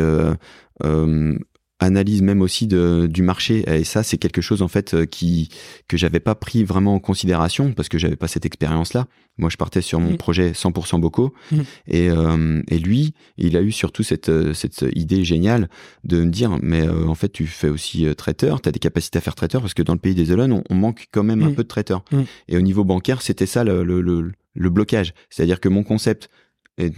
analyse 1.80 2.24
même 2.24 2.42
aussi 2.42 2.66
de, 2.66 3.08
du 3.08 3.22
marché. 3.22 3.64
Et 3.72 3.84
ça, 3.84 4.02
c'est 4.02 4.18
quelque 4.18 4.42
chose 4.42 4.62
en 4.64 4.68
fait 4.68 4.94
euh, 4.96 5.06
qui 5.06 5.50
que 5.88 5.96
j'avais 5.98 6.20
pas 6.20 6.34
pris 6.34 6.64
vraiment 6.64 6.96
en 6.96 7.00
considération 7.00 7.72
parce 7.74 7.88
que 7.88 7.98
j'avais 8.00 8.16
pas 8.16 8.28
cette 8.28 8.46
expérience-là. 8.46 9.08
Moi, 9.38 9.52
je 9.52 9.58
partais 9.58 9.82
sur 9.82 10.00
mon 10.00 10.12
Mhm. 10.12 10.18
projet 10.18 10.52
100% 10.54 10.98
bocaux 11.00 11.34
Mhm. 11.52 11.64
et, 11.88 12.10
euh, 12.10 12.62
et 12.70 12.80
lui, 12.80 13.14
il 13.38 13.56
a 13.56 13.62
eu 13.62 13.72
surtout 13.72 14.02
cette 14.02 14.30
euh, 14.30 14.54
cette 14.56 14.84
idée 14.96 15.24
géniale 15.24 15.70
de 16.04 16.24
me 16.24 16.32
dire 16.32 16.58
mais 16.64 16.88
euh, 16.88 17.06
en 17.08 17.14
fait, 17.16 17.30
tu 17.32 17.46
fais 17.46 17.70
aussi 17.70 18.08
traiteur, 18.16 18.60
tu 18.62 18.70
as 18.70 18.72
des 18.72 18.80
capacités 18.80 19.20
à 19.20 19.22
faire 19.22 19.36
traiteur 19.36 19.62
parce 19.62 19.76
que 19.76 19.84
dans 19.84 19.94
le 19.94 20.00
pays 20.00 20.16
des 20.16 20.32
Olonnes, 20.32 20.54
on, 20.54 20.64
on 20.72 20.76
manque 20.76 21.08
quand 21.12 21.24
même 21.24 21.44
un 21.44 21.50
Mhm. 21.50 21.56
peu 21.56 21.64
de 21.64 21.68
traiteurs. 21.68 22.04
Et 22.48 22.58
au 22.58 22.62
niveau 22.62 22.84
bancaire, 22.84 23.22
c'était 23.22 23.46
ça 23.46 23.64
le, 23.64 23.84
le, 23.84 24.02
le, 24.02 24.32
le 24.56 24.70
blocage, 24.72 25.14
c'est-à-dire 25.30 25.60
que 25.60 25.70
mon 25.70 25.84
concept 25.84 26.30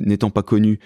n'étant 0.02 0.30
pas 0.30 0.44
connu, 0.44 0.80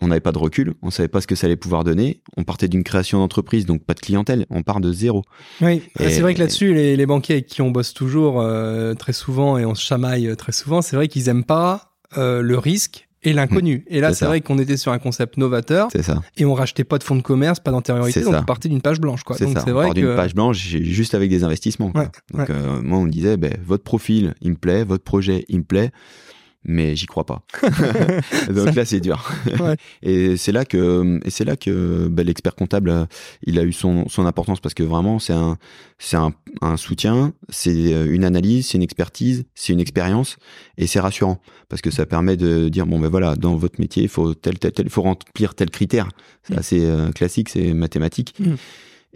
on 0.00 0.08
n'avait 0.08 0.20
pas 0.20 0.32
de 0.32 0.38
recul, 0.38 0.74
on 0.82 0.90
savait 0.90 1.08
pas 1.08 1.20
ce 1.20 1.26
que 1.26 1.34
ça 1.34 1.46
allait 1.46 1.56
pouvoir 1.56 1.84
donner. 1.84 2.22
On 2.36 2.44
partait 2.44 2.68
d'une 2.68 2.84
création 2.84 3.18
d'entreprise, 3.18 3.66
donc 3.66 3.84
pas 3.84 3.94
de 3.94 4.00
clientèle, 4.00 4.46
on 4.50 4.62
part 4.62 4.80
de 4.80 4.92
zéro. 4.92 5.24
Oui, 5.60 5.82
Et- 5.98 6.10
c'est 6.10 6.20
vrai 6.20 6.34
que 6.34 6.40
là-dessus, 6.40 6.74
les, 6.74 6.96
les 6.96 7.06
banquiers 7.06 7.36
avec 7.36 7.46
qui 7.46 7.62
on 7.62 7.70
bosse 7.70 7.92
toujours 7.94 8.40
euh, 8.40 8.94
très 8.94 9.12
souvent 9.12 9.58
et 9.58 9.64
on 9.64 9.74
se 9.74 9.82
chamaille 9.84 10.26
euh, 10.28 10.34
très 10.36 10.52
souvent, 10.52 10.82
c'est 10.82 10.96
vrai 10.96 11.08
qu'ils 11.08 11.28
aiment 11.28 11.44
pas 11.44 11.92
euh, 12.18 12.42
le 12.42 12.58
risque 12.58 13.06
et 13.22 13.34
l'inconnu. 13.34 13.84
Et 13.88 14.00
là, 14.00 14.14
c'est 14.14 14.24
vrai 14.24 14.40
qu'on 14.40 14.58
était 14.58 14.78
sur 14.78 14.92
un 14.92 14.98
concept 14.98 15.36
novateur 15.36 15.88
C'est 15.92 16.02
ça. 16.02 16.22
et 16.38 16.46
on 16.46 16.54
rachetait 16.54 16.84
pas 16.84 16.96
de 16.96 17.04
fonds 17.04 17.16
de 17.16 17.20
commerce, 17.22 17.60
pas 17.60 17.70
d'antériorité, 17.70 18.20
C'est 18.20 18.24
donc 18.24 18.32
ça. 18.32 18.40
on 18.40 18.44
partait 18.44 18.70
d'une 18.70 18.80
page 18.80 18.98
blanche. 18.98 19.24
Quoi. 19.24 19.36
C'est 19.36 19.44
Donc 19.44 19.58
c'est 19.62 19.70
on 19.70 19.74
vrai 19.74 19.84
part 19.88 19.94
d'une 19.94 20.06
que 20.06 20.16
page 20.16 20.34
blanche, 20.34 20.56
juste 20.58 21.14
avec 21.14 21.28
des 21.28 21.44
investissements. 21.44 21.90
quoi. 21.92 22.00
Ouais, 22.04 22.08
donc 22.32 22.48
ouais. 22.48 22.54
euh, 22.54 22.80
moi, 22.82 22.96
on 22.98 23.02
me 23.02 23.10
disait, 23.10 23.36
ben, 23.36 23.52
votre 23.66 23.84
profil, 23.84 24.32
il 24.40 24.52
me 24.52 24.56
plaît, 24.56 24.84
votre 24.84 25.04
projet, 25.04 25.44
il 25.50 25.58
me 25.58 25.64
plaît. 25.64 25.90
Mais 26.64 26.94
j'y 26.94 27.06
crois 27.06 27.24
pas. 27.24 27.42
donc 28.50 28.74
là, 28.74 28.84
c'est 28.84 29.00
dur. 29.00 29.30
Ouais. 29.60 29.76
Et 30.02 30.36
c'est 30.36 30.52
là 30.52 30.64
que, 30.64 31.20
et 31.24 31.30
c'est 31.30 31.44
là 31.44 31.56
que 31.56 32.08
ben, 32.08 32.24
l'expert 32.26 32.54
comptable, 32.54 33.06
il 33.42 33.58
a 33.58 33.62
eu 33.64 33.72
son, 33.72 34.08
son 34.08 34.26
importance 34.26 34.60
parce 34.60 34.74
que 34.74 34.82
vraiment, 34.82 35.18
c'est 35.18 35.32
un, 35.32 35.58
c'est 35.98 36.16
un, 36.16 36.32
un 36.62 36.76
soutien, 36.76 37.32
c'est 37.48 37.92
euh, 37.92 38.06
une 38.12 38.24
analyse, 38.24 38.68
c'est 38.68 38.78
une 38.78 38.82
expertise, 38.82 39.44
c'est 39.54 39.72
une 39.72 39.80
expérience, 39.80 40.36
et 40.78 40.86
c'est 40.86 41.00
rassurant 41.00 41.40
parce 41.68 41.82
que 41.82 41.90
ça 41.90 42.06
permet 42.06 42.36
de 42.36 42.68
dire 42.68 42.86
bon 42.86 42.98
ben 42.98 43.08
voilà, 43.08 43.36
dans 43.36 43.56
votre 43.56 43.80
métier, 43.80 44.02
il 44.02 44.08
faut 44.08 44.34
tel 44.34 44.58
tel 44.58 44.72
tel, 44.72 44.86
il 44.86 44.90
faut 44.90 45.02
remplir 45.02 45.54
tel 45.54 45.70
critère. 45.70 46.08
C'est 46.42 46.54
Mm. 46.54 46.58
assez 46.58 46.84
euh, 46.84 47.10
classique, 47.12 47.48
c'est 47.48 47.72
mathématique. 47.74 48.34
Mm. 48.38 48.54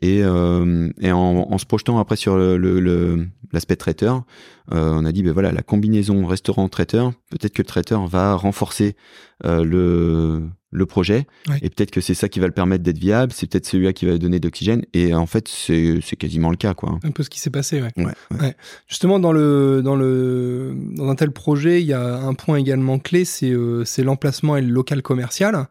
Et, 0.03 0.23
euh, 0.25 0.91
et 1.01 1.13
en, 1.13 1.47
en 1.51 1.59
se 1.59 1.67
projetant 1.67 1.99
après 1.99 2.17
sur 2.17 2.37
le, 2.37 2.57
le- 2.57 2.81
le- 2.81 3.29
l'aspect 3.53 3.77
traiteur, 3.77 4.25
euh, 4.73 4.93
on 4.93 5.05
a 5.05 5.13
dit 5.13 5.23
ben 5.23 5.33
voilà 5.33 5.53
la 5.53 5.63
combinaison 5.63 6.27
restaurant 6.27 6.69
traiteur, 6.69 7.13
peut-être 7.31 7.53
que 7.53 7.63
le 7.63 7.67
traiteur 7.67 8.07
va 8.09 8.35
renforcer 8.35 8.97
euh, 9.45 9.63
le 9.65 10.49
le 10.75 10.87
projet 10.87 11.27
et 11.63 11.71
peut-être 11.71 11.91
que 11.93 12.01
c'est 12.01 12.15
ça 12.15 12.29
qui 12.29 12.41
va 12.41 12.47
le 12.47 12.53
permettre 12.53 12.83
d'être 12.83 12.99
viable, 12.99 13.33
c'est 13.33 13.49
peut-être 13.49 13.65
celui-là 13.67 13.93
qui 13.93 14.07
va 14.07 14.19
donner 14.19 14.41
d'oxygène 14.41 14.85
et 14.93 15.15
en 15.15 15.27
fait 15.27 15.49
c'est 15.49 16.01
quasiment 16.19 16.51
le 16.51 16.57
cas 16.57 16.75
quoi. 16.75 16.99
un 17.03 17.11
peu 17.13 17.23
ce 17.23 17.31
qui 17.31 17.41
s'est 17.41 17.51
passé. 17.51 17.81
Ouais. 17.81 17.91
Ouais, 17.97 18.13
ouais. 18.41 18.57
Justement, 18.89 19.19
dans 19.21 19.33
le 19.33 19.81
dans 19.85 19.95
le 19.97 20.75
dans 20.97 21.09
un 21.09 21.15
tel 21.15 21.31
projet, 21.31 21.81
il 21.81 21.87
y 21.87 21.93
a 21.93 22.17
un 22.17 22.35
point 22.35 22.57
également 22.57 22.99
clé, 22.99 23.25
c'est 23.25 23.51
euh, 23.51 23.85
l'emplacement 23.99 24.57
et 24.57 24.63
le 24.63 24.69
local 24.69 25.01
commercial. 25.03 25.69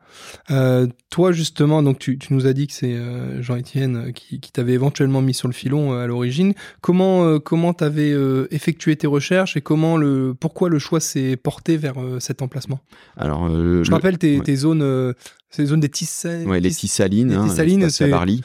Euh, 0.51 0.87
toi, 1.09 1.31
justement, 1.31 1.83
donc 1.83 1.99
tu, 1.99 2.17
tu 2.17 2.33
nous 2.33 2.47
as 2.47 2.53
dit 2.53 2.67
que 2.67 2.73
c'est 2.73 2.93
euh, 2.93 3.41
Jean-Étienne 3.41 4.13
qui, 4.13 4.39
qui 4.39 4.51
t'avait 4.51 4.73
éventuellement 4.73 5.21
mis 5.21 5.33
sur 5.33 5.47
le 5.47 5.53
filon 5.53 5.93
à 5.93 6.07
l'origine. 6.07 6.53
Comment 6.81 7.39
comment 7.39 7.73
t'avais 7.73 8.13
effectué 8.51 8.95
tes 8.95 9.07
recherches 9.07 9.57
et 9.57 9.61
comment 9.61 9.97
le 9.97 10.33
pourquoi 10.39 10.69
le 10.69 10.79
choix 10.79 10.99
s'est 10.99 11.35
porté 11.35 11.75
vers 11.77 11.95
cet 12.19 12.41
emplacement? 12.41 12.79
Alors 13.17 13.49
Je 13.49 13.89
le- 13.89 13.93
rappelle 13.93 14.17
tes 14.17 14.55
zones, 14.55 14.81
euh, 14.93 15.13
c'est 15.49 15.61
les 15.63 15.67
zones 15.67 15.79
des 15.81 15.89
Tissé. 15.89 16.45
ouais, 16.45 16.59
les 16.59 16.69
Tis- 16.69 16.77
Tissalines, 16.77 17.29
les 17.29 17.35
hein, 17.35 17.47
Tissalines, 17.47 17.83
espace 17.83 17.97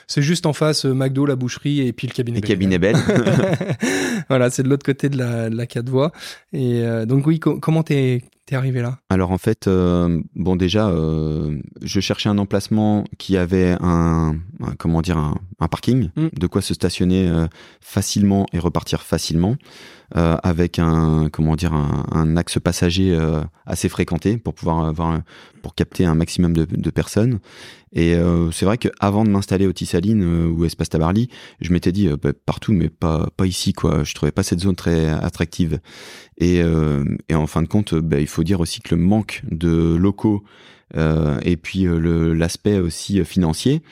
c'est- 0.07 0.23
juste 0.23 0.45
en 0.47 0.53
face 0.53 0.85
euh, 0.85 0.93
McDo, 0.95 1.25
la 1.27 1.37
boucherie 1.37 1.87
et 1.87 1.93
puis 1.93 2.07
le 2.07 2.13
cabinet. 2.13 2.37
les 2.37 2.41
Bell. 2.43 2.49
cabinets 2.51 2.79
belles. 2.79 2.97
voilà, 4.29 4.51
c'est 4.51 4.63
de 4.63 4.69
l'autre 4.69 4.85
côté 4.85 5.09
de 5.09 5.17
la, 5.19 5.49
de 5.51 5.57
la 5.57 5.67
quatre 5.67 5.89
voies. 5.89 6.13
Et 6.53 6.83
euh, 6.83 7.07
donc 7.07 7.27
oui, 7.27 7.39
co- 7.41 7.59
comment 7.61 7.83
t'es 7.83 8.23
t'es 8.49 8.57
arrivé 8.57 8.81
là? 8.81 8.99
Alors 9.11 9.31
en 9.31 9.37
fait, 9.39 9.69
euh, 9.69 10.23
bon 10.35 10.57
déjà, 10.57 10.89
euh, 10.89 11.59
je 11.83 12.01
cherchais 12.01 12.31
un 12.31 12.39
emplacement 12.39 13.05
qui 13.19 13.37
avait 13.37 13.77
un, 13.81 14.37
un- 14.61 14.75
comment 14.79 15.03
dire, 15.03 15.19
un, 15.19 15.35
un 15.61 15.69
parking, 15.69 16.11
Mm. 16.17 16.29
de 16.33 16.47
quoi 16.47 16.63
se 16.63 16.73
stationner 16.73 17.29
euh, 17.29 17.47
facilement 17.81 18.47
et 18.55 18.59
repartir 18.59 19.03
facilement, 19.03 19.57
avec 20.15 20.79
un, 20.79 21.29
comment 21.31 21.55
dire, 21.55 21.75
un, 21.75 22.07
un 22.13 22.37
axe 22.39 22.59
passager 22.59 23.15
assez 23.67 23.91
fréquenté 23.91 24.39
pour 24.39 24.55
pouvoir 24.55 24.87
avoir, 24.87 25.21
pour 25.61 25.75
capter 25.75 26.07
un 26.07 26.15
maximum 26.15 26.55
de, 26.55 26.65
de 26.65 26.91
personnes. 26.91 27.41
Et 27.93 28.15
euh, 28.15 28.51
c'est 28.51 28.65
vrai 28.65 28.79
qu'avant 28.79 29.25
de 29.25 29.31
m'installer 29.31 29.67
au 29.67 29.73
Tissaline 29.73 30.23
euh, 30.23 30.49
ou 30.49 30.65
Espace 30.65 30.91
Tabarly, 30.91 31.29
je 31.61 31.73
m'étais 31.73 31.93
dit 31.93 32.09
euh, 32.09 32.17
bah, 32.21 32.33
partout, 32.47 32.73
mais 32.73 32.89
pas 32.89 33.29
pas 33.37 33.47
ici 33.47 33.73
quoi. 33.73 34.05
Je 34.05 34.15
trouvais 34.15 34.33
pas 34.33 34.43
cette 34.43 34.61
zone 34.61 34.77
très 34.77 35.09
attractive. 35.09 35.81
Et, 36.39 36.63
en 37.35 37.47
fin 37.47 37.63
de 37.63 37.69
compte, 37.69 37.95
bah, 37.95 38.21
il 38.21 38.27
faut 38.27 38.45
dire 38.45 38.61
aussi 38.61 38.81
que 38.81 38.95
le 38.95 39.01
manque 39.01 39.43
de 39.51 39.97
locaux 39.97 40.45
et 40.95 41.57
puis 41.57 41.87
l'aspect 41.89 42.79
aussi 42.79 43.25
financier 43.25 43.83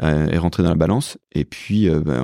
est 0.00 0.38
rentré 0.38 0.62
dans 0.62 0.68
la 0.68 0.74
balance. 0.74 1.16
Et 1.32 1.44
puis, 1.44 1.88
bah, 1.88 2.22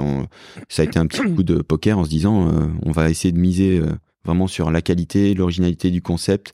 ça 0.68 0.82
a 0.82 0.84
été 0.84 0.98
un 0.98 1.06
petit 1.06 1.22
coup 1.34 1.42
de 1.42 1.62
poker 1.62 1.98
en 1.98 2.04
se 2.04 2.10
disant, 2.10 2.52
on 2.82 2.92
va 2.92 3.08
essayer 3.08 3.32
de 3.32 3.38
miser 3.38 3.80
vraiment 4.24 4.46
sur 4.46 4.70
la 4.70 4.82
qualité, 4.82 5.32
l'originalité 5.32 5.90
du 5.90 6.02
concept. 6.02 6.52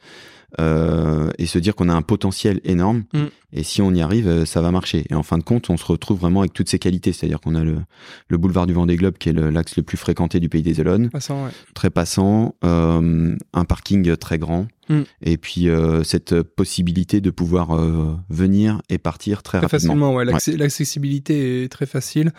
et 0.59 1.47
se 1.47 1.59
dire 1.59 1.75
qu'on 1.75 1.89
a 1.89 1.95
un 1.95 2.03
potentiel 2.03 2.61
énorme 2.65 3.03
Mm. 3.13 3.27
Et 3.53 3.63
si 3.63 3.83
on 3.83 3.93
y 3.93 4.01
arrive 4.01 4.29
euh, 4.29 4.45
ça 4.45 4.61
va 4.61 4.71
marcher 4.71 5.05
et 5.11 5.15
en 5.15 5.23
fin 5.23 5.39
de 5.39 5.43
compte 5.43 5.71
on 5.71 5.77
se 5.77 5.85
retrouve 5.85 6.19
vraiment 6.21 6.41
avec 6.41 6.53
toutes 6.53 6.69
ces 6.69 6.79
qualités 6.79 7.13
c'est 7.13 7.27
à 7.27 7.29
dire 7.29 7.41
qu'on 7.41 7.55
a 7.55 7.65
le, 7.65 7.77
le 8.29 8.39
boulevard 8.39 8.67
du 8.67 8.73
Vendée 8.73 8.97
Globe 8.97 9.17
qui 9.19 9.29
est 9.29 9.33
l'axe 9.33 9.77
le 9.77 9.83
plus 9.83 9.97
fréquenté 9.97 10.41
du 10.41 10.49
pays 10.49 10.63
des 10.63 10.81
Olonnes 10.81 11.11
Passant, 11.11 11.45
ouais. 11.45 11.51
très 11.75 11.91
passant, 11.91 12.55
euh, 12.65 13.37
un 13.53 13.65
parking 13.65 14.17
très 14.17 14.39
grand, 14.39 14.67
Mm. 14.89 15.01
et 15.23 15.37
puis 15.37 15.69
euh, 15.69 16.05
cette 16.05 16.43
possibilité 16.43 17.21
de 17.21 17.31
pouvoir 17.31 17.75
euh, 17.75 18.15
venir 18.31 18.81
et 18.89 18.99
partir 18.99 19.43
très, 19.43 19.59
Très 19.59 19.67
rapidement. 19.67 19.95
facilement, 19.95 20.15
ouais. 20.15 20.25
L'accessibilité 20.57 21.65
est 21.65 21.69
très 21.69 21.87
facile. 21.87 22.33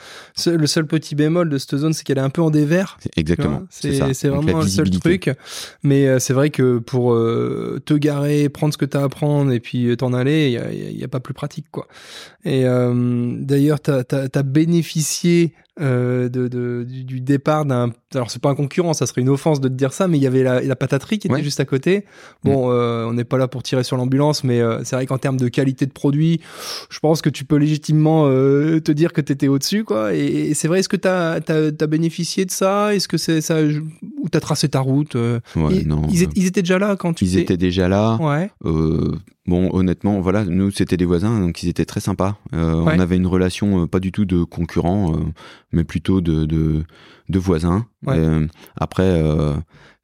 Le 0.46 0.68
seul 0.68 0.88
petit 0.88 1.16
bémol 1.16 1.50
de 1.50 1.58
cette 1.58 1.76
zone, 1.76 1.94
c'est 1.94 2.04
qu'elle 2.04 2.18
est 2.20 2.22
un 2.22 2.30
peu 2.30 2.42
en 2.42 2.50
dévers. 2.50 2.98
Exactement. 3.18 3.64
C'est 3.70 4.28
vraiment 4.28 4.62
le 4.62 4.68
seul 4.68 4.90
truc. 4.90 5.30
Mais 5.84 6.08
euh, 6.08 6.20
c'est 6.20 6.34
vrai 6.34 6.50
que 6.50 6.78
pour 6.78 7.14
euh, 7.14 7.82
te 7.86 7.94
garer, 7.94 8.50
prendre 8.50 8.74
ce 8.74 8.78
que 8.78 8.86
tu 8.86 8.96
as 8.98 9.04
à 9.04 9.10
prendre 9.10 9.52
et 9.52 9.60
puis 9.60 9.88
euh, 9.88 9.96
t'en 9.96 10.14
aller, 10.14 10.48
il 10.48 10.52
y 10.54 10.58
a, 10.58 10.72
il 10.72 10.98
y 10.98 11.04
a 11.04 11.07
pas 11.08 11.20
plus 11.20 11.34
pratique, 11.34 11.68
quoi. 11.72 11.88
Et 12.46 12.66
euh, 12.66 13.36
d'ailleurs, 13.40 13.82
tu 13.82 13.92
as, 13.92 14.44
bénéficié 14.44 15.54
euh, 15.80 16.30
de, 16.30 16.48
de, 16.48 16.84
du, 16.84 17.22
départ 17.22 17.66
d'un. 17.66 17.92
Alors, 18.14 18.32
c'est 18.32 18.42
pas 18.42 18.50
un 18.50 18.56
concurrent, 18.56 18.94
ça 18.94 19.06
serait 19.06 19.22
une 19.22 19.30
offense 19.30 19.62
de 19.62 19.68
te 19.68 19.74
dire 19.74 19.94
ça, 19.94 20.08
mais 20.08 20.18
il 20.18 20.24
y 20.24 20.28
avait 20.28 20.44
la, 20.44 20.62
la 20.62 20.76
pataterie 20.76 21.20
qui 21.20 21.28
était 21.28 21.44
juste 21.44 21.60
à 21.60 21.66
côté. 21.66 22.06
Bon, 22.44 22.68
mm. 22.68 22.72
euh, 22.72 23.08
on 23.08 23.14
n'est 23.14 23.24
pas 23.24 23.38
là 23.38 23.48
pour 23.48 23.64
tirer 23.64 23.84
sur 23.84 23.98
l'ambulance, 23.98 24.44
mais 24.44 24.60
euh, 24.60 24.84
c'est 24.84 24.96
vrai 24.96 25.06
qu'en 25.06 25.18
termes 25.18 25.38
de 25.38 25.48
qualité 25.50 25.86
de 25.86 25.92
produit, 25.92 26.42
je 26.90 27.00
pense 27.00 27.22
que 27.22 27.30
tu 27.30 27.46
peux 27.46 27.58
légitimement 27.58 28.26
te 28.28 28.92
dire 28.92 29.14
que 29.14 29.22
tu 29.22 29.34
étais 29.34 29.48
au-dessus, 29.48 29.84
quoi. 29.84 30.14
Et, 30.14 30.54
c'est 30.54 30.68
vrai, 30.68 30.80
est-ce 30.80 30.90
que 30.90 30.98
tu 30.98 31.08
as, 31.08 31.40
as, 31.48 31.88
bénéficié 31.88 32.46
de 32.46 32.52
ça? 32.52 32.96
Est-ce 32.96 33.08
que 33.08 33.18
c'est 33.18 33.42
ça 33.42 33.62
Ou 33.62 34.30
tu 34.30 34.38
as 34.38 34.42
tracé 34.42 34.70
ta 34.70 34.80
route 34.80 35.16
ouais, 35.16 35.84
non, 35.86 36.04
ils, 36.12 36.28
ils, 36.36 36.46
étaient 36.46 36.62
déjà 36.62 36.80
là 36.80 36.96
quand 36.96 37.14
tu 37.14 37.26
Ils 37.26 37.38
étaient 37.38 37.58
déjà 37.58 37.88
là. 37.88 38.18
Ouais. 38.20 38.50
Bon, 39.48 39.70
honnêtement, 39.74 40.20
voilà, 40.20 40.44
nous 40.44 40.72
c'était 40.72 40.98
des 40.98 41.06
voisins, 41.06 41.40
donc 41.40 41.64
ils 41.64 41.70
étaient 41.70 41.86
très 41.86 42.02
sympas. 42.02 42.38
Euh, 42.54 42.74
on 42.74 43.00
avait 43.00 43.16
une 43.16 43.28
relation 43.28 43.84
euh, 43.84 43.88
pas 43.88 44.02
du 44.02 44.12
tout 44.12 44.26
de 44.26 44.44
concurrents, 44.44 45.14
euh, 45.14 45.20
mais 45.72 45.84
plutôt 45.84 46.22
de, 46.22 46.46
de, 46.46 46.84
de 47.30 47.40
voisins. 47.40 47.86
après, 48.76 49.22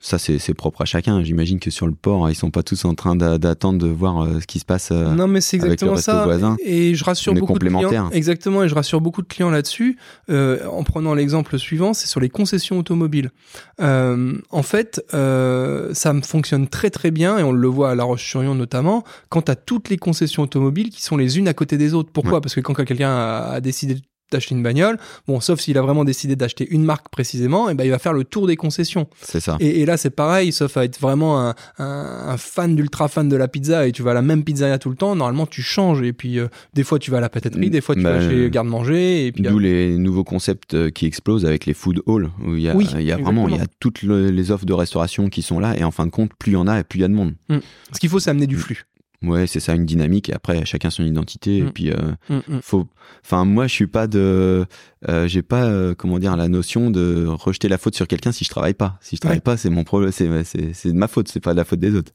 ça 0.03 0.19
c'est 0.19 0.53
propre 0.53 0.81
à 0.81 0.85
chacun. 0.85 1.23
J'imagine 1.23 1.59
que 1.59 1.71
sur 1.71 1.87
le 1.87 1.93
port, 1.93 2.29
ils 2.29 2.35
sont 2.35 2.51
pas 2.51 2.61
tous 2.61 2.83
en 2.85 2.93
train 2.93 3.15
d'attendre 3.15 3.79
de 3.79 3.87
voir 3.87 4.21
euh, 4.21 4.41
ce 4.41 4.47
qui 4.47 4.59
se 4.59 4.65
passe. 4.65 4.89
Euh, 4.91 5.15
non, 5.15 5.27
mais 5.27 5.39
c'est 5.39 5.55
exactement 5.55 5.95
ça. 5.95 6.27
Et 6.63 6.93
je 6.93 7.03
rassure 7.03 7.33
beaucoup 7.33 7.57
de 7.57 7.65
clients. 7.65 8.09
Exactement, 8.11 8.63
et 8.63 8.69
je 8.69 8.75
rassure 8.75 8.99
beaucoup 8.99 9.21
de 9.21 9.27
clients 9.27 9.49
là-dessus. 9.49 9.97
Euh, 10.29 10.67
en 10.67 10.83
prenant 10.83 11.13
l'exemple 11.13 11.57
suivant, 11.57 11.93
c'est 11.93 12.07
sur 12.07 12.19
les 12.19 12.29
concessions 12.29 12.77
automobiles. 12.77 13.31
en 13.79 14.63
fait, 14.63 15.01
ça 15.11 16.13
fonctionne 16.21 16.67
très 16.67 16.89
très 16.89 17.11
bien 17.11 17.37
et 17.37 17.43
on 17.43 17.53
le 17.53 17.67
voit 17.67 17.91
à 17.91 17.95
La 17.95 18.03
Roche-sur-Yon 18.03 18.55
notamment. 18.55 19.03
Quand 19.29 19.49
à 19.49 19.55
toutes 19.55 19.89
les 19.89 19.97
concessions 19.97 20.43
automobiles 20.43 20.89
qui 20.89 21.01
sont 21.01 21.15
les 21.15 21.37
unes 21.39 21.47
à 21.47 21.53
côté 21.53 21.77
des 21.77 21.93
autres. 21.93 22.11
Pourquoi? 22.11 22.41
Parce 22.41 22.53
que 22.55 22.59
quand 22.59 22.73
quelqu'un 22.73 23.09
a, 23.09 23.53
a 23.53 23.61
décidé 23.61 23.95
d'acheter 24.33 24.55
une 24.55 24.63
bagnole. 24.63 24.97
Bon, 25.27 25.39
sauf 25.39 25.59
s'il 25.59 25.77
a 25.77 25.81
vraiment 25.81 26.03
décidé 26.03 26.35
d'acheter 26.35 26.67
une 26.69 26.83
marque 26.83 27.09
précisément, 27.09 27.69
et 27.69 27.71
eh 27.71 27.75
ben 27.75 27.83
il 27.83 27.91
va 27.91 27.99
faire 27.99 28.13
le 28.13 28.23
tour 28.23 28.47
des 28.47 28.55
concessions. 28.55 29.07
C'est 29.21 29.39
ça. 29.39 29.57
Et, 29.59 29.85
là, 29.85 29.97
c'est 29.97 30.09
pareil, 30.09 30.51
sauf 30.51 30.77
à 30.77 30.85
être 30.85 30.99
vraiment 30.99 31.53
un, 31.79 32.37
fan 32.37 32.75
d'ultra 32.75 33.07
fan 33.07 33.29
de 33.29 33.35
la 33.35 33.47
pizza 33.47 33.87
et 33.87 33.91
tu 33.91 34.03
vas 34.03 34.11
à 34.11 34.13
la 34.13 34.21
même 34.21 34.43
pizzeria 34.43 34.77
tout 34.79 34.89
le 34.89 34.95
temps. 34.95 35.15
Normalement, 35.15 35.45
tu 35.45 35.61
changes 35.61 36.01
et 36.01 36.13
puis 36.13 36.39
euh, 36.39 36.47
des 36.73 36.83
fois 36.83 36.99
tu 36.99 37.11
vas 37.11 37.17
à 37.17 37.21
la 37.21 37.29
pâtisserie, 37.29 37.69
des 37.69 37.81
fois 37.81 37.95
tu 37.95 38.01
vas 38.01 38.19
bah, 38.19 38.29
chez 38.29 38.49
garde-manger. 38.49 39.27
Et 39.27 39.31
puis 39.31 39.43
d'où 39.43 39.59
les 39.59 39.97
nouveaux 39.97 40.23
concepts 40.23 40.73
euh, 40.73 40.89
qui 40.89 41.05
explosent 41.05 41.45
avec 41.45 41.65
les 41.65 41.73
food 41.73 42.01
halls 42.07 42.29
où 42.43 42.55
il 42.55 42.61
y 42.61 42.69
a, 42.69 42.73
il 42.75 43.05
y 43.05 43.11
a 43.11 43.17
vraiment 43.17 43.47
il 43.47 43.55
y 43.55 43.59
a 43.59 43.67
toutes 43.79 44.03
les 44.03 44.51
offres 44.51 44.65
de 44.65 44.73
restauration 44.73 45.29
qui 45.29 45.41
sont 45.41 45.59
là 45.59 45.77
et 45.77 45.83
en 45.83 45.91
fin 45.91 46.05
de 46.05 46.11
compte, 46.11 46.31
plus 46.37 46.51
il 46.51 46.55
y 46.55 46.57
en 46.57 46.67
a 46.67 46.79
et 46.79 46.83
plus 46.83 46.99
il 46.99 47.01
y 47.01 47.05
a 47.05 47.07
de 47.07 47.13
monde. 47.13 47.33
Mm. 47.49 47.57
Ce 47.91 47.99
qu'il 47.99 48.09
faut, 48.09 48.19
c'est 48.19 48.29
amener 48.29 48.47
du 48.47 48.57
flux. 48.57 48.85
Ouais, 49.23 49.47
c'est 49.47 49.59
ça, 49.59 49.73
une 49.73 49.85
dynamique. 49.85 50.29
Et 50.29 50.33
après, 50.33 50.65
chacun 50.65 50.89
son 50.89 51.03
identité. 51.03 51.57
Et 51.57 51.63
mm. 51.63 51.71
puis, 51.71 51.91
euh, 51.91 51.95
mm, 52.29 52.41
mm. 52.47 52.59
faut. 52.61 52.87
Enfin, 53.23 53.45
moi, 53.45 53.67
je 53.67 53.73
suis 53.73 53.87
pas 53.87 54.07
de. 54.07 54.65
Euh, 55.09 55.27
j'ai 55.27 55.41
pas, 55.41 55.63
euh, 55.65 55.95
comment 55.95 56.19
dire, 56.19 56.35
la 56.35 56.47
notion 56.47 56.91
de 56.91 57.25
rejeter 57.27 57.69
la 57.69 57.77
faute 57.77 57.95
sur 57.95 58.07
quelqu'un 58.07 58.31
si 58.31 58.43
je 58.43 58.49
travaille 58.49 58.73
pas. 58.73 58.97
Si 59.01 59.15
je 59.15 59.21
travaille 59.21 59.39
pas, 59.39 59.57
c'est 59.57 59.69
mon 59.69 59.83
problème. 59.83 60.11
C'est, 60.11 60.43
c'est, 60.43 60.89
de 60.89 60.97
ma 60.97 61.07
faute. 61.07 61.29
C'est 61.29 61.39
pas 61.39 61.53
de 61.53 61.57
la 61.57 61.65
faute 61.65 61.79
des 61.79 61.95
autres. 61.95 62.11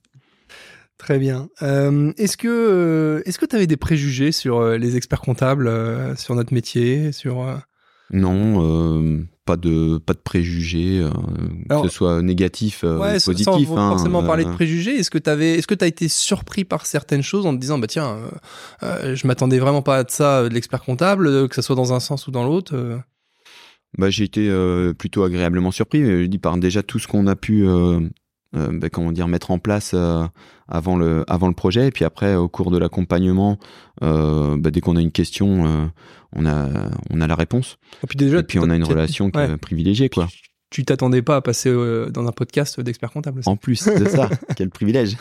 Très 0.99 1.19
bien. 1.19 1.49
est-ce 1.61 2.37
que, 2.37 3.23
est-ce 3.25 3.39
que 3.39 3.47
tu 3.47 3.55
avais 3.55 3.69
des 3.69 3.77
préjugés 3.77 4.33
sur 4.33 4.63
les 4.71 4.97
experts 4.97 5.21
comptables, 5.21 5.71
sur 6.17 6.35
notre 6.35 6.53
métier, 6.53 7.13
sur 7.13 7.47
Non, 8.11 9.27
pas 9.49 9.57
de 9.57 9.97
pas 9.97 10.13
de 10.13 10.19
préjugés, 10.19 11.01
euh, 11.01 11.11
que 11.71 11.89
ce 11.89 11.95
soit 11.95 12.21
négatif 12.21 12.85
ou 12.85 12.99
positif. 13.25 13.69
Sans 13.69 13.79
hein, 13.79 13.91
forcément 13.91 14.23
parler 14.23 14.45
de 14.45 14.51
euh. 14.51 14.53
préjugés, 14.53 14.97
est-ce 14.97 15.11
que 15.11 15.17
tu 15.17 15.31
est-ce 15.31 15.67
que 15.67 15.75
as 15.83 15.87
été 15.87 16.07
surpris 16.09 16.65
par 16.65 16.85
certaines 16.85 17.23
choses 17.23 17.47
en 17.47 17.55
te 17.55 17.61
disant 17.61 17.79
bah 17.79 17.87
tiens, 17.87 18.19
euh, 18.83 19.17
je 19.17 19.27
m'attendais 19.27 19.59
vraiment 19.59 19.81
pas 19.81 19.97
à 19.97 20.05
ça 20.07 20.47
de 20.47 20.53
l'expert 20.53 20.83
comptable, 20.83 21.49
que 21.49 21.55
ce 21.55 21.63
soit 21.63 21.77
dans 21.77 21.95
un 21.95 22.01
sens 22.01 22.27
ou 22.27 22.31
dans 22.31 22.45
l'autre. 22.45 23.01
Bah 23.97 24.11
j'ai 24.11 24.25
été 24.25 24.53
plutôt 24.99 25.23
agréablement 25.23 25.71
surpris. 25.71 26.05
Je 26.05 26.27
dis 26.27 26.39
par 26.39 26.59
déjà 26.59 26.83
tout 26.83 26.99
ce 26.99 27.09
qu'on 27.09 27.27
a 27.27 27.35
pu 27.35 27.67
bah, 28.53 28.89
comment 28.91 29.13
dire 29.13 29.29
mettre 29.29 29.51
en 29.51 29.59
place 29.59 29.95
avant 30.69 30.97
le 30.97 31.25
avant 31.29 31.49
le 31.49 31.55
projet 31.55 31.89
et 31.89 31.91
puis 31.91 32.05
après 32.05 32.35
au 32.35 32.49
cours 32.49 32.71
de 32.71 32.79
l'accompagnement 32.79 33.59
bah, 34.01 34.71
dès 34.71 34.81
qu'on 34.81 34.97
a 34.97 35.01
une 35.01 35.13
question 35.13 35.91
on 36.35 36.47
a, 36.47 36.69
on 37.11 37.21
a 37.21 37.27
la 37.27 37.35
réponse. 37.35 37.79
Et 38.03 38.07
puis, 38.07 38.17
déjà, 38.17 38.39
et 38.39 38.43
puis 38.43 38.59
on 38.59 38.71
a 38.71 38.77
une 38.77 38.85
relation 38.85 39.31
privilégiée, 39.31 40.09
quoi. 40.09 40.29
Tu 40.71 40.85
t'attendais 40.85 41.23
pas 41.23 41.37
à 41.37 41.41
passer 41.41 41.71
euh, 41.71 42.11
dans 42.11 42.27
un 42.27 42.33
podcast 42.33 42.79
d'expert 42.79 43.11
comptable. 43.11 43.41
En 43.47 43.57
plus 43.57 43.89
de 43.89 44.05
ça, 44.05 44.29
quel 44.57 44.69
privilège. 44.69 45.17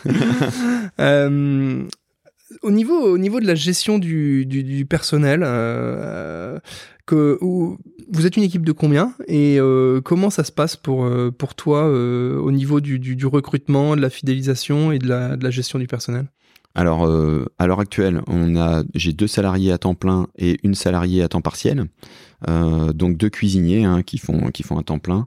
Au 2.62 2.72
niveau, 2.72 3.14
au 3.14 3.18
niveau 3.18 3.40
de 3.40 3.46
la 3.46 3.56
gestion 3.56 4.00
du, 4.00 4.46
du, 4.46 4.86
personnel, 4.86 5.42
euh, 5.44 6.60
que, 7.06 7.38
vous 7.42 8.26
êtes 8.26 8.38
une 8.38 8.44
équipe 8.44 8.66
de 8.66 8.72
combien 8.72 9.14
et 9.28 9.58
euh, 9.60 10.02
comment 10.02 10.30
ça 10.30 10.44
se 10.44 10.52
passe 10.52 10.76
pour, 10.76 11.06
euh, 11.06 11.32
pour 11.32 11.56
toi 11.56 11.88
au 11.88 12.52
niveau 12.52 12.80
du, 12.80 13.00
du, 13.00 13.26
recrutement, 13.26 13.96
de 13.96 14.02
la 14.02 14.10
fidélisation 14.10 14.92
et 14.92 15.00
de 15.00 15.08
la, 15.08 15.36
de 15.36 15.44
la 15.44 15.52
gestion 15.52 15.80
du 15.80 15.88
personnel? 15.88 16.28
Alors, 16.76 17.10
à 17.58 17.66
l'heure 17.66 17.80
actuelle, 17.80 18.22
j'ai 18.94 19.12
deux 19.12 19.26
salariés 19.26 19.72
à 19.72 19.80
temps 19.80 19.96
plein 19.96 20.28
et 20.38 20.60
une 20.62 20.76
salariée 20.76 21.24
à 21.24 21.28
temps 21.28 21.42
partiel. 21.42 21.86
Donc 22.48 23.18
deux 23.18 23.30
cuisiniers 23.30 23.84
hein, 23.84 24.04
qui 24.04 24.20
font 24.20 24.52
qui 24.52 24.62
font 24.62 24.78
un 24.78 24.84
temps 24.84 25.00
plein 25.00 25.26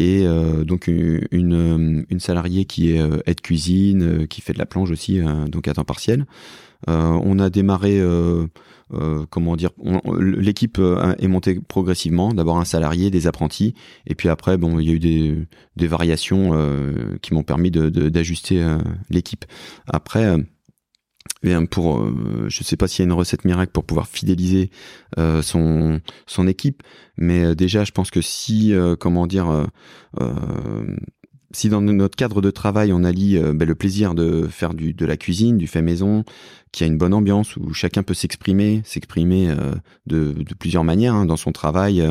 et 0.00 0.26
euh, 0.26 0.64
donc 0.64 0.88
une, 0.88 2.06
une, 2.08 2.20
salariée 2.20 2.64
qui 2.64 2.92
est 2.92 3.02
aide 3.26 3.40
cuisine, 3.42 4.26
qui 4.26 4.40
fait 4.40 4.54
de 4.54 4.58
la 4.58 4.64
plonge 4.64 4.90
aussi, 4.90 5.20
donc 5.48 5.68
à 5.68 5.74
temps 5.74 5.84
partiel. 5.84 6.24
on 6.88 7.38
a 7.38 7.50
démarré 7.50 8.02
comment 9.28 9.56
dire, 9.56 9.70
l'équipe 10.18 10.80
est 11.18 11.28
montée 11.28 11.60
progressivement. 11.60 12.32
D'abord 12.32 12.58
un 12.58 12.64
salarié, 12.64 13.10
des 13.10 13.26
apprentis, 13.26 13.74
et 14.06 14.14
puis 14.14 14.30
après, 14.30 14.56
bon, 14.56 14.78
il 14.78 14.88
y 14.88 14.90
a 14.90 14.94
eu 14.94 14.98
des, 14.98 15.36
des 15.76 15.86
variations 15.86 16.52
qui 17.20 17.34
m'ont 17.34 17.42
permis 17.42 17.70
d'ajuster 17.70 18.66
l'équipe. 19.10 19.44
Après, 19.86 20.34
Bien 21.42 21.64
pour, 21.64 22.00
euh, 22.00 22.46
je 22.48 22.62
sais 22.62 22.76
pas 22.76 22.86
s'il 22.86 23.02
y 23.02 23.02
a 23.02 23.06
une 23.06 23.12
recette 23.12 23.46
miracle 23.46 23.72
pour 23.72 23.84
pouvoir 23.84 24.08
fidéliser 24.08 24.70
euh, 25.18 25.40
son 25.40 26.00
son 26.26 26.46
équipe, 26.46 26.82
mais 27.16 27.44
euh, 27.44 27.54
déjà 27.54 27.84
je 27.84 27.92
pense 27.92 28.10
que 28.10 28.20
si 28.20 28.74
comment 28.98 29.26
dire 29.26 29.66
si 31.52 31.68
dans 31.68 31.80
notre 31.80 32.14
cadre 32.14 32.42
de 32.42 32.50
travail 32.50 32.92
on 32.92 33.04
allie 33.04 33.38
ben, 33.38 33.66
le 33.66 33.74
plaisir 33.74 34.14
de 34.14 34.46
faire 34.48 34.74
du, 34.74 34.92
de 34.92 35.06
la 35.06 35.16
cuisine, 35.16 35.56
du 35.56 35.66
fait 35.66 35.82
maison, 35.82 36.24
qui 36.72 36.84
a 36.84 36.86
une 36.86 36.98
bonne 36.98 37.14
ambiance 37.14 37.56
où 37.56 37.72
chacun 37.72 38.02
peut 38.02 38.14
s'exprimer, 38.14 38.82
s'exprimer 38.84 39.54
de, 40.06 40.32
de, 40.32 40.54
plusieurs 40.54 40.84
manières 40.84 41.14
hein, 41.14 41.26
dans 41.26 41.36
son 41.36 41.52
travail 41.52 42.06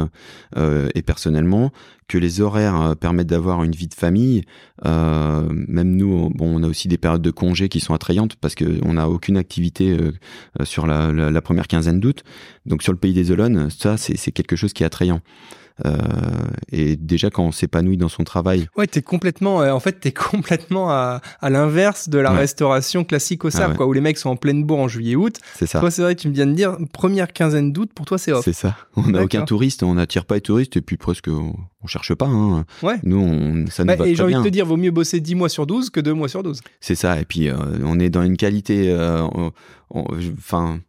et 0.58 1.02
personnellement, 1.04 1.72
que 2.10 2.17
les 2.17 2.41
horaires 2.41 2.82
euh, 2.82 2.95
permettent 2.95 3.28
d'avoir 3.28 3.63
une 3.63 3.72
vie 3.72 3.88
de 3.88 3.93
famille. 3.93 4.41
Euh, 4.86 5.48
même 5.50 5.95
nous, 5.95 6.30
bon, 6.32 6.60
on 6.60 6.63
a 6.63 6.67
aussi 6.67 6.89
des 6.89 6.98
périodes 6.98 7.22
de 7.22 7.32
congés 7.32 7.69
qui 7.69 7.80
sont 7.80 7.93
attrayantes 7.93 8.36
parce 8.36 8.56
qu'on 8.56 8.93
n'a 8.93 9.08
aucune 9.08 9.38
activité 9.38 9.91
euh, 9.91 10.12
sur 10.65 10.88
la, 10.88 11.41
première 11.41 11.67
quinzaine 11.67 12.02
d'août. 12.02 12.24
Donc 12.65 12.84
sur 12.84 12.91
le 12.91 12.98
pays 12.98 13.13
des 13.13 13.32
Olonnes, 13.32 13.69
ça, 13.69 13.95
c'est 13.95 14.32
quelque 14.32 14.58
chose 14.58 14.74
qui 14.74 14.84
est 14.84 14.86
attrayant. 14.86 15.22
Euh, 15.86 15.98
et 16.72 16.96
déjà 16.96 17.30
quand 17.30 17.44
on 17.44 17.52
s'épanouit 17.52 17.98
dans 17.98 18.10
son 18.10 18.24
travail. 18.24 18.68
Ouais, 18.76 18.88
t'es 18.88 19.02
complètement, 19.02 19.62
euh, 19.62 19.72
en 19.72 19.80
fait, 19.80 20.00
t'es 20.00 20.12
complètement 20.12 20.92
à, 20.92 21.22
à 21.42 21.50
l'inverse 21.50 22.10
de 22.10 22.20
la 22.20 22.32
restauration 22.32 23.04
classique 23.04 23.46
au 23.46 23.50
Sable, 23.50 23.74
ah 23.74 23.78
quoi, 23.78 23.88
où 23.88 23.94
les 23.94 24.02
mecs 24.02 24.18
sont 24.18 24.30
en 24.30 24.36
pleine 24.36 24.63
bourre 24.63 24.80
en 24.80 24.88
juillet-août. 24.88 25.38
C'est 25.56 25.68
ça. 25.68 25.80
Toi, 25.80 25.92
c'est 25.92 26.02
vrai, 26.02 26.15
tu 26.15 26.28
me 26.28 26.34
viens 26.34 26.48
de 26.48 26.54
dire, 26.54 26.78
première 26.92 27.32
quinzaine 27.34 27.72
d'août, 27.72 27.92
pour 27.94 28.06
toi, 28.06 28.18
c'est 28.18 28.32
off. 28.32 28.44
C'est 28.44 28.54
ça. 28.54 28.76
On 28.96 29.04
n'a 29.04 29.24
aucun 29.24 29.44
touriste, 29.44 29.84
on 29.84 29.94
n'attire 29.96 30.26
pas 30.26 30.36
les 30.36 30.42
touristes, 30.42 30.78
et 30.78 30.82
puis 30.82 30.98
presque, 30.98 31.28
on, 31.28 31.56
cherche 31.88 32.13
pas. 32.13 32.28
Hein. 32.28 32.65
Ouais. 32.84 32.96
Nous, 33.04 33.18
on, 33.18 33.65
ça 33.68 33.84
nous 33.84 33.88
bah, 33.88 33.96
va 33.96 34.08
Et 34.08 34.15
j'ai 34.15 34.24
envie 34.24 34.36
de 34.36 34.44
te 34.44 34.50
dire, 34.50 34.65
vaut 34.65 34.78
mieux 34.78 34.92
bosser 34.92 35.20
10 35.20 35.36
mois 35.36 35.50
sur 35.50 35.65
12 35.65 35.89
que 35.89 36.00
2 36.00 36.13
mois 36.13 36.28
sur 36.28 36.44
12. 36.44 36.62
C'est 36.82 36.96
ça. 36.96 37.20
Et 37.20 37.26
puis, 37.26 37.50
euh, 37.50 37.56
on 37.84 38.00
est 38.00 38.10
dans 38.10 38.24
une 38.24 38.38
qualité, 38.38 38.96
enfin, 39.89 40.80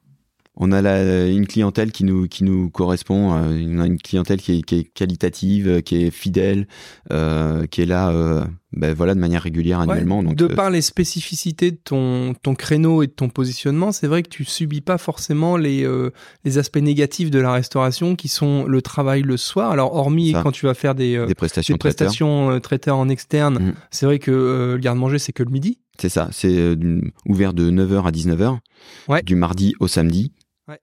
on 0.62 0.72
a 0.72 0.82
la, 0.82 1.26
une 1.26 1.46
clientèle 1.46 1.90
qui 1.90 2.04
nous 2.04 2.28
qui 2.28 2.44
nous 2.44 2.68
correspond, 2.68 3.32
euh, 3.32 3.66
on 3.66 3.80
a 3.80 3.86
une 3.86 3.98
clientèle 3.98 4.42
qui 4.42 4.58
est, 4.58 4.62
qui 4.62 4.80
est 4.80 4.84
qualitative, 4.84 5.66
euh, 5.66 5.80
qui 5.80 6.04
est 6.04 6.10
fidèle, 6.10 6.68
euh, 7.10 7.66
qui 7.66 7.80
est 7.80 7.86
là, 7.86 8.10
euh, 8.10 8.44
ben 8.74 8.92
voilà, 8.92 9.14
de 9.14 9.20
manière 9.20 9.42
régulière 9.42 9.80
annuellement. 9.80 10.22
donc, 10.22 10.36
de 10.36 10.46
par 10.46 10.68
les 10.68 10.82
spécificités 10.82 11.70
de 11.70 11.78
ton 11.82 12.34
ton 12.42 12.54
créneau 12.54 13.02
et 13.02 13.06
de 13.06 13.12
ton 13.12 13.30
positionnement, 13.30 13.90
c'est 13.90 14.06
vrai 14.06 14.22
que 14.22 14.28
tu 14.28 14.44
subis 14.44 14.82
pas 14.82 14.98
forcément 14.98 15.56
les 15.56 15.88
les 16.44 16.58
aspects 16.58 16.76
négatifs 16.76 17.30
de 17.30 17.38
la 17.38 17.52
restauration 17.52 18.14
qui 18.14 18.28
sont 18.28 18.66
le 18.66 18.82
travail 18.82 19.22
le 19.22 19.38
soir. 19.38 19.70
Alors 19.70 19.94
hormis 19.94 20.34
quand 20.34 20.52
tu 20.52 20.66
vas 20.66 20.74
faire 20.74 20.94
des 20.94 21.24
des 21.26 21.34
prestations, 21.34 21.74
des 21.74 21.78
prestations 21.78 22.60
traiteurs. 22.60 22.98
en 22.98 23.08
externe, 23.08 23.54
mmh. 23.54 23.74
c'est 23.90 24.04
vrai 24.04 24.18
que 24.18 24.74
le 24.74 24.78
garde-manger 24.78 25.18
c'est 25.18 25.32
que 25.32 25.42
le 25.42 25.50
midi. 25.50 25.78
C'est 25.98 26.08
ça, 26.08 26.28
c'est 26.32 26.76
ouvert 27.26 27.52
de 27.52 27.70
9h 27.70 28.04
à 28.04 28.10
19h, 28.10 29.24
du 29.24 29.34
mardi 29.34 29.74
au 29.80 29.88
samedi. 29.88 30.32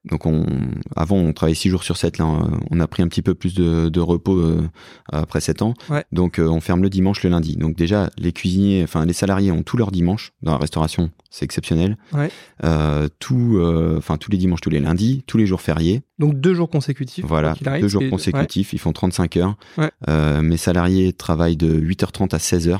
Donc 0.06 0.26
on, 0.26 0.46
avant 0.96 1.18
on 1.18 1.34
travaillait 1.34 1.56
6 1.56 1.70
jours 1.70 1.84
sur 1.84 1.98
7, 1.98 2.18
là 2.18 2.26
on 2.72 2.80
a 2.80 2.88
pris 2.88 3.04
un 3.04 3.08
petit 3.08 3.22
peu 3.22 3.34
plus 3.34 3.54
de, 3.54 3.90
de 3.90 4.00
repos 4.00 4.38
euh, 4.38 4.68
après 5.12 5.42
7 5.42 5.62
ans. 5.62 5.74
Donc 6.12 6.40
euh, 6.40 6.48
on 6.48 6.60
ferme 6.60 6.82
le 6.84 6.90
dimanche, 6.90 7.24
le 7.24 7.30
lundi. 7.30 7.56
Donc 7.56 7.76
déjà 7.76 8.10
les 8.18 8.32
cuisiniers, 8.32 8.84
enfin 8.84 9.06
les 9.06 9.14
salariés 9.14 9.52
ont 9.52 9.64
tous 9.64 9.78
leurs 9.78 9.92
dimanches 9.92 10.34
dans 10.42 10.52
la 10.52 10.58
restauration, 10.58 11.12
c'est 11.30 11.46
exceptionnel. 11.46 11.98
Euh, 12.64 13.08
tout, 13.20 13.62
enfin 13.98 14.18
tous 14.18 14.32
les 14.32 14.38
dimanches, 14.38 14.62
tous 14.62 14.70
les 14.70 14.80
lundis, 14.80 15.24
tous 15.28 15.38
les 15.38 15.46
jours 15.46 15.62
fériés. 15.62 16.02
Donc 16.20 16.40
deux 16.40 16.54
jours 16.54 16.70
consécutifs. 16.70 17.26
Voilà, 17.26 17.56
deux 17.80 17.88
jours 17.88 18.04
consécutifs, 18.10 18.74
ils 18.74 18.80
font 18.80 18.94
35 18.94 19.38
heures. 19.38 19.58
mes 20.42 20.58
salariés 20.58 21.14
travaillent 21.14 21.58
de 21.58 21.80
8h30 21.80 22.34
à 22.34 22.38
16h. 22.38 22.80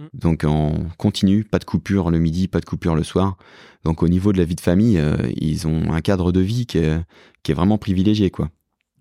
Mm. 0.00 0.04
Donc 0.14 0.44
en 0.44 0.74
continu, 0.98 1.44
pas 1.44 1.58
de 1.58 1.64
coupure 1.64 2.10
le 2.10 2.18
midi, 2.18 2.48
pas 2.48 2.60
de 2.60 2.64
coupure 2.64 2.94
le 2.94 3.02
soir. 3.02 3.36
Donc 3.84 4.02
au 4.02 4.08
niveau 4.08 4.32
de 4.32 4.38
la 4.38 4.44
vie 4.44 4.54
de 4.54 4.60
famille, 4.60 4.98
euh, 4.98 5.16
ils 5.36 5.66
ont 5.66 5.92
un 5.92 6.00
cadre 6.00 6.32
de 6.32 6.40
vie 6.40 6.66
qui 6.66 6.78
est, 6.78 6.98
qui 7.42 7.52
est 7.52 7.54
vraiment 7.54 7.78
privilégié, 7.78 8.30
quoi. 8.30 8.50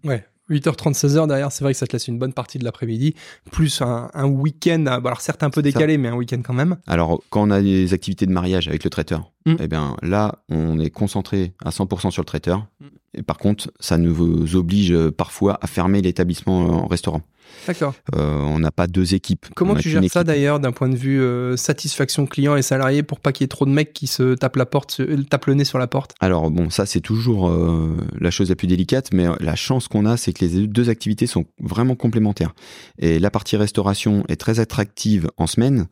Ouais, 0.03 0.25
8h30, 0.49 0.93
16h 0.93 1.27
derrière, 1.27 1.51
c'est 1.51 1.63
vrai 1.63 1.73
que 1.73 1.79
ça 1.79 1.87
te 1.87 1.93
laisse 1.93 2.07
une 2.07 2.19
bonne 2.19 2.33
partie 2.33 2.59
de 2.59 2.63
l'après-midi, 2.63 3.15
plus 3.51 3.81
un, 3.81 4.25
week-end, 4.25 4.85
alors 4.85 5.21
certes 5.21 5.41
un 5.41 5.49
peu 5.49 5.63
décalé, 5.63 5.97
mais 5.97 6.09
un 6.09 6.15
week-end 6.15 6.41
quand 6.43 6.53
même. 6.53 6.77
Alors 6.85 7.23
quand 7.31 7.47
on 7.47 7.51
a 7.51 7.61
des 7.61 7.93
activités 7.93 8.27
de 8.27 8.31
mariage 8.31 8.67
avec 8.67 8.83
le 8.83 8.89
traiteur, 8.91 9.31
mm. 9.47 9.55
eh 9.59 9.67
bien 9.67 9.97
là, 10.03 10.43
on 10.49 10.79
est 10.79 10.91
concentré 10.91 11.53
à 11.63 11.71
100% 11.71 12.11
sur 12.11 12.21
le 12.21 12.25
traiteur. 12.25 12.67
Mm. 12.79 12.85
Et 13.17 13.23
par 13.23 13.37
contre, 13.37 13.71
ça 13.79 13.97
nous 13.97 14.55
oblige 14.55 14.95
parfois 15.11 15.57
à 15.61 15.67
fermer 15.67 16.01
l'établissement 16.01 16.83
en 16.83 16.87
restaurant. 16.87 17.21
D'accord. 17.67 17.95
Euh, 18.15 18.39
on 18.41 18.59
n'a 18.59 18.71
pas 18.71 18.87
deux 18.87 19.15
équipes. 19.15 19.47
Comment 19.55 19.75
tu 19.75 19.89
gères 19.89 20.03
ça 20.09 20.23
d'ailleurs 20.23 20.59
d'un 20.59 20.71
point 20.71 20.89
de 20.89 20.95
vue 20.95 21.21
euh, 21.21 21.57
satisfaction 21.57 22.25
client 22.25 22.55
et 22.55 22.61
salarié 22.61 23.03
pour 23.03 23.19
pas 23.19 23.31
qu'il 23.31 23.43
y 23.43 23.45
ait 23.45 23.49
trop 23.49 23.65
de 23.65 23.71
mecs 23.71 23.93
qui 23.93 24.07
se 24.07 24.35
tapent 24.35 24.55
la 24.55 24.65
porte, 24.65 24.91
se, 24.91 25.03
tapent 25.23 25.47
le 25.47 25.55
nez 25.55 25.65
sur 25.65 25.79
la 25.79 25.87
porte? 25.87 26.13
Alors 26.19 26.51
bon, 26.51 26.69
ça 26.69 26.85
c'est 26.85 26.99
toujours 26.99 27.49
euh, 27.49 27.95
la 28.19 28.31
chose 28.31 28.49
la 28.49 28.55
plus 28.55 28.67
délicate, 28.67 29.09
mais 29.13 29.25
la 29.39 29.55
chance 29.55 29.87
qu'on 29.87 30.05
a, 30.05 30.17
c'est 30.17 30.33
que 30.33 30.45
les 30.45 30.67
deux 30.67 30.89
activités 30.89 31.27
sont 31.27 31.45
vraiment 31.59 31.95
complémentaires. 31.95 32.53
Et 32.99 33.19
la 33.19 33.31
partie 33.31 33.57
restauration 33.57 34.23
est 34.27 34.35
très 34.35 34.59
attractive 34.59 35.29
en 35.37 35.47
semaine, 35.47 35.87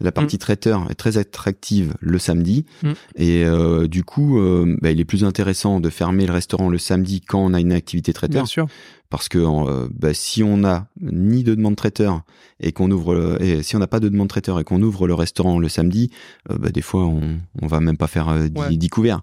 la 0.00 0.12
partie 0.12 0.36
mm. 0.36 0.40
traiteur 0.40 0.90
est 0.90 0.94
très 0.94 1.18
attractive 1.18 1.94
le 2.00 2.18
samedi, 2.18 2.64
mm. 2.82 2.92
et 3.16 3.44
du 3.88 4.04
coup, 4.04 4.40
bah, 4.80 4.90
il 4.90 5.00
est 5.00 5.04
plus 5.04 5.24
intéressant 5.24 5.80
de 5.80 5.90
fermer 5.90 6.26
le 6.26 6.32
restaurant 6.32 6.68
le 6.68 6.78
samedi 6.78 7.20
quand 7.20 7.44
on 7.44 7.54
a 7.54 7.60
une 7.60 7.72
activité 7.72 8.12
traiteur. 8.12 8.42
Bien 8.42 8.46
sûr 8.46 8.68
parce 9.10 9.28
que 9.28 9.38
euh, 9.38 9.88
bah, 9.92 10.12
si 10.12 10.42
on 10.42 10.58
n'a 10.58 10.88
ni 11.00 11.42
de 11.42 11.54
demande 11.54 11.76
traiteur 11.76 12.22
et 12.60 12.72
qu'on 12.72 12.90
ouvre 12.90 13.40
et 13.40 13.62
si 13.62 13.74
on 13.76 13.78
n'a 13.78 13.86
pas 13.86 14.00
de 14.00 14.08
demande 14.08 14.28
traiteur 14.28 14.60
et 14.60 14.64
qu'on 14.64 14.82
ouvre 14.82 15.06
le 15.06 15.14
restaurant 15.14 15.58
le 15.58 15.68
samedi, 15.68 16.10
euh, 16.50 16.58
bah, 16.58 16.70
des 16.70 16.82
fois 16.82 17.04
on, 17.04 17.38
on 17.62 17.66
va 17.66 17.80
même 17.80 17.96
pas 17.96 18.06
faire 18.06 18.28
euh, 18.28 18.48
10, 18.48 18.88
couverts. 18.88 19.20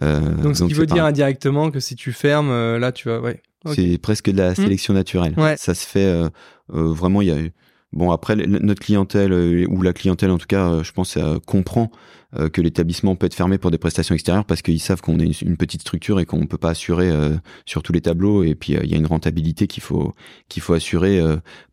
Donc 0.00 0.56
ce 0.56 0.64
qui 0.64 0.72
veut 0.72 0.86
dire 0.86 1.04
indirectement 1.04 1.70
que 1.70 1.80
si 1.80 1.96
tu 1.96 2.12
fermes, 2.12 2.76
là 2.76 2.92
tu 2.92 3.08
vas 3.08 3.20
ouais. 3.20 3.42
C'est 3.74 3.98
presque 3.98 4.30
de 4.30 4.38
la 4.38 4.52
hmm. 4.52 4.56
sélection 4.56 4.94
naturelle. 4.94 5.34
Ça 5.56 5.74
se 5.74 5.86
fait 5.86 6.30
vraiment. 6.68 7.20
Il 7.22 7.28
y 7.28 7.32
a 7.32 7.36
Bon, 7.92 8.10
après, 8.10 8.36
notre 8.36 8.82
clientèle, 8.82 9.32
ou 9.68 9.80
la 9.80 9.92
clientèle 9.92 10.30
en 10.30 10.38
tout 10.38 10.48
cas, 10.48 10.82
je 10.82 10.92
pense, 10.92 11.16
comprend 11.46 11.90
euh, 12.38 12.48
que 12.48 12.60
l'établissement 12.60 13.16
peut 13.16 13.26
être 13.26 13.34
fermé 13.34 13.58
pour 13.58 13.70
des 13.70 13.78
prestations 13.78 14.14
extérieures 14.14 14.44
parce 14.44 14.62
qu'ils 14.62 14.80
savent 14.80 15.00
qu'on 15.00 15.18
est 15.18 15.42
une, 15.42 15.56
petite 15.56 15.80
structure 15.82 16.20
et 16.20 16.26
qu'on 16.26 16.40
ne 16.40 16.46
peut 16.46 16.58
pas 16.58 16.70
assurer 16.70 17.10
euh, 17.10 17.36
sur 17.64 17.82
tous 17.82 17.92
les 17.92 18.00
tableaux. 18.00 18.44
Et 18.44 18.54
puis 18.54 18.76
euh, 18.76 18.80
il 18.84 18.90
y 18.90 18.94
a 18.94 18.96
une 18.96 19.06
rentabilité 19.06 19.66
qu'il 19.66 19.82
faut 19.82 20.14
qu'il 20.48 20.62
faut 20.62 20.74
assurer 20.74 21.20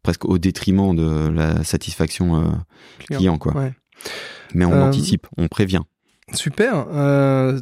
presque 0.04 0.26
au 0.26 0.38
détriment 0.38 0.96
de 0.96 1.30
la 1.30 1.64
satisfaction 1.64 2.54
client, 3.10 3.38
quoi. 3.38 3.72
Mais 4.54 4.66
on 4.66 4.82
anticipe, 4.82 5.28
on 5.38 5.48
prévient. 5.48 5.82
Super, 6.34 6.86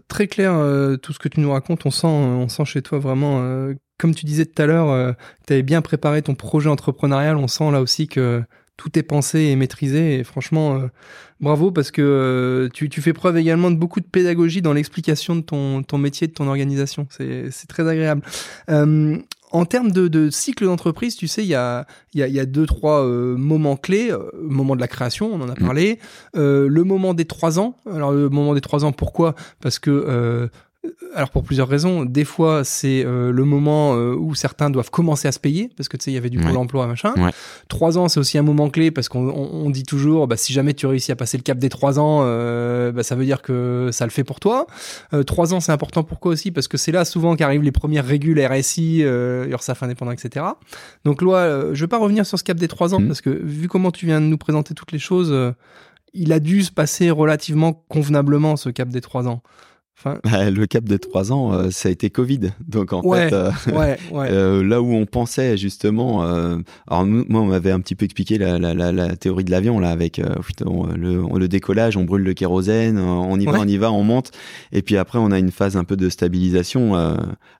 très 0.07 0.27
clair 0.27 0.53
tout 1.01 1.13
ce 1.13 1.19
que 1.19 1.27
tu 1.27 1.39
nous 1.39 1.51
racontes. 1.51 1.85
On 1.85 1.91
sent, 1.91 2.07
on 2.07 2.47
sent 2.47 2.65
chez 2.65 2.81
toi 2.81 2.99
vraiment, 2.99 3.41
comme 3.97 4.15
tu 4.15 4.25
disais 4.25 4.45
tout 4.45 4.61
à 4.61 4.65
l'heure, 4.65 5.15
tu 5.47 5.53
avais 5.53 5.63
bien 5.63 5.81
préparé 5.81 6.21
ton 6.21 6.35
projet 6.35 6.69
entrepreneurial. 6.69 7.37
On 7.37 7.47
sent 7.47 7.71
là 7.71 7.81
aussi 7.81 8.07
que 8.07 8.43
tout 8.77 8.97
est 8.97 9.03
pensé 9.03 9.39
et 9.39 9.55
maîtrisé. 9.55 10.19
Et 10.19 10.23
franchement, 10.23 10.75
euh, 10.75 10.87
bravo 11.39 11.71
parce 11.71 11.91
que 11.91 12.01
euh, 12.01 12.69
tu, 12.73 12.89
fais 13.01 13.13
preuve 13.13 13.37
également 13.37 13.71
de 13.71 13.75
beaucoup 13.75 13.99
de 13.99 14.05
pédagogie 14.05 14.61
dans 14.61 14.73
l'explication 14.73 15.35
de 15.35 15.41
ton, 15.41 15.83
ton 15.83 15.97
métier, 15.97 16.27
de 16.27 16.33
ton 16.33 16.47
organisation. 16.47 17.07
C'est 17.09 17.67
très 17.67 17.87
agréable. 17.87 18.21
Euh, 18.69 19.17
en 19.51 19.65
termes 19.65 19.91
de, 19.91 20.29
cycle 20.29 20.63
d'entreprise, 20.65 21.17
tu 21.17 21.27
sais, 21.27 21.43
il 21.43 21.49
y 21.49 21.55
a, 21.55 21.85
y, 22.13 22.19
y 22.19 22.39
a 22.39 22.45
deux, 22.45 22.65
trois 22.65 23.05
moments 23.05 23.75
clés. 23.75 24.07
Le 24.09 24.47
moment 24.47 24.77
de 24.77 24.81
la 24.81 24.87
création, 24.87 25.29
on 25.33 25.41
en 25.41 25.49
a 25.49 25.53
mmh. 25.53 25.65
parlé. 25.65 25.99
le 26.33 26.83
moment 26.83 27.13
des 27.13 27.25
trois 27.25 27.59
ans. 27.59 27.75
Alors, 27.85 28.13
le 28.13 28.29
moment 28.29 28.53
des 28.53 28.61
trois 28.61 28.85
ans, 28.85 28.93
pourquoi? 28.93 29.35
Parce 29.59 29.77
que 29.77 30.49
alors 31.13 31.29
pour 31.29 31.43
plusieurs 31.43 31.67
raisons. 31.67 32.05
Des 32.05 32.25
fois, 32.25 32.63
c'est 32.63 33.05
euh, 33.05 33.31
le 33.31 33.43
moment 33.45 33.95
euh, 33.95 34.15
où 34.15 34.33
certains 34.33 34.69
doivent 34.69 34.89
commencer 34.89 35.27
à 35.27 35.31
se 35.31 35.39
payer 35.39 35.69
parce 35.77 35.89
que 35.89 35.97
tu 35.97 36.05
sais, 36.05 36.11
il 36.11 36.15
y 36.15 36.17
avait 36.17 36.29
du 36.29 36.39
pôle 36.39 36.57
emploi, 36.57 36.87
machin. 36.87 37.13
Trois 37.67 37.97
ans, 37.97 38.07
c'est 38.07 38.19
aussi 38.19 38.37
un 38.37 38.43
moment 38.43 38.69
clé 38.69 38.89
parce 38.89 39.07
qu'on 39.07 39.69
dit 39.69 39.83
toujours, 39.83 40.27
bah, 40.27 40.37
si 40.37 40.53
jamais 40.53 40.73
tu 40.73 40.87
réussis 40.87 41.11
à 41.11 41.15
passer 41.15 41.37
le 41.37 41.43
cap 41.43 41.59
des 41.59 41.69
trois 41.69 41.99
ans, 41.99 42.21
euh, 42.23 42.91
bah, 42.91 43.03
ça 43.03 43.15
veut 43.15 43.25
dire 43.25 43.41
que 43.41 43.89
ça 43.91 44.05
le 44.05 44.11
fait 44.11 44.23
pour 44.23 44.39
toi. 44.39 44.65
trois 45.27 45.53
ans, 45.53 45.59
c'est 45.59 45.71
important. 45.71 46.03
Pourquoi 46.03 46.31
aussi 46.31 46.51
Parce 46.51 46.67
que 46.67 46.77
c'est 46.77 46.91
là 46.91 47.05
souvent 47.05 47.35
qu'arrivent 47.35 47.63
les 47.63 47.71
premières 47.71 48.05
régules 48.05 48.43
RSI, 48.43 49.01
URSAF 49.01 49.83
indépendant, 49.83 50.11
etc. 50.11 50.45
Donc 51.05 51.21
là, 51.21 51.73
je 51.73 51.81
vais 51.81 51.87
pas 51.87 51.99
revenir 51.99 52.25
sur 52.25 52.39
ce 52.39 52.43
cap 52.43 52.57
des 52.57 52.67
trois 52.67 52.93
ans 52.95 52.99
mmh. 52.99 53.07
parce 53.07 53.21
que 53.21 53.29
vu 53.29 53.67
comment 53.67 53.91
tu 53.91 54.07
viens 54.07 54.21
de 54.21 54.25
nous 54.25 54.37
présenter 54.37 54.73
toutes 54.73 54.91
les 54.91 54.99
choses, 54.99 55.53
il 56.13 56.33
a 56.33 56.39
dû 56.39 56.63
se 56.63 56.71
passer 56.71 57.11
relativement 57.11 57.73
convenablement 57.87 58.55
ce 58.55 58.69
cap 58.69 58.89
des 58.89 59.01
trois 59.01 59.27
ans. 59.27 59.43
Bah, 60.03 60.49
le 60.49 60.65
cap 60.65 60.83
de 60.83 60.97
trois 60.97 61.31
ans, 61.31 61.53
euh, 61.53 61.69
ça 61.69 61.89
a 61.89 61.91
été 61.91 62.09
Covid. 62.09 62.51
Donc 62.67 62.93
en 62.93 63.01
fait, 63.01 63.33
euh, 63.33 63.51
euh, 64.13 64.63
là 64.63 64.81
où 64.81 64.93
on 64.93 65.05
pensait 65.05 65.57
justement, 65.57 66.21
alors 66.21 67.05
moi 67.05 67.41
on 67.41 67.45
m'avait 67.45 67.71
un 67.71 67.79
petit 67.79 67.95
peu 67.95 68.05
expliqué 68.05 68.37
la, 68.37 68.57
la, 68.57 68.73
la, 68.91 69.15
théorie 69.15 69.43
de 69.43 69.51
l'avion 69.51 69.79
là 69.79 69.89
avec 69.89 70.17
le, 70.17 71.37
le, 71.37 71.47
décollage, 71.47 71.97
on 71.97 72.03
brûle 72.03 72.23
le 72.23 72.33
kérosène, 72.33 72.97
on 72.97 73.39
y 73.39 73.45
va, 73.45 73.59
on 73.59 73.67
y 73.67 73.77
va, 73.77 73.91
on 73.91 74.03
monte, 74.03 74.31
et 74.71 74.81
puis 74.81 74.97
après 74.97 75.19
on 75.19 75.31
a 75.31 75.39
une 75.39 75.51
phase 75.51 75.77
un 75.77 75.83
peu 75.83 75.95
de 75.95 76.09
stabilisation 76.09 76.95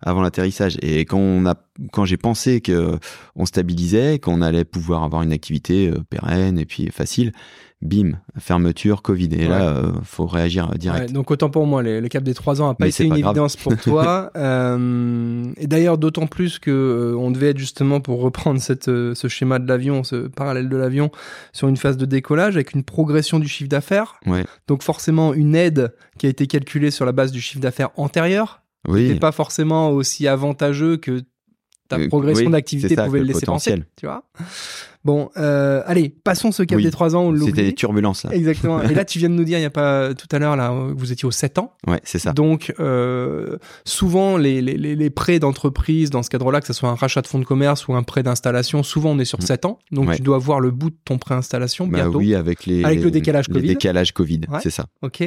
avant 0.01 0.21
l'atterrissage. 0.21 0.77
Et 0.81 1.05
quand 1.05 1.19
on 1.19 1.45
a, 1.45 1.55
quand 1.91 2.05
j'ai 2.05 2.17
pensé 2.17 2.61
que 2.61 2.97
on 3.35 3.45
stabilisait, 3.45 4.19
qu'on 4.19 4.41
allait 4.41 4.65
pouvoir 4.65 5.03
avoir 5.03 5.21
une 5.21 5.33
activité 5.33 5.91
pérenne 6.09 6.57
et 6.57 6.65
puis 6.65 6.89
facile, 6.91 7.33
bim, 7.81 8.19
fermeture, 8.37 9.01
Covid. 9.01 9.29
Et 9.33 9.47
là, 9.47 9.69
euh, 9.69 9.91
faut 10.03 10.27
réagir 10.27 10.71
direct. 10.77 11.11
donc 11.11 11.31
autant 11.31 11.49
pour 11.49 11.65
moi, 11.65 11.81
le 11.81 12.07
cap 12.07 12.23
des 12.23 12.33
trois 12.33 12.61
ans 12.61 12.67
n'a 12.67 12.75
pas 12.75 12.87
été 12.87 13.05
une 13.05 13.17
évidence 13.17 13.55
pour 13.55 13.75
toi. 13.77 14.31
Euh, 14.41 15.51
et 15.57 15.67
d'ailleurs, 15.67 15.97
d'autant 15.97 16.27
plus 16.27 16.57
que 16.59 16.71
euh, 16.71 17.17
on 17.17 17.31
devait 17.31 17.49
être 17.49 17.57
justement 17.57 18.01
pour 18.01 18.21
reprendre 18.21 18.59
cette, 18.59 18.85
ce 18.85 19.27
schéma 19.27 19.59
de 19.59 19.67
l'avion, 19.67 20.03
ce 20.03 20.27
parallèle 20.27 20.69
de 20.69 20.77
l'avion, 20.77 21.11
sur 21.53 21.67
une 21.67 21.77
phase 21.77 21.97
de 21.97 22.05
décollage 22.05 22.55
avec 22.55 22.73
une 22.73 22.83
progression 22.83 23.39
du 23.39 23.47
chiffre 23.47 23.69
d'affaires. 23.69 24.19
Donc 24.67 24.83
forcément 24.83 25.33
une 25.33 25.55
aide 25.55 25.93
qui 26.17 26.27
a 26.27 26.29
été 26.29 26.47
calculée 26.47 26.91
sur 26.91 27.05
la 27.05 27.11
base 27.11 27.31
du 27.31 27.41
chiffre 27.41 27.61
d'affaires 27.61 27.89
antérieur. 27.97 28.63
Oui. 28.87 29.13
Qui 29.13 29.19
pas 29.19 29.31
forcément 29.31 29.91
aussi 29.91 30.27
avantageux 30.27 30.97
que 30.97 31.21
ta 31.87 31.99
progression 32.07 32.49
d'activité 32.49 32.95
pouvait 32.95 33.19
le 33.19 33.25
laisser 33.25 33.45
penser. 33.45 33.83
Tu 33.95 34.05
vois 34.05 34.23
Bon, 35.03 35.29
euh, 35.37 35.81
allez, 35.85 36.09
passons 36.09 36.51
ce 36.51 36.63
cap 36.63 36.79
des 36.79 36.91
3 36.91 37.15
ans. 37.15 37.33
C'était 37.35 37.63
des 37.63 37.73
turbulences 37.73 38.23
là. 38.23 38.31
Exactement. 38.33 38.81
Et 38.81 38.93
là, 38.93 39.05
tu 39.05 39.19
viens 39.19 39.29
de 39.29 39.35
nous 39.35 39.43
dire, 39.43 39.57
il 39.57 39.61
n'y 39.61 39.65
a 39.65 39.71
pas 39.71 40.13
tout 40.13 40.27
à 40.31 40.39
l'heure 40.39 40.55
là, 40.55 40.71
vous 40.95 41.11
étiez 41.11 41.25
aux 41.27 41.31
7 41.31 41.57
ans. 41.57 41.73
Ouais, 41.87 41.99
c'est 42.03 42.19
ça. 42.19 42.33
Donc, 42.33 42.73
euh, 42.79 43.57
souvent 43.85 44.37
les, 44.37 44.61
les, 44.61 44.77
les 44.77 45.09
prêts 45.09 45.39
d'entreprise 45.39 46.09
dans 46.09 46.23
ce 46.23 46.29
cadre-là, 46.29 46.61
que 46.61 46.67
ce 46.67 46.73
soit 46.73 46.89
un 46.89 46.95
rachat 46.95 47.21
de 47.21 47.27
fonds 47.27 47.39
de 47.39 47.45
commerce 47.45 47.87
ou 47.87 47.93
un 47.93 48.03
prêt 48.03 48.23
d'installation, 48.23 48.83
souvent 48.83 49.11
on 49.11 49.19
est 49.19 49.25
sur 49.25 49.41
7 49.41 49.63
mm. 49.63 49.67
ans. 49.67 49.79
Donc, 49.91 50.15
tu 50.15 50.21
dois 50.21 50.37
voir 50.37 50.59
le 50.59 50.71
bout 50.71 50.89
de 50.89 50.97
ton 51.03 51.17
prêt 51.17 51.35
installation 51.35 51.87
bah 51.87 52.03
bientôt. 52.03 52.19
Oui, 52.19 52.35
avec 52.35 52.65
les 52.65 52.83
avec 52.83 53.01
le 53.03 53.11
décalage 53.11 53.47
Covid. 53.47 53.67
décalage 53.67 54.13
Covid, 54.13 54.41
c'est 54.61 54.69
ça. 54.69 54.85
Ok. 55.01 55.23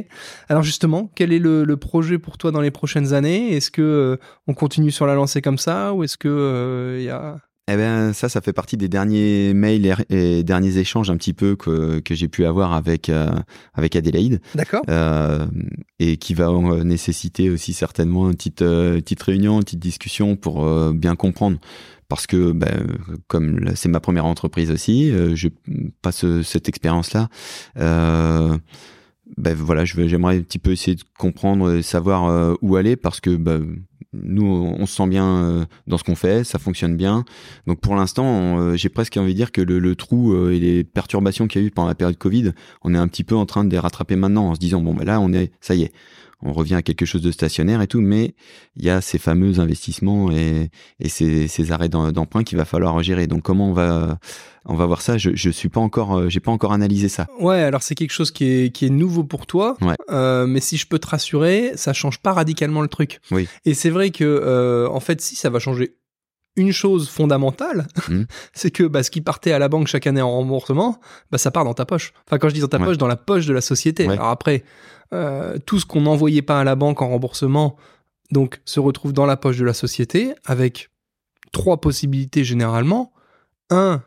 Alors 0.49 0.63
justement, 0.63 1.11
quel 1.15 1.33
est 1.33 1.39
le, 1.39 1.65
le, 1.65 1.77
projet 1.77 2.19
pour 2.19 2.39
toi 2.39 2.51
dans 2.51 2.61
les 2.61 2.71
prochaines 2.71 3.13
années? 3.13 3.55
Est-ce 3.55 3.71
que 3.71 3.83
euh, 3.83 4.17
on 4.47 4.55
continue 4.55 4.91
sur 4.91 5.07
la 5.07 5.15
lancée 5.15 5.43
comme 5.43 5.59
ça 5.59 5.93
ou 5.93 6.05
est-ce 6.05 6.17
que 6.17 6.29
il 6.29 6.31
euh, 6.31 7.03
y 7.03 7.09
a 7.09 7.39
eh 7.67 7.77
bien, 7.77 8.13
ça, 8.13 8.29
ça 8.29 8.43
fait 8.43 8.53
partie 8.53 8.77
des 8.77 8.89
derniers 8.89 9.55
mails 9.55 9.97
et, 10.11 10.43
derniers 10.43 10.77
échanges 10.77 11.09
un 11.09 11.17
petit 11.17 11.33
peu 11.33 11.57
que, 11.57 12.01
que 12.01 12.15
j'ai 12.15 12.29
pu 12.29 12.45
avoir 12.45 12.75
avec, 12.75 13.09
euh, 13.09 13.31
avec 13.73 13.97
Adélaïde. 13.97 14.41
D'accord. 14.55 14.83
Euh, 14.91 15.47
et 15.99 16.19
qui 16.19 16.35
va 16.35 16.53
nécessiter 16.85 17.49
aussi 17.49 17.73
certainement 17.73 18.29
une 18.29 18.37
petite, 18.37 18.61
euh, 18.61 18.97
petite 18.97 19.23
réunion, 19.23 19.57
une 19.57 19.65
petite 19.65 19.81
discussion 19.81 20.37
pour 20.37 20.67
euh, 20.67 20.93
bien 20.93 21.17
comprendre. 21.17 21.59
Parce 22.09 22.27
que, 22.27 22.53
ben, 22.53 22.87
comme 23.29 23.71
c'est 23.75 23.89
ma 23.89 23.99
première 23.99 24.27
entreprise 24.27 24.71
aussi, 24.71 25.11
je 25.35 25.49
passe 26.03 26.27
cette 26.43 26.69
expérience-là. 26.69 27.31
ben 27.77 28.61
voilà, 29.55 29.87
j'aimerais 29.87 30.37
un 30.37 30.43
petit 30.43 30.59
peu 30.59 30.73
essayer 30.73 30.97
de 30.97 31.03
comprendre, 31.19 31.81
savoir 31.81 32.59
où 32.61 32.77
aller, 32.77 32.97
parce 32.97 33.21
que 33.21 33.35
ben, 33.35 33.79
nous, 34.23 34.47
on 34.47 34.87
se 34.87 34.95
sent 34.95 35.07
bien 35.07 35.27
euh, 35.27 35.65
dans 35.87 35.99
ce 35.99 36.05
qu'on 36.05 36.15
fait, 36.15 36.45
ça 36.45 36.59
fonctionne 36.59 36.97
bien. 36.97 37.25
Donc 37.67 37.81
pour 37.81 37.97
l'instant, 37.97 38.59
euh, 38.59 38.77
j'ai 38.77 38.89
presque 38.89 39.17
envie 39.17 39.33
de 39.33 39.37
dire 39.37 39.53
que 39.53 39.61
le, 39.61 39.97
trou 39.97 40.33
euh, 40.33 40.53
et 40.53 40.61
les 40.61 40.85
perturbations 40.85 41.47
qu'il 41.47 41.63
y 41.63 41.65
a 41.65 41.67
eu 41.69 41.71
pendant 41.71 41.89
la 41.89 41.95
période 41.95 42.17
Covid, 42.17 42.53
on 42.83 42.95
est 42.95 42.99
un 42.99 43.09
petit 43.09 43.25
peu 43.25 43.35
en 43.37 43.47
train 43.47 43.65
de 43.65 43.71
les 43.71 43.79
rattraper 43.79 44.17
maintenant 44.17 44.49
en 44.49 44.55
se 44.55 44.61
disant 44.61 44.81
bon 44.81 44.95
ben 44.95 45.05
là, 45.05 45.21
on 45.21 45.33
est, 45.33 45.53
ça 45.61 45.75
y 45.75 45.83
est, 45.83 45.93
on 46.43 46.53
revient 46.53 46.75
à 46.75 46.83
quelque 46.83 47.07
chose 47.07 47.23
de 47.23 47.31
stationnaire 47.33 47.81
et 47.83 47.87
tout, 47.87 48.01
mais 48.01 48.35
il 48.77 48.85
y 48.85 48.91
a 48.91 49.01
ces 49.01 49.19
fameux 49.19 49.61
investissements 49.61 50.31
et, 50.31 50.71
et 51.01 51.09
ces, 51.09 51.49
ces 51.49 51.73
arrêts 51.73 51.89
d'emprunt 51.89 52.43
qu'il 52.45 52.59
va 52.59 52.65
falloir 52.65 53.03
gérer. 53.03 53.27
Donc 53.27 53.43
comment 53.43 53.71
on 53.71 53.73
va 53.73 54.19
on 54.67 54.75
va 54.77 54.87
voir 54.87 55.03
ça? 55.03 55.19
Je, 55.19 55.31
je 55.35 55.51
suis 55.51 55.69
pas 55.69 55.81
encore, 55.81 56.17
euh, 56.17 56.29
j'ai 56.31 56.41
pas 56.41 56.51
encore 56.51 56.73
analysé 56.73 57.09
ça. 57.09 57.27
Ouais, 57.39 57.61
alors 57.61 57.83
c'est 57.83 57.95
quelque 57.95 58.13
chose 58.13 58.31
qui 58.31 58.45
est, 58.47 58.75
qui 58.75 58.87
est 58.87 58.91
nouveau 58.91 59.23
pour 59.25 59.47
toi. 59.47 59.77
Ouais. 59.83 59.95
Euh, 60.11 60.47
mais 60.47 60.61
si 60.61 60.77
je 60.79 60.87
peux 60.87 60.99
te 60.99 61.07
rassurer, 61.07 61.73
ça 61.77 61.93
change 61.93 62.19
pas 62.19 62.33
radicalement 62.33 62.81
le 62.83 62.89
truc. 62.89 63.21
Oui. 63.31 63.47
Et 63.67 63.75
c'est 63.75 63.91
vrai 63.91 64.11
que, 64.11 64.25
euh, 64.25 64.89
en 64.89 65.01
fait, 65.01 65.21
si 65.21 65.37
ça 65.37 65.51
va 65.51 65.59
changer 65.59 65.97
une 66.57 66.73
chose 66.73 67.09
fondamentale, 67.11 67.89
Mhm. 68.09 68.27
c'est 68.55 68.71
que 68.71 68.85
bah, 68.85 69.03
ce 69.03 69.11
qui 69.11 69.21
partait 69.21 69.53
à 69.53 69.59
la 69.59 69.69
banque 69.69 69.87
chaque 69.89 70.07
année 70.07 70.23
en 70.23 70.31
remboursement, 70.31 70.99
bah, 71.31 71.37
ça 71.39 71.51
part 71.51 71.65
dans 71.65 71.75
ta 71.75 71.85
poche. 71.85 72.13
Enfin, 72.27 72.39
quand 72.39 72.49
je 72.49 72.55
dis 72.55 72.61
dans 72.61 72.69
ta 72.69 72.79
Ouais. 72.79 72.85
poche, 72.87 72.97
dans 72.99 73.07
la 73.09 73.17
poche 73.17 73.45
de 73.47 73.53
la 73.53 73.61
société. 73.61 74.07
Ouais. 74.07 74.13
Alors 74.15 74.29
après, 74.29 74.63
euh, 75.15 75.59
tout 75.65 75.79
ce 75.81 75.87
qu'on 75.87 76.03
n'envoyait 76.03 76.43
pas 76.43 76.61
à 76.61 76.65
la 76.65 76.75
banque 76.75 77.01
en 77.03 77.09
remboursement, 77.09 77.77
donc, 78.31 78.61
se 78.65 78.81
retrouve 78.81 79.13
dans 79.13 79.27
la 79.27 79.37
poche 79.37 79.57
de 79.59 79.65
la 79.65 79.75
société 79.75 80.35
avec 80.45 80.91
trois 81.53 81.81
possibilités 81.81 82.43
généralement. 82.45 83.13
Un, 83.71 84.03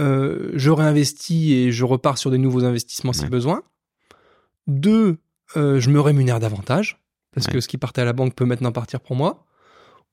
euh, 0.00 0.50
je 0.54 0.70
réinvestis 0.70 1.52
et 1.54 1.72
je 1.72 1.84
repars 1.84 2.18
sur 2.18 2.30
des 2.30 2.38
nouveaux 2.38 2.64
investissements 2.64 3.12
si 3.12 3.22
Ouais. 3.22 3.28
besoin. 3.28 3.62
Deux, 4.66 5.18
euh, 5.56 5.80
je 5.80 5.90
me 5.90 6.00
rémunère 6.00 6.40
davantage 6.40 7.00
parce 7.34 7.46
Ouais. 7.46 7.54
que 7.54 7.60
ce 7.60 7.68
qui 7.68 7.78
partait 7.78 8.02
à 8.02 8.04
la 8.04 8.12
banque 8.12 8.34
peut 8.34 8.44
maintenant 8.44 8.72
partir 8.72 9.00
pour 9.00 9.16
moi. 9.16 9.44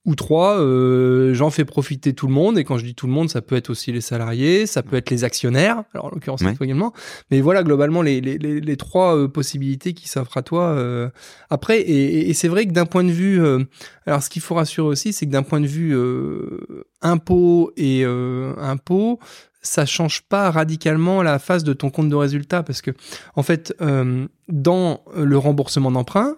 Ou 0.06 0.14
trois, 0.14 0.58
euh, 0.58 1.34
j'en 1.34 1.50
fais 1.50 1.66
profiter 1.66 2.14
tout 2.14 2.26
le 2.26 2.32
monde. 2.32 2.56
Et 2.58 2.64
quand 2.64 2.78
je 2.78 2.84
dis 2.84 2.94
tout 2.94 3.06
le 3.06 3.12
monde, 3.12 3.28
ça 3.28 3.42
peut 3.42 3.54
être 3.56 3.68
aussi 3.68 3.92
les 3.92 4.00
salariés, 4.00 4.64
ça 4.64 4.82
peut 4.82 4.96
être 4.96 5.10
les 5.10 5.24
actionnaires, 5.24 5.84
alors 5.92 6.06
en 6.06 6.10
l'occurrence 6.10 6.40
Ouais. 6.40 6.54
également. 6.58 6.94
Mais 7.30 7.42
voilà, 7.42 7.62
globalement, 7.62 8.00
les, 8.00 8.22
les, 8.22 8.38
les, 8.38 8.60
les 8.62 8.76
trois 8.78 9.14
euh, 9.14 9.28
possibilités 9.28 9.92
qui 9.92 10.08
s'offrent 10.08 10.38
à 10.38 10.42
toi. 10.42 10.68
euh, 10.70 11.10
après, 11.50 11.80
et, 11.82 12.30
et- 12.30 12.34
c'est 12.34 12.48
vrai 12.48 12.64
que 12.66 12.72
d'un 12.72 12.86
point 12.86 13.04
de 13.04 13.10
vue... 13.10 13.42
euh, 13.44 13.62
alors 14.06 14.22
ce 14.22 14.30
qu'il 14.30 14.40
faut 14.40 14.54
rassurer 14.54 14.88
aussi, 14.88 15.12
c'est 15.12 15.26
que 15.26 15.30
d'un 15.32 15.42
point 15.42 15.60
de 15.60 15.66
vue 15.66 15.94
euh, 15.94 16.84
impôt 17.02 17.70
et 17.76 18.02
euh, 18.04 18.54
impôt, 18.56 19.18
ça 19.60 19.84
change 19.84 20.22
pas 20.22 20.50
radicalement 20.50 21.22
la 21.22 21.38
phase 21.38 21.62
de 21.62 21.74
ton 21.74 21.90
compte 21.90 22.08
de 22.08 22.14
résultat 22.16 22.62
parce 22.62 22.80
que 22.80 22.92
en 23.36 23.42
fait 23.42 23.74
euh, 23.82 24.26
dans 24.48 25.02
le 25.14 25.36
remboursement 25.36 25.90
d'emprunt 25.90 26.36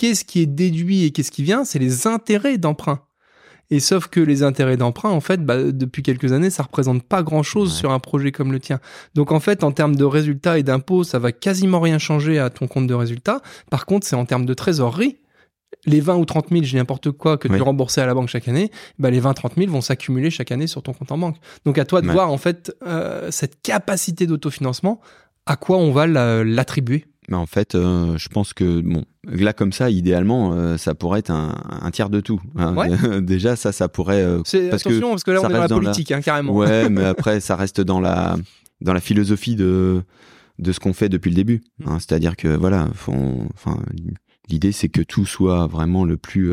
qu'est-ce 0.00 0.24
qui 0.24 0.40
est 0.40 0.46
déduit 0.46 1.04
et 1.04 1.10
qu'est-ce 1.10 1.30
qui 1.30 1.42
vient 1.42 1.64
c'est 1.64 1.78
les 1.78 2.06
intérêts 2.06 2.58
d'emprunt 2.58 3.00
et 3.72 3.78
sauf 3.78 4.08
que 4.08 4.18
les 4.18 4.42
intérêts 4.42 4.76
d'emprunt 4.76 5.10
en 5.10 5.20
fait 5.20 5.44
bah, 5.44 5.62
depuis 5.84 6.02
quelques 6.02 6.32
années 6.32 6.50
ça 6.50 6.62
représente 6.64 7.02
pas 7.02 7.22
grand 7.22 7.42
chose 7.42 7.70
Ouais. 7.72 7.78
sur 7.78 7.90
un 7.92 7.98
projet 8.00 8.32
comme 8.32 8.50
le 8.52 8.58
tien 8.60 8.80
donc 9.14 9.30
en 9.32 9.40
fait 9.40 9.62
en 9.62 9.72
termes 9.72 9.94
de 9.96 10.04
résultats 10.04 10.58
et 10.58 10.62
d'impôts 10.62 11.04
ça 11.04 11.18
va 11.18 11.32
quasiment 11.32 11.80
rien 11.80 11.98
changer 11.98 12.38
à 12.38 12.48
ton 12.50 12.66
compte 12.66 12.86
de 12.86 12.94
résultat 12.94 13.42
par 13.70 13.84
contre 13.86 14.06
c'est 14.06 14.16
en 14.16 14.24
termes 14.24 14.46
de 14.46 14.54
trésorerie 14.54 15.18
les 15.86 16.00
20 16.00 16.16
ou 16.16 16.24
30 16.26 16.48
000, 16.50 16.62
j'ai 16.64 16.76
n'importe 16.76 17.10
quoi, 17.12 17.38
que 17.38 17.46
tu 17.48 17.62
remboursais 17.62 18.00
à 18.02 18.06
la 18.06 18.12
banque 18.12 18.28
chaque 18.28 18.48
année, 18.48 18.70
bah, 18.98 19.08
les 19.08 19.20
20 19.20 19.32
30 19.34 19.54
000 19.56 19.70
vont 19.70 19.80
s'accumuler 19.80 20.28
chaque 20.28 20.50
année 20.52 20.66
sur 20.66 20.82
ton 20.82 20.92
compte 20.92 21.10
en 21.12 21.16
banque. 21.16 21.36
Donc 21.64 21.78
à 21.78 21.84
toi 21.86 22.02
de 22.02 22.08
Ouais. 22.08 22.12
voir 22.12 22.30
en 22.30 22.36
fait 22.38 22.74
euh, 22.86 23.30
cette 23.30 23.62
capacité 23.62 24.26
d'autofinancement, 24.26 25.00
à 25.46 25.56
quoi 25.56 25.78
on 25.78 25.90
va 25.92 26.06
la- 26.08 26.42
l'attribuer. 26.44 27.06
Mais 27.30 27.36
en 27.36 27.46
fait, 27.46 27.74
euh, 27.74 28.18
je 28.18 28.28
pense 28.28 28.52
que 28.52 28.80
bon, 28.80 29.04
là 29.24 29.52
comme 29.52 29.72
ça, 29.72 29.88
idéalement, 29.88 30.52
euh, 30.52 30.76
ça 30.76 30.94
pourrait 30.94 31.20
être 31.20 31.30
un, 31.30 31.54
un 31.80 31.90
tiers 31.92 32.10
de 32.10 32.20
tout. 32.20 32.40
hein. 32.56 32.74
Ouais. 32.74 33.20
Déjà, 33.22 33.54
ça, 33.56 33.70
ça 33.72 33.88
pourrait. 33.88 34.22
euh, 34.22 34.38
Parce 34.38 34.82
que 34.82 34.90
attention 34.90 35.10
parce 35.10 35.22
que 35.24 35.30
là 35.30 35.40
on 35.42 35.44
est 35.44 35.48
dans 35.48 35.54
la 35.54 35.60
reste 35.60 35.70
dans 35.70 35.78
la- 35.80 35.90
politique 35.90 36.12
hein, 36.12 36.20
carrément. 36.20 36.52
Ouais, 36.52 36.88
mais 36.90 37.04
après, 37.04 37.38
ça 37.40 37.54
reste 37.56 37.80
dans 37.80 38.00
la 38.00 38.36
dans 38.80 38.92
la 38.92 39.00
philosophie 39.00 39.54
de 39.56 40.02
de 40.58 40.72
ce 40.72 40.80
qu'on 40.80 40.92
fait 40.92 41.08
depuis 41.08 41.30
le 41.30 41.36
début. 41.36 41.62
Mm. 41.78 41.88
hein. 41.88 41.98
C'est-à-dire 42.00 42.36
que 42.36 42.48
voilà, 42.48 42.88
faut- 42.94 43.46
enfin, 43.54 43.78
l'idée 44.48 44.72
c'est 44.72 44.88
que 44.88 45.00
tout 45.02 45.24
soit 45.24 45.66
vraiment 45.68 46.04
le 46.04 46.16
plus 46.16 46.52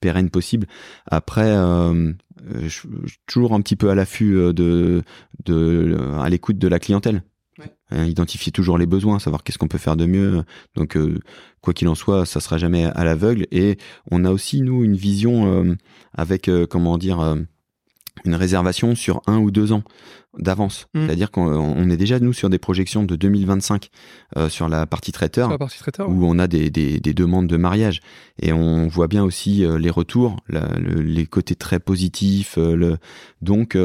pérenne 0.00 0.30
possible. 0.30 0.68
Après, 1.10 1.52
je 1.52 2.80
toujours 3.26 3.52
un 3.54 3.60
petit 3.60 3.76
peu 3.76 3.90
à 3.90 3.94
l'affût 3.94 4.34
de 4.54 5.02
de 5.44 5.96
à 6.20 6.28
l'écoute 6.28 6.58
de 6.58 6.68
la 6.68 6.78
clientèle. 6.78 7.22
Ouais. 7.58 7.72
Hein, 7.90 8.04
identifier 8.06 8.50
toujours 8.52 8.78
les 8.78 8.86
besoins, 8.86 9.18
savoir 9.18 9.42
qu'est-ce 9.44 9.58
qu'on 9.58 9.68
peut 9.68 9.78
faire 9.78 9.96
de 9.96 10.06
mieux. 10.06 10.42
Donc, 10.74 10.96
euh, 10.96 11.20
quoi 11.60 11.72
qu'il 11.72 11.86
en 11.88 11.94
soit, 11.94 12.26
ça 12.26 12.40
sera 12.40 12.58
jamais 12.58 12.84
à 12.86 13.04
l'aveugle. 13.04 13.46
Et 13.52 13.76
on 14.10 14.24
a 14.24 14.30
aussi 14.30 14.60
nous 14.60 14.82
une 14.84 14.96
vision 14.96 15.46
euh, 15.64 15.74
avec 16.12 16.48
euh, 16.48 16.66
comment 16.66 16.98
dire 16.98 17.36
une 18.24 18.34
réservation 18.36 18.94
sur 18.94 19.20
un 19.26 19.38
ou 19.38 19.50
deux 19.50 19.72
ans 19.72 19.82
d'avance. 20.38 20.86
Mm. 20.94 21.06
C'est-à-dire 21.06 21.30
qu'on 21.30 21.46
on 21.46 21.90
est 21.90 21.96
déjà 21.96 22.18
nous 22.20 22.32
sur 22.32 22.48
des 22.50 22.58
projections 22.58 23.04
de 23.04 23.14
2025 23.16 23.88
euh, 24.36 24.48
sur 24.48 24.68
la 24.68 24.86
partie 24.86 25.12
traiteur 25.12 25.46
Sur 25.46 25.52
la 25.52 25.58
partie 25.58 25.78
traiteur. 25.78 26.08
où 26.08 26.24
on 26.26 26.38
a 26.38 26.46
des, 26.46 26.70
des, 26.70 26.98
des 27.00 27.14
demandes 27.14 27.46
de 27.48 27.56
mariage 27.56 28.00
et 28.40 28.52
on 28.52 28.86
voit 28.88 29.08
bien 29.08 29.22
aussi 29.24 29.64
euh, 29.64 29.78
les 29.78 29.90
retours, 29.90 30.36
la- 30.48 30.76
le- 30.78 31.02
les 31.02 31.26
côtés 31.26 31.54
très 31.56 31.78
positifs. 31.80 32.56
euh, 32.58 32.74
le... 32.76 32.96
Donc 33.42 33.76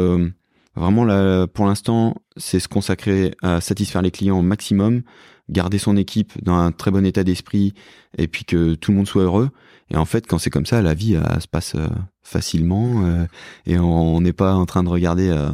vraiment 0.80 1.04
là, 1.04 1.48
pour 1.48 1.66
l'instant, 1.66 2.16
c'est 2.38 2.60
se 2.60 2.68
consacrer 2.68 3.36
à 3.42 3.62
satisfaire 3.62 4.02
les 4.02 4.12
clients 4.12 4.40
au 4.40 4.42
maximum, 4.42 5.02
garder 5.50 5.78
son 5.78 5.98
équipe 5.98 6.34
dans 6.44 6.56
un 6.56 6.72
très 6.72 6.92
bon 6.92 7.06
état 7.06 7.24
d'esprit 7.24 7.74
et 8.18 8.28
puis 8.28 8.46
que 8.46 8.76
tout 8.76 8.92
le 8.92 8.98
monde 8.98 9.08
soit 9.08 9.24
heureux. 9.24 9.50
Et 9.92 9.98
en 9.98 10.06
fait, 10.06 10.28
quand 10.28 10.38
c'est 10.38 10.50
comme 10.50 10.66
ça, 10.66 10.82
la 10.82 10.94
vie 10.94 11.16
elle, 11.16 11.42
se 11.42 11.48
passe 11.48 11.76
euh, 11.76 11.88
facilement 12.22 13.04
euh, 13.06 13.26
et 13.66 13.80
on 13.80 14.22
n'est 14.22 14.34
pas 14.34 14.54
en 14.54 14.66
train 14.66 14.84
de 14.84 14.90
regarder 14.90 15.30
euh, 15.30 15.50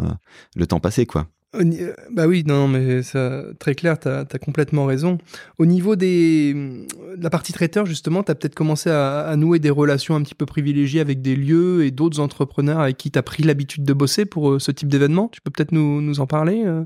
le 0.55 0.67
temps 0.67 0.79
passer 0.79 1.05
quoi. 1.05 1.27
Euh, 1.59 1.93
Bah 2.11 2.27
oui, 2.27 2.43
non, 2.45 2.67
mais 2.67 3.03
ça, 3.03 3.43
très 3.59 3.75
clair, 3.75 3.99
tu 3.99 4.07
as, 4.07 4.25
complètement 4.39 4.85
raison. 4.85 5.17
Au 5.57 5.65
niveau 5.65 5.95
des, 5.95 6.53
de 6.53 7.23
la 7.23 7.29
partie 7.29 7.53
traiteur, 7.53 7.85
justement, 7.85 8.23
tu 8.23 8.31
as 8.31 8.35
peut-être 8.35 8.55
commencé 8.55 8.89
à, 8.89 9.33
nouer 9.37 9.59
des 9.59 9.69
relations 9.69 10.15
un 10.15 10.21
petit 10.21 10.35
peu 10.35 10.45
privilégiées 10.45 11.01
avec 11.01 11.21
des 11.21 11.35
lieux 11.35 11.85
et 11.85 11.91
d'autres 11.91 12.19
entrepreneurs 12.19 12.79
avec 12.79 12.97
qui 12.97 13.11
tu 13.11 13.19
as 13.19 13.23
pris 13.23 13.43
l'habitude 13.43 13.83
de 13.83 13.93
bosser 13.93 14.25
pour 14.25 14.51
euh, 14.51 14.59
ce 14.59 14.71
type 14.71 14.89
d'événement. 14.89 15.29
Tu 15.31 15.41
peux 15.41 15.51
peut-être 15.51 15.71
nous, 15.71 16.01
nous 16.01 16.19
en 16.19 16.27
parler 16.27 16.63
euh 16.65 16.83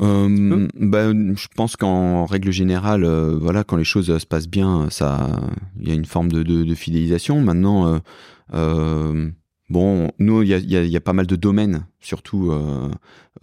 Euh, 0.00 0.68
ben, 0.74 1.36
je 1.36 1.46
pense 1.54 1.76
qu'en 1.76 2.24
règle 2.24 2.50
générale, 2.50 3.04
euh, 3.04 3.36
voilà, 3.38 3.62
quand 3.62 3.76
les 3.76 3.84
choses 3.84 4.16
se 4.16 4.26
passent 4.26 4.48
bien, 4.48 4.88
il 5.80 5.88
y 5.88 5.90
a 5.90 5.94
une 5.94 6.06
forme 6.06 6.32
de, 6.32 6.42
de, 6.42 6.64
de 6.64 6.74
fidélisation. 6.74 7.40
Maintenant, 7.40 8.00
bon, 9.72 10.10
nous, 10.18 10.42
il 10.42 10.48
y 10.50 10.54
a, 10.54 10.58
il 10.58 10.70
y, 10.70 10.76
a, 10.76 10.82
il 10.84 10.90
y 10.90 10.96
a 10.96 11.00
pas 11.00 11.12
mal 11.12 11.26
de 11.26 11.36
domaines, 11.36 11.86
surtout 12.00 12.50
euh, 12.52 12.88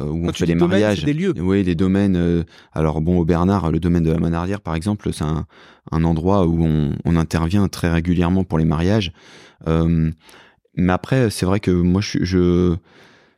euh, 0.02 0.06
où 0.06 0.24
Quand 0.24 0.30
on 0.30 0.34
fait 0.34 0.46
les 0.46 0.54
domaine, 0.54 0.70
mariages. 0.70 1.04
des 1.04 1.14
lieux. 1.14 1.34
Oui, 1.38 1.64
les 1.64 1.76
domaines. 1.76 2.16
euh, 2.16 2.44
alors 2.74 3.02
bon, 3.02 3.20
au 3.20 3.26
Bernard, 3.26 3.72
le 3.72 3.80
domaine 3.80 4.04
de 4.04 4.12
la 4.12 4.20
Manardière, 4.20 4.62
par 4.62 4.76
exemple, 4.76 5.12
c'est 5.12 5.24
un, 5.26 5.46
un 5.92 6.04
endroit 6.04 6.46
où 6.48 6.64
on, 6.64 6.92
on 7.06 7.16
intervient 7.16 7.68
très 7.68 7.92
régulièrement 7.92 8.44
pour 8.44 8.58
les 8.60 8.66
mariages. 8.66 9.12
Euh, 9.68 10.12
mais 10.76 10.94
après, 10.94 11.30
c'est 11.30 11.46
vrai 11.46 11.60
que 11.60 11.72
moi, 11.72 12.02
je, 12.02 12.20
je 12.24 12.76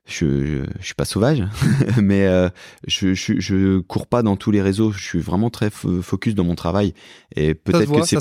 je, 0.06 0.46
je, 0.46 0.64
je 0.80 0.86
suis 0.86 0.96
pas 0.96 1.06
sauvage, 1.06 1.44
mais 2.02 2.26
euh, 2.26 2.50
je, 2.88 3.14
je, 3.14 3.39
je 3.39 3.80
cours 3.80 4.08
pas 4.08 4.24
dans 4.24 4.36
tous 4.36 4.52
les 4.52 4.62
réseaux. 4.62 4.92
Je 4.92 5.02
suis 5.02 5.20
vraiment 5.20 5.50
très 5.50 5.70
fo- 5.70 6.02
focus 6.02 6.36
dans 6.36 6.44
mon 6.44 6.56
travail 6.56 6.94
et 7.36 7.54
peut-être 7.54 7.92
que 7.94 8.04
c'est 8.06 8.18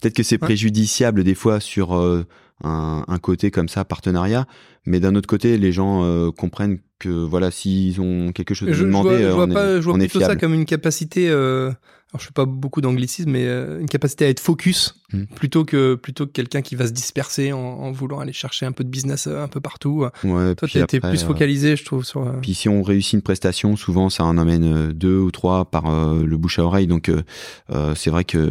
peut-être 0.00 0.14
que 0.14 0.22
c'est 0.22 0.36
Ouais. 0.40 0.46
préjudiciable 0.46 1.24
des 1.24 1.34
fois 1.34 1.58
sur 1.60 1.94
euh, 1.96 2.24
un, 2.64 3.04
un 3.06 3.18
côté 3.18 3.50
comme 3.50 3.68
ça 3.68 3.84
partenariat, 3.84 4.46
mais 4.84 5.00
d'un 5.00 5.14
autre 5.14 5.28
côté, 5.28 5.58
les 5.58 5.72
gens 5.72 6.04
euh, 6.04 6.30
comprennent 6.30 6.78
que 6.98 7.08
voilà, 7.08 7.50
s'ils 7.50 8.00
ont 8.00 8.32
quelque 8.32 8.54
chose 8.54 8.70
à 8.70 8.72
je 8.72 8.84
demander, 8.84 9.08
vois, 9.10 9.18
je 9.18 9.24
euh, 9.24 9.32
vois 9.32 9.44
on, 9.44 9.48
pas, 9.52 9.66
est, 9.66 9.76
je 9.76 9.80
vois 9.82 9.94
on 9.94 10.00
est 10.00 10.18
ça 10.18 10.36
comme 10.36 10.54
une 10.54 10.64
capacité. 10.64 11.28
euh, 11.30 11.70
alors, 12.12 12.20
je 12.20 12.26
fais 12.26 12.32
pas 12.32 12.46
beaucoup 12.46 12.80
d'anglicisme, 12.80 13.30
mais 13.30 13.46
euh, 13.46 13.80
une 13.80 13.88
capacité 13.88 14.24
à 14.24 14.28
être 14.28 14.40
focus 14.40 14.94
Mm. 15.10 15.22
plutôt 15.36 15.64
que 15.64 15.94
plutôt 15.94 16.26
que 16.26 16.32
quelqu'un 16.32 16.60
qui 16.60 16.74
va 16.76 16.86
se 16.86 16.92
disperser 16.92 17.50
en, 17.54 17.58
en 17.58 17.92
voulant 17.92 18.20
aller 18.20 18.34
chercher 18.34 18.66
un 18.66 18.72
peu 18.72 18.84
de 18.84 18.90
business 18.90 19.26
euh, 19.26 19.42
un 19.42 19.48
peu 19.48 19.58
partout. 19.58 20.04
Ouais, 20.22 20.54
Toi, 20.54 20.68
t'es 20.70 20.82
après, 20.82 21.00
plus 21.00 21.22
euh, 21.22 21.26
focalisé, 21.26 21.76
je 21.76 21.84
trouve, 21.86 22.04
sur. 22.04 22.26
euh, 22.26 22.32
Puis 22.42 22.52
si 22.52 22.68
on 22.68 22.82
réussit 22.82 23.14
une 23.14 23.22
prestation, 23.22 23.74
souvent 23.74 24.10
ça 24.10 24.24
en 24.24 24.36
amène 24.36 24.64
euh, 24.64 24.92
deux 24.92 25.16
ou 25.18 25.30
trois 25.30 25.64
par 25.70 25.86
euh, 25.88 26.22
le 26.24 26.36
bouche 26.36 26.58
à 26.58 26.64
oreille. 26.64 26.86
Donc 26.86 27.08
euh, 27.08 27.22
euh, 27.70 27.94
c'est 27.94 28.10
vrai 28.10 28.24
que 28.24 28.50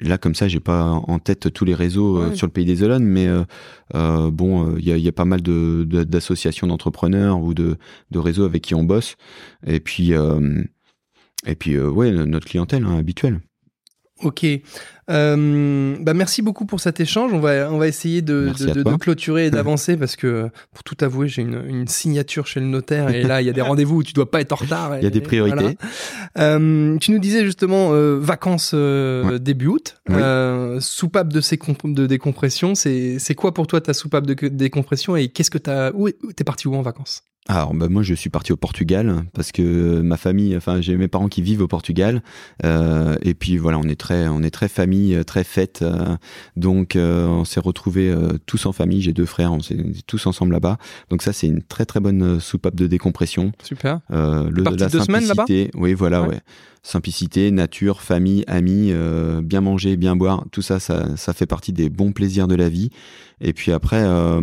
là 0.00 0.16
comme 0.16 0.36
ça, 0.36 0.46
j'ai 0.46 0.60
pas 0.60 0.84
en 0.92 1.18
tête 1.18 1.52
tous 1.52 1.64
les 1.64 1.74
réseaux 1.74 2.18
euh, 2.22 2.28
Ouais. 2.28 2.36
sur 2.36 2.46
le 2.46 2.52
pays 2.52 2.64
des 2.66 2.84
Olonnes, 2.84 3.04
mais 3.04 3.26
euh, 3.26 3.42
euh, 3.96 4.30
bon, 4.30 4.76
il 4.78 4.84
y, 4.86 4.92
a, 4.92 4.96
y 4.96 5.08
a 5.08 5.12
pas 5.12 5.24
mal 5.24 5.42
de 5.42 5.82
de- 5.88 6.04
d'associations 6.04 6.68
d'entrepreneurs 6.68 7.40
ou 7.40 7.52
de, 7.52 7.78
de 8.12 8.18
réseaux 8.20 8.44
avec 8.44 8.62
qui 8.62 8.76
on 8.76 8.84
bosse. 8.84 9.16
Et 9.66 9.80
puis 9.80 10.14
euh, 10.14 10.62
et 11.46 11.54
puis 11.54 11.74
euh, 11.74 11.88
ouais, 11.88 12.10
notre 12.10 12.46
clientèle 12.46 12.84
hein, 12.84 12.98
habituelle. 12.98 13.40
Ok. 14.22 14.46
Euh, 15.10 15.96
bah 16.00 16.14
merci 16.14 16.40
beaucoup 16.40 16.64
pour 16.64 16.80
cet 16.80 17.00
échange. 17.00 17.34
On 17.34 17.38
va, 17.38 17.70
on 17.70 17.76
va 17.76 17.86
essayer 17.86 18.22
de, 18.22 18.50
clôturer 18.98 19.46
et 19.46 19.50
d'avancer 19.52 19.98
parce 19.98 20.16
que, 20.16 20.48
pour 20.72 20.82
tout 20.84 20.96
avouer, 21.04 21.28
j'ai 21.28 21.42
une, 21.42 21.62
une 21.68 21.86
signature 21.86 22.46
chez 22.46 22.60
le 22.60 22.66
notaire 22.66 23.10
et 23.10 23.22
là, 23.22 23.42
il 23.42 23.46
y 23.46 23.50
a 23.50 23.52
des 23.52 23.60
rendez-vous 23.60 23.96
où 23.96 24.02
tu 24.02 24.14
dois 24.14 24.30
pas 24.30 24.40
être 24.40 24.52
en 24.52 24.56
retard. 24.56 24.96
Il 24.96 25.04
y 25.04 25.06
a 25.06 25.10
des 25.10 25.20
priorités. 25.20 25.76
voilà. 26.34 26.56
Euh, 26.56 26.96
tu 26.96 27.10
nous 27.10 27.18
disais 27.18 27.44
justement 27.44 27.90
euh, 27.92 28.18
vacances 28.18 28.72
Ouais. 28.72 29.38
début 29.38 29.66
août, 29.66 30.00
Oui. 30.08 30.16
soupape 30.80 31.30
de, 31.30 31.42
ces 31.42 31.58
comp- 31.58 31.92
de 31.92 32.06
décompression. 32.06 32.74
C'est 32.74 33.34
quoi 33.36 33.52
pour 33.52 33.66
toi 33.66 33.82
ta 33.82 33.92
soupape 33.92 34.26
de 34.26 34.48
décompression 34.48 35.14
et 35.14 35.28
qu'est-ce 35.28 35.50
que 35.50 35.58
t'as 35.58 35.92
où 35.92 36.08
est- 36.08 36.16
t'es 36.34 36.42
parti 36.44 36.68
où 36.68 36.74
en 36.74 36.80
vacances? 36.80 37.22
Alors 37.48 37.74
bah, 37.74 37.88
moi 37.88 38.02
je 38.02 38.12
suis 38.14 38.28
parti 38.30 38.52
au 38.52 38.56
Portugal 38.56 39.24
parce 39.32 39.52
que 39.52 40.00
ma 40.00 40.16
famille, 40.16 40.56
enfin 40.56 40.80
j'ai 40.80 40.96
mes 40.96 41.06
parents 41.06 41.28
qui 41.28 41.42
vivent 41.42 41.62
au 41.62 41.68
Portugal 41.68 42.22
euh, 42.64 43.14
et 43.22 43.34
puis 43.34 43.56
voilà 43.56 43.78
on 43.78 43.84
est 43.84 43.98
très 44.00 44.26
on 44.26 44.42
est 44.42 44.50
très 44.50 44.68
famille 44.68 45.16
très 45.24 45.44
fête 45.44 45.82
euh, 45.82 46.16
donc 46.56 46.96
euh, 46.96 47.26
on 47.26 47.44
s'est 47.44 47.60
retrouvés 47.60 48.10
euh, 48.10 48.30
tous 48.46 48.66
en 48.66 48.72
famille 48.72 49.00
j'ai 49.00 49.12
deux 49.12 49.26
frères 49.26 49.52
on 49.52 49.60
s'est 49.60 49.76
tous 50.08 50.26
ensemble 50.26 50.52
là-bas 50.52 50.76
donc 51.10 51.22
ça 51.22 51.32
c'est 51.32 51.46
une 51.46 51.62
très 51.62 51.84
très 51.84 52.00
bonne 52.00 52.40
soupape 52.40 52.74
de 52.74 52.86
décompression 52.88 53.52
Super. 53.62 54.00
euh, 54.10 54.50
le, 54.50 54.64
Parti 54.64 54.78
la 54.80 54.88
deux 54.88 55.00
semaines, 55.02 55.26
là-bas? 55.28 55.44
simplicité 55.46 55.70
oui 55.76 55.94
voilà 55.94 56.22
Ouais. 56.22 56.28
ouais. 56.28 56.40
simplicité 56.82 57.50
nature 57.52 58.00
famille 58.00 58.42
amis 58.48 58.88
euh, 58.90 59.40
bien 59.42 59.60
manger 59.60 59.96
bien 59.96 60.16
boire 60.16 60.44
tout 60.50 60.62
ça, 60.62 60.80
ça 60.80 61.16
ça 61.16 61.32
fait 61.32 61.46
partie 61.46 61.72
des 61.72 61.90
bons 61.90 62.12
plaisirs 62.12 62.48
de 62.48 62.54
la 62.56 62.68
vie 62.68 62.90
et 63.40 63.52
puis 63.52 63.70
après 63.72 64.02
euh, 64.02 64.40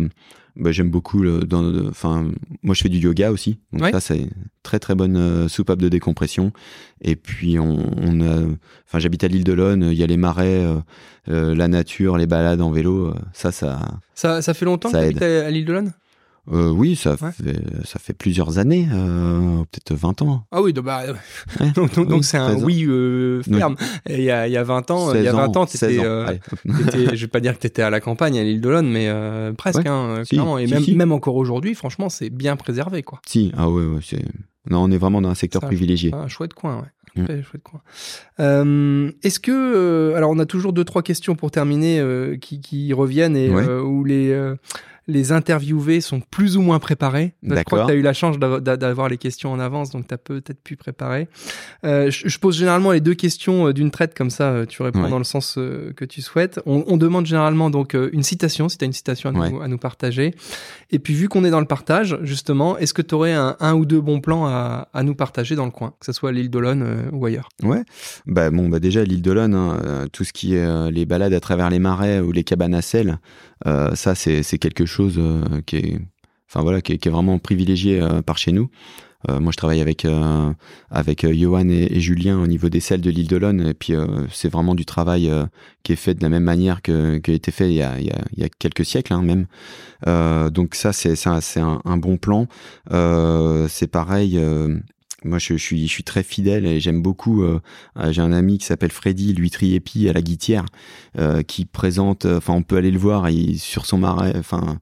bah, 0.56 0.70
j'aime 0.72 0.90
beaucoup 0.90 1.20
le, 1.22 1.40
dans 1.40 1.64
enfin 1.88 2.30
moi 2.62 2.74
je 2.74 2.82
fais 2.82 2.88
du 2.88 2.98
yoga 2.98 3.30
aussi. 3.32 3.58
Donc 3.72 3.82
Ouais. 3.82 3.92
ça 3.92 4.00
c'est 4.00 4.18
une 4.18 4.30
très 4.62 4.78
très 4.78 4.94
bonne 4.94 5.16
euh, 5.16 5.48
soupape 5.48 5.80
de 5.80 5.88
décompression. 5.88 6.52
Et 7.00 7.16
puis 7.16 7.58
on, 7.58 7.78
on 7.96 8.20
a 8.20 8.42
enfin 8.86 8.98
j'habite 8.98 9.24
à 9.24 9.28
l'île 9.28 9.44
de 9.44 9.52
l'One 9.52 9.88
il 9.90 9.98
y 9.98 10.02
a 10.02 10.06
les 10.06 10.16
marais 10.16 10.62
euh, 10.64 10.76
euh, 11.28 11.54
la 11.54 11.68
nature 11.68 12.16
les 12.16 12.26
balades 12.26 12.60
en 12.60 12.70
vélo 12.70 13.12
ça 13.32 13.50
ça 13.52 13.80
Ça, 14.14 14.42
ça 14.42 14.54
fait 14.54 14.64
longtemps 14.64 14.90
Ça 14.90 15.10
que 15.12 15.18
tu 15.18 15.24
à, 15.24 15.46
à 15.46 15.50
l'île 15.50 15.64
de 15.64 15.72
l'One 15.72 15.92
euh, 16.52 16.70
oui 16.70 16.94
ça 16.96 17.12
Ouais. 17.22 17.30
fait 17.32 17.56
ça 17.84 17.98
fait 17.98 18.12
plusieurs 18.12 18.58
années 18.58 18.86
euh, 18.92 19.58
peut-être 19.70 19.94
20 19.94 20.22
ans 20.22 20.44
Ah 20.50 20.60
oui, 20.62 20.72
donc 20.72 20.84
bah, 20.84 21.02
Ouais. 21.60 21.70
donc 22.06 22.24
c'est 22.24 22.36
un 22.36 22.50
13 22.50 22.62
ans. 22.62 22.66
oui 22.66 22.84
euh, 22.86 23.42
ferme. 23.42 23.76
Il 24.08 24.20
y 24.22 24.30
a, 24.30 24.46
il 24.46 24.52
y 24.52 24.56
a 24.56 24.62
20 24.62 24.90
ans, 24.90 25.14
il 25.14 25.22
y 25.22 25.28
a 25.28 25.32
16 25.32 25.34
20 25.40 25.56
ans, 25.56 25.66
16 25.66 25.80
t'étais, 25.80 26.00
ans. 26.00 26.04
euh, 26.04 26.26
Allez, 26.26 26.40
hop. 26.52 26.58
t'étais- 26.90 27.16
je 27.16 27.20
vais 27.24 27.28
pas 27.28 27.40
dire 27.40 27.54
que 27.54 27.60
tu 27.60 27.66
étais 27.66 27.82
à 27.82 27.90
la 27.90 28.00
campagne, 28.00 28.38
à 28.38 28.42
l'île 28.42 28.60
de 28.60 28.68
l'One, 28.68 28.90
mais 28.90 29.08
euh, 29.08 29.52
presque, 29.52 29.78
Ouais. 29.80 29.88
hein, 29.88 30.22
Si, 30.24 30.30
clairement. 30.36 30.58
Et 30.58 30.66
si, 30.66 30.74
même, 30.74 30.82
si. 30.82 30.94
même 30.96 31.12
encore 31.12 31.36
aujourd'hui, 31.36 31.74
franchement, 31.74 32.08
c'est 32.08 32.30
bien 32.30 32.56
préservé, 32.56 33.02
quoi. 33.02 33.20
si 33.26 33.52
ah 33.56 33.70
ouais, 33.70 33.84
c'est 34.02 34.22
non 34.70 34.82
on 34.84 34.90
est 34.90 34.96
vraiment 34.98 35.20
dans 35.22 35.28
un 35.30 35.34
secteur 35.34 35.60
Ça, 35.62 35.66
privilégié 35.68 36.12
Un 36.14 36.28
chouette 36.28 36.54
coin, 36.54 36.78
ouais. 36.78 36.88
Euh, 38.40 39.10
Est-ce 39.22 39.38
que, 39.40 39.52
euh, 39.52 40.16
alors 40.16 40.30
on 40.30 40.38
a 40.38 40.46
toujours 40.46 40.72
deux 40.72 40.84
trois 40.84 41.02
questions 41.02 41.34
pour 41.36 41.50
terminer 41.50 42.00
euh, 42.00 42.36
qui, 42.36 42.60
qui 42.60 42.92
reviennent 42.92 43.36
et 43.36 43.50
Ouais. 43.50 43.64
euh, 43.68 43.82
où 43.82 44.04
les 44.04 44.30
euh, 44.32 44.56
les 45.06 45.32
interviewés 45.32 46.00
sont 46.00 46.20
plus 46.20 46.56
ou 46.56 46.62
moins 46.62 46.78
préparés. 46.78 47.34
Je 47.42 47.48
crois 47.48 47.56
D'accord. 47.56 47.80
que 47.80 47.86
tu 47.86 47.92
as 47.92 47.94
eu 47.96 48.02
la 48.02 48.12
chance 48.12 48.38
d'avoir- 48.38 49.08
les 49.08 49.18
questions 49.18 49.52
en 49.52 49.58
avance, 49.60 49.90
donc 49.90 50.08
tu 50.08 50.14
as 50.14 50.18
peut-être 50.18 50.62
pu 50.62 50.76
préparer. 50.76 51.28
Euh, 51.84 52.10
je, 52.10 52.26
je 52.28 52.38
pose 52.38 52.56
généralement 52.56 52.90
les 52.92 53.00
deux 53.00 53.14
questions 53.14 53.68
euh, 53.68 53.72
d'une 53.72 53.90
traite, 53.90 54.14
comme 54.16 54.30
ça 54.30 54.50
euh, 54.50 54.66
tu 54.66 54.82
réponds 54.82 55.04
Ouais. 55.04 55.10
dans 55.10 55.18
le 55.18 55.24
sens 55.24 55.54
que 55.54 56.04
tu 56.04 56.22
souhaites. 56.22 56.60
On, 56.66 56.84
on 56.86 56.96
demande 56.96 57.26
généralement 57.26 57.68
donc 57.70 57.94
une 58.12 58.22
citation, 58.22 58.68
si 58.68 58.78
tu 58.78 58.84
as 58.84 58.86
une 58.86 58.92
citation 58.92 59.28
à 59.30 59.32
nous, 59.32 59.40
Ouais. 59.58 59.64
à 59.64 59.68
nous 59.68 59.78
partager. 59.78 60.34
Et 60.90 60.98
puis 60.98 61.12
vu 61.14 61.28
qu'on 61.28 61.44
est 61.44 61.50
dans 61.50 61.60
le 61.60 61.66
partage, 61.66 62.18
justement, 62.22 62.78
est-ce 62.78 62.94
que 62.94 63.02
tu 63.02 63.14
aurais 63.14 63.32
un, 63.34 63.56
un 63.60 63.74
ou 63.74 63.84
deux 63.84 64.00
bons 64.00 64.20
plans 64.20 64.46
à, 64.46 64.88
à 64.94 65.02
nous 65.02 65.14
partager 65.14 65.54
dans 65.56 65.64
le 65.66 65.70
coin, 65.70 65.90
que 66.00 66.06
ce 66.06 66.12
soit 66.12 66.32
l'île 66.32 66.48
d'Olonne 66.50 66.82
euh, 66.82 67.10
ou 67.12 67.26
ailleurs? 67.26 67.48
Ouais, 67.62 67.82
bah 68.26 68.50
bon, 68.50 68.68
bah 68.68 68.80
déjà 68.80 69.04
l'île 69.04 69.22
de 69.22 69.32
l'One, 69.32 69.54
hein, 69.54 70.06
tout 70.12 70.24
ce 70.24 70.32
qui 70.32 70.54
est 70.54 70.64
euh, 70.64 70.90
les 70.90 71.04
balades 71.04 71.34
à 71.34 71.40
travers 71.40 71.68
les 71.68 71.78
marais 71.78 72.20
ou 72.20 72.32
les 72.32 72.44
cabanes 72.44 72.74
à 72.74 72.82
sel, 72.82 73.18
ça 73.94 74.14
c'est 74.14 74.58
quelque 74.58 74.84
chose 74.86 74.93
euh, 75.00 75.60
qui 75.66 75.76
est, 75.76 75.98
enfin 76.48 76.62
voilà, 76.62 76.80
qui 76.80 76.92
est, 76.92 77.08
vraiment 77.08 77.38
privilégié 77.38 78.00
euh, 78.00 78.22
par 78.22 78.38
chez 78.38 78.52
nous. 78.52 78.70
Euh, 79.30 79.40
moi, 79.40 79.52
je 79.52 79.56
travaille 79.56 79.80
avec 79.80 80.06
avec 80.90 81.26
Johan 81.26 81.68
et, 81.70 81.98
Julien 82.00 82.38
au 82.38 82.46
niveau 82.46 82.68
des 82.68 82.80
selles 82.80 83.00
de 83.00 83.10
l'île 83.10 83.26
de 83.26 83.38
l'One, 83.38 83.68
et 83.68 83.74
puis 83.74 83.94
c'est 84.30 84.52
vraiment 84.52 84.74
du 84.74 84.84
travail 84.84 85.32
qui 85.82 85.92
est 85.94 85.96
fait 85.96 86.12
de 86.12 86.22
la 86.22 86.28
même 86.28 86.44
manière 86.44 86.82
que 86.82 87.16
qui 87.16 87.30
a 87.30 87.34
été 87.34 87.50
fait 87.50 87.70
il 87.70 87.76
y 87.76 87.82
a, 87.82 87.98
il 87.98 88.06
y 88.36 88.44
a, 88.44 88.48
quelques 88.58 88.84
siècles 88.84 89.14
hein, 89.14 89.22
même. 89.22 89.46
Donc 90.52 90.74
ça, 90.74 90.92
c'est 90.92 91.26
un, 91.26 91.40
c'est 91.40 91.60
un, 91.60 91.96
bon 91.96 92.18
plan. 92.18 92.48
C'est 92.90 93.90
pareil. 93.90 94.38
Moi, 95.24 95.38
je, 95.38 95.56
je 95.56 95.62
suis, 95.62 95.86
je 95.86 95.90
suis 95.92 96.04
très 96.04 96.22
fidèle 96.22 96.66
et 96.66 96.80
j'aime 96.80 97.02
beaucoup. 97.02 97.42
euh, 97.42 97.60
euh, 97.98 98.12
J'ai 98.12 98.22
un 98.22 98.32
ami 98.32 98.58
qui 98.58 98.66
s'appelle 98.66 98.92
Freddy 98.92 99.32
Luitri 99.32 99.74
Épi 99.74 100.08
à 100.08 100.12
la 100.12 100.22
Guitière, 100.22 100.64
euh, 101.18 101.42
qui 101.42 101.64
présente. 101.64 102.26
Enfin, 102.26 102.52
on 102.52 102.62
peut 102.62 102.76
aller 102.76 102.90
le 102.90 102.98
voir 102.98 103.28
il, 103.30 103.58
sur 103.58 103.86
son 103.86 103.98
marais. 103.98 104.34
Enfin, 104.36 104.78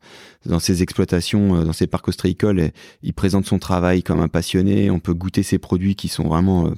dans 0.46 0.58
ses 0.58 0.82
exploitations, 0.82 1.56
euh, 1.56 1.64
dans 1.64 1.72
ses 1.72 1.86
parcs 1.86 2.08
ostréicoles, 2.08 2.60
et 2.60 2.72
il 3.02 3.12
présente 3.14 3.46
son 3.46 3.58
travail 3.58 4.02
comme 4.02 4.20
un 4.20 4.28
passionné. 4.28 4.90
On 4.90 5.00
peut 5.00 5.14
goûter 5.14 5.42
ses 5.42 5.58
produits 5.58 5.94
qui 5.94 6.08
sont 6.08 6.28
vraiment 6.28 6.66
euh, 6.66 6.70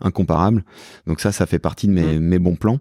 incomparables. 0.00 0.64
Donc 1.06 1.20
ça, 1.20 1.32
ça 1.32 1.46
fait 1.46 1.58
partie 1.58 1.86
de 1.86 1.92
mes, 1.92 2.18
mes 2.18 2.38
bons 2.38 2.56
plans. 2.56 2.80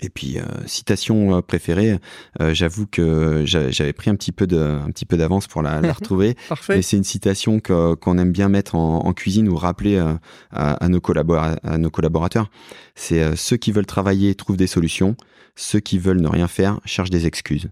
Et 0.00 0.10
puis 0.10 0.38
euh, 0.38 0.42
citation 0.66 1.36
euh, 1.38 1.40
préférée, 1.42 1.98
euh, 2.40 2.54
j'avoue 2.54 2.86
que 2.86 3.42
j'a- 3.44 3.70
j'avais 3.70 3.92
pris 3.92 4.10
un 4.10 4.14
petit 4.14 4.30
peu 4.30 4.46
de, 4.46 4.56
un 4.56 4.90
petit 4.92 5.04
peu 5.06 5.16
d'avance 5.16 5.48
pour 5.48 5.60
la, 5.60 5.80
la 5.80 5.92
retrouver. 6.00 6.36
Parfait. 6.48 6.76
Mais 6.76 6.82
c'est 6.82 6.96
une 6.96 7.02
citation 7.04 7.58
que- 7.58 7.94
qu'on 7.94 8.16
aime 8.18 8.30
bien 8.30 8.48
mettre 8.48 8.76
en, 8.76 9.00
en 9.04 9.12
cuisine 9.12 9.48
ou 9.48 9.56
rappeler 9.56 9.96
euh, 9.96 10.14
à, 10.52 10.74
à 10.74 10.88
nos, 10.88 11.00
collabora- 11.00 11.58
à 11.64 11.78
nos 11.78 11.90
collaborateurs. 11.90 12.48
C'est 12.94 13.34
ceux 13.36 13.56
qui 13.56 13.72
veulent 13.72 13.86
travailler 13.86 14.34
trouvent 14.36 14.56
des 14.56 14.68
solutions, 14.68 15.16
ceux 15.56 15.80
qui 15.80 15.98
veulent 15.98 16.20
ne 16.20 16.28
rien 16.28 16.46
faire 16.46 16.78
cherchent 16.84 17.10
des 17.10 17.26
excuses. 17.26 17.68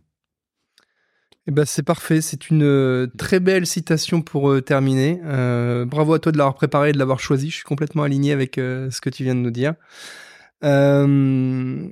Eh 1.46 1.52
ben, 1.52 1.64
c'est 1.64 1.84
parfait. 1.84 2.20
C'est 2.22 2.50
une 2.50 3.08
très 3.16 3.38
belle 3.38 3.66
citation 3.68 4.20
pour 4.20 4.60
terminer. 4.64 5.20
Bravo 5.86 6.14
à 6.14 6.18
toi 6.18 6.32
de 6.32 6.38
l'avoir 6.38 6.54
préparé 6.56 6.88
et 6.88 6.92
de 6.92 6.98
l'avoir 6.98 7.20
choisi. 7.20 7.50
Je 7.50 7.54
suis 7.56 7.64
complètement 7.64 8.02
aligné 8.02 8.32
avec 8.32 8.56
ce 8.56 9.00
que 9.00 9.10
tu 9.10 9.22
viens 9.22 9.36
de 9.36 9.40
nous 9.40 9.52
dire. 9.52 9.74
Euh, 10.64 11.86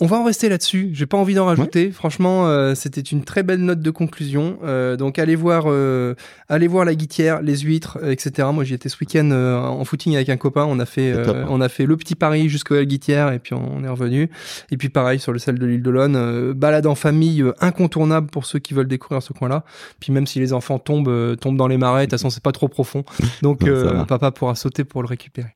on 0.00 0.06
va 0.06 0.16
en 0.18 0.24
rester 0.24 0.48
là-dessus. 0.48 0.90
J'ai 0.92 1.06
pas 1.06 1.16
envie 1.16 1.34
d'en 1.34 1.46
rajouter. 1.46 1.90
Franchement, 1.90 2.46
euh, 2.46 2.74
c'était 2.76 3.00
une 3.00 3.24
très 3.24 3.42
belle 3.42 3.60
note 3.60 3.80
de 3.80 3.90
conclusion. 3.90 4.58
Euh, 4.62 4.96
donc 4.96 5.18
allez 5.18 5.34
voir, 5.34 5.64
euh, 5.66 6.14
allez 6.48 6.68
voir 6.68 6.84
la 6.84 6.94
guitière, 6.94 7.42
les 7.42 7.58
huîtres, 7.58 7.98
euh, 8.02 8.12
etc. 8.12 8.48
Moi, 8.52 8.62
j'y 8.62 8.74
étais 8.74 8.88
ce 8.88 8.96
week-end 9.00 9.28
euh, 9.32 9.58
en 9.58 9.84
footing 9.84 10.14
avec 10.14 10.28
un 10.28 10.36
copain. 10.36 10.64
On 10.68 10.78
a 10.78 10.86
fait, 10.86 11.12
top, 11.24 11.34
euh, 11.34 11.42
hein. 11.42 11.48
on 11.50 11.60
a 11.60 11.68
fait 11.68 11.84
le 11.84 11.96
petit 11.96 12.14
Paris 12.14 12.48
jusqu'à 12.48 12.76
la 12.76 12.84
guitière 12.84 13.32
et 13.32 13.40
puis 13.40 13.54
on 13.54 13.82
est 13.82 13.88
revenu. 13.88 14.30
Et 14.70 14.76
puis 14.76 14.88
pareil 14.88 15.18
sur 15.18 15.32
le 15.32 15.40
sel 15.40 15.58
de 15.58 15.66
l'île 15.66 15.82
euh, 15.86 16.54
balade 16.54 16.86
en 16.86 16.94
famille 16.94 17.42
euh, 17.42 17.54
incontournable 17.60 18.28
pour 18.28 18.46
ceux 18.46 18.58
qui 18.58 18.74
veulent 18.74 18.88
découvrir 18.88 19.22
ce 19.22 19.32
coin-là. 19.32 19.64
Puis 20.00 20.12
même 20.12 20.26
si 20.26 20.38
les 20.38 20.52
enfants 20.52 20.78
tombent, 20.78 21.08
euh, 21.08 21.36
tombent 21.36 21.56
dans 21.56 21.66
les 21.66 21.78
marais, 21.78 22.06
de 22.06 22.10
toute 22.10 22.18
façon 22.18 22.30
c'est 22.30 22.42
pas 22.42 22.52
trop 22.52 22.68
profond, 22.68 23.04
donc 23.42 23.62
Non, 23.62 23.68
euh, 23.68 24.04
papa 24.04 24.30
pourra 24.30 24.54
sauter 24.54 24.84
pour 24.84 25.02
le 25.02 25.08
récupérer. 25.08 25.54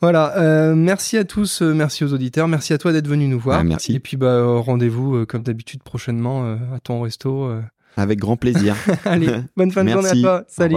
Voilà, 0.00 0.36
euh, 0.38 0.74
merci 0.74 1.16
à 1.18 1.24
tous, 1.24 1.62
merci 1.62 2.04
aux 2.04 2.12
auditeurs, 2.12 2.48
merci 2.48 2.72
à 2.72 2.78
toi 2.78 2.92
d'être 2.92 3.08
venu 3.08 3.26
nous 3.26 3.40
voir. 3.40 3.60
Ah, 3.60 3.64
merci. 3.80 3.94
Et 3.94 4.00
puis 4.00 4.16
bah 4.16 4.26
euh, 4.26 4.58
rendez-vous 4.58 5.16
euh, 5.16 5.26
comme 5.26 5.42
d'habitude 5.42 5.82
prochainement 5.82 6.44
euh, 6.44 6.56
à 6.74 6.80
ton 6.80 7.00
resto. 7.00 7.44
euh. 7.44 7.62
Avec 7.96 8.18
grand 8.18 8.36
plaisir. 8.36 8.76
Allez, 9.04 9.28
bonne 9.56 9.72
fin 9.72 9.84
de 9.84 9.90
journée 9.90 10.08
à 10.08 10.14
toi. 10.14 10.40
Au 10.40 10.44
Salut. 10.48 10.76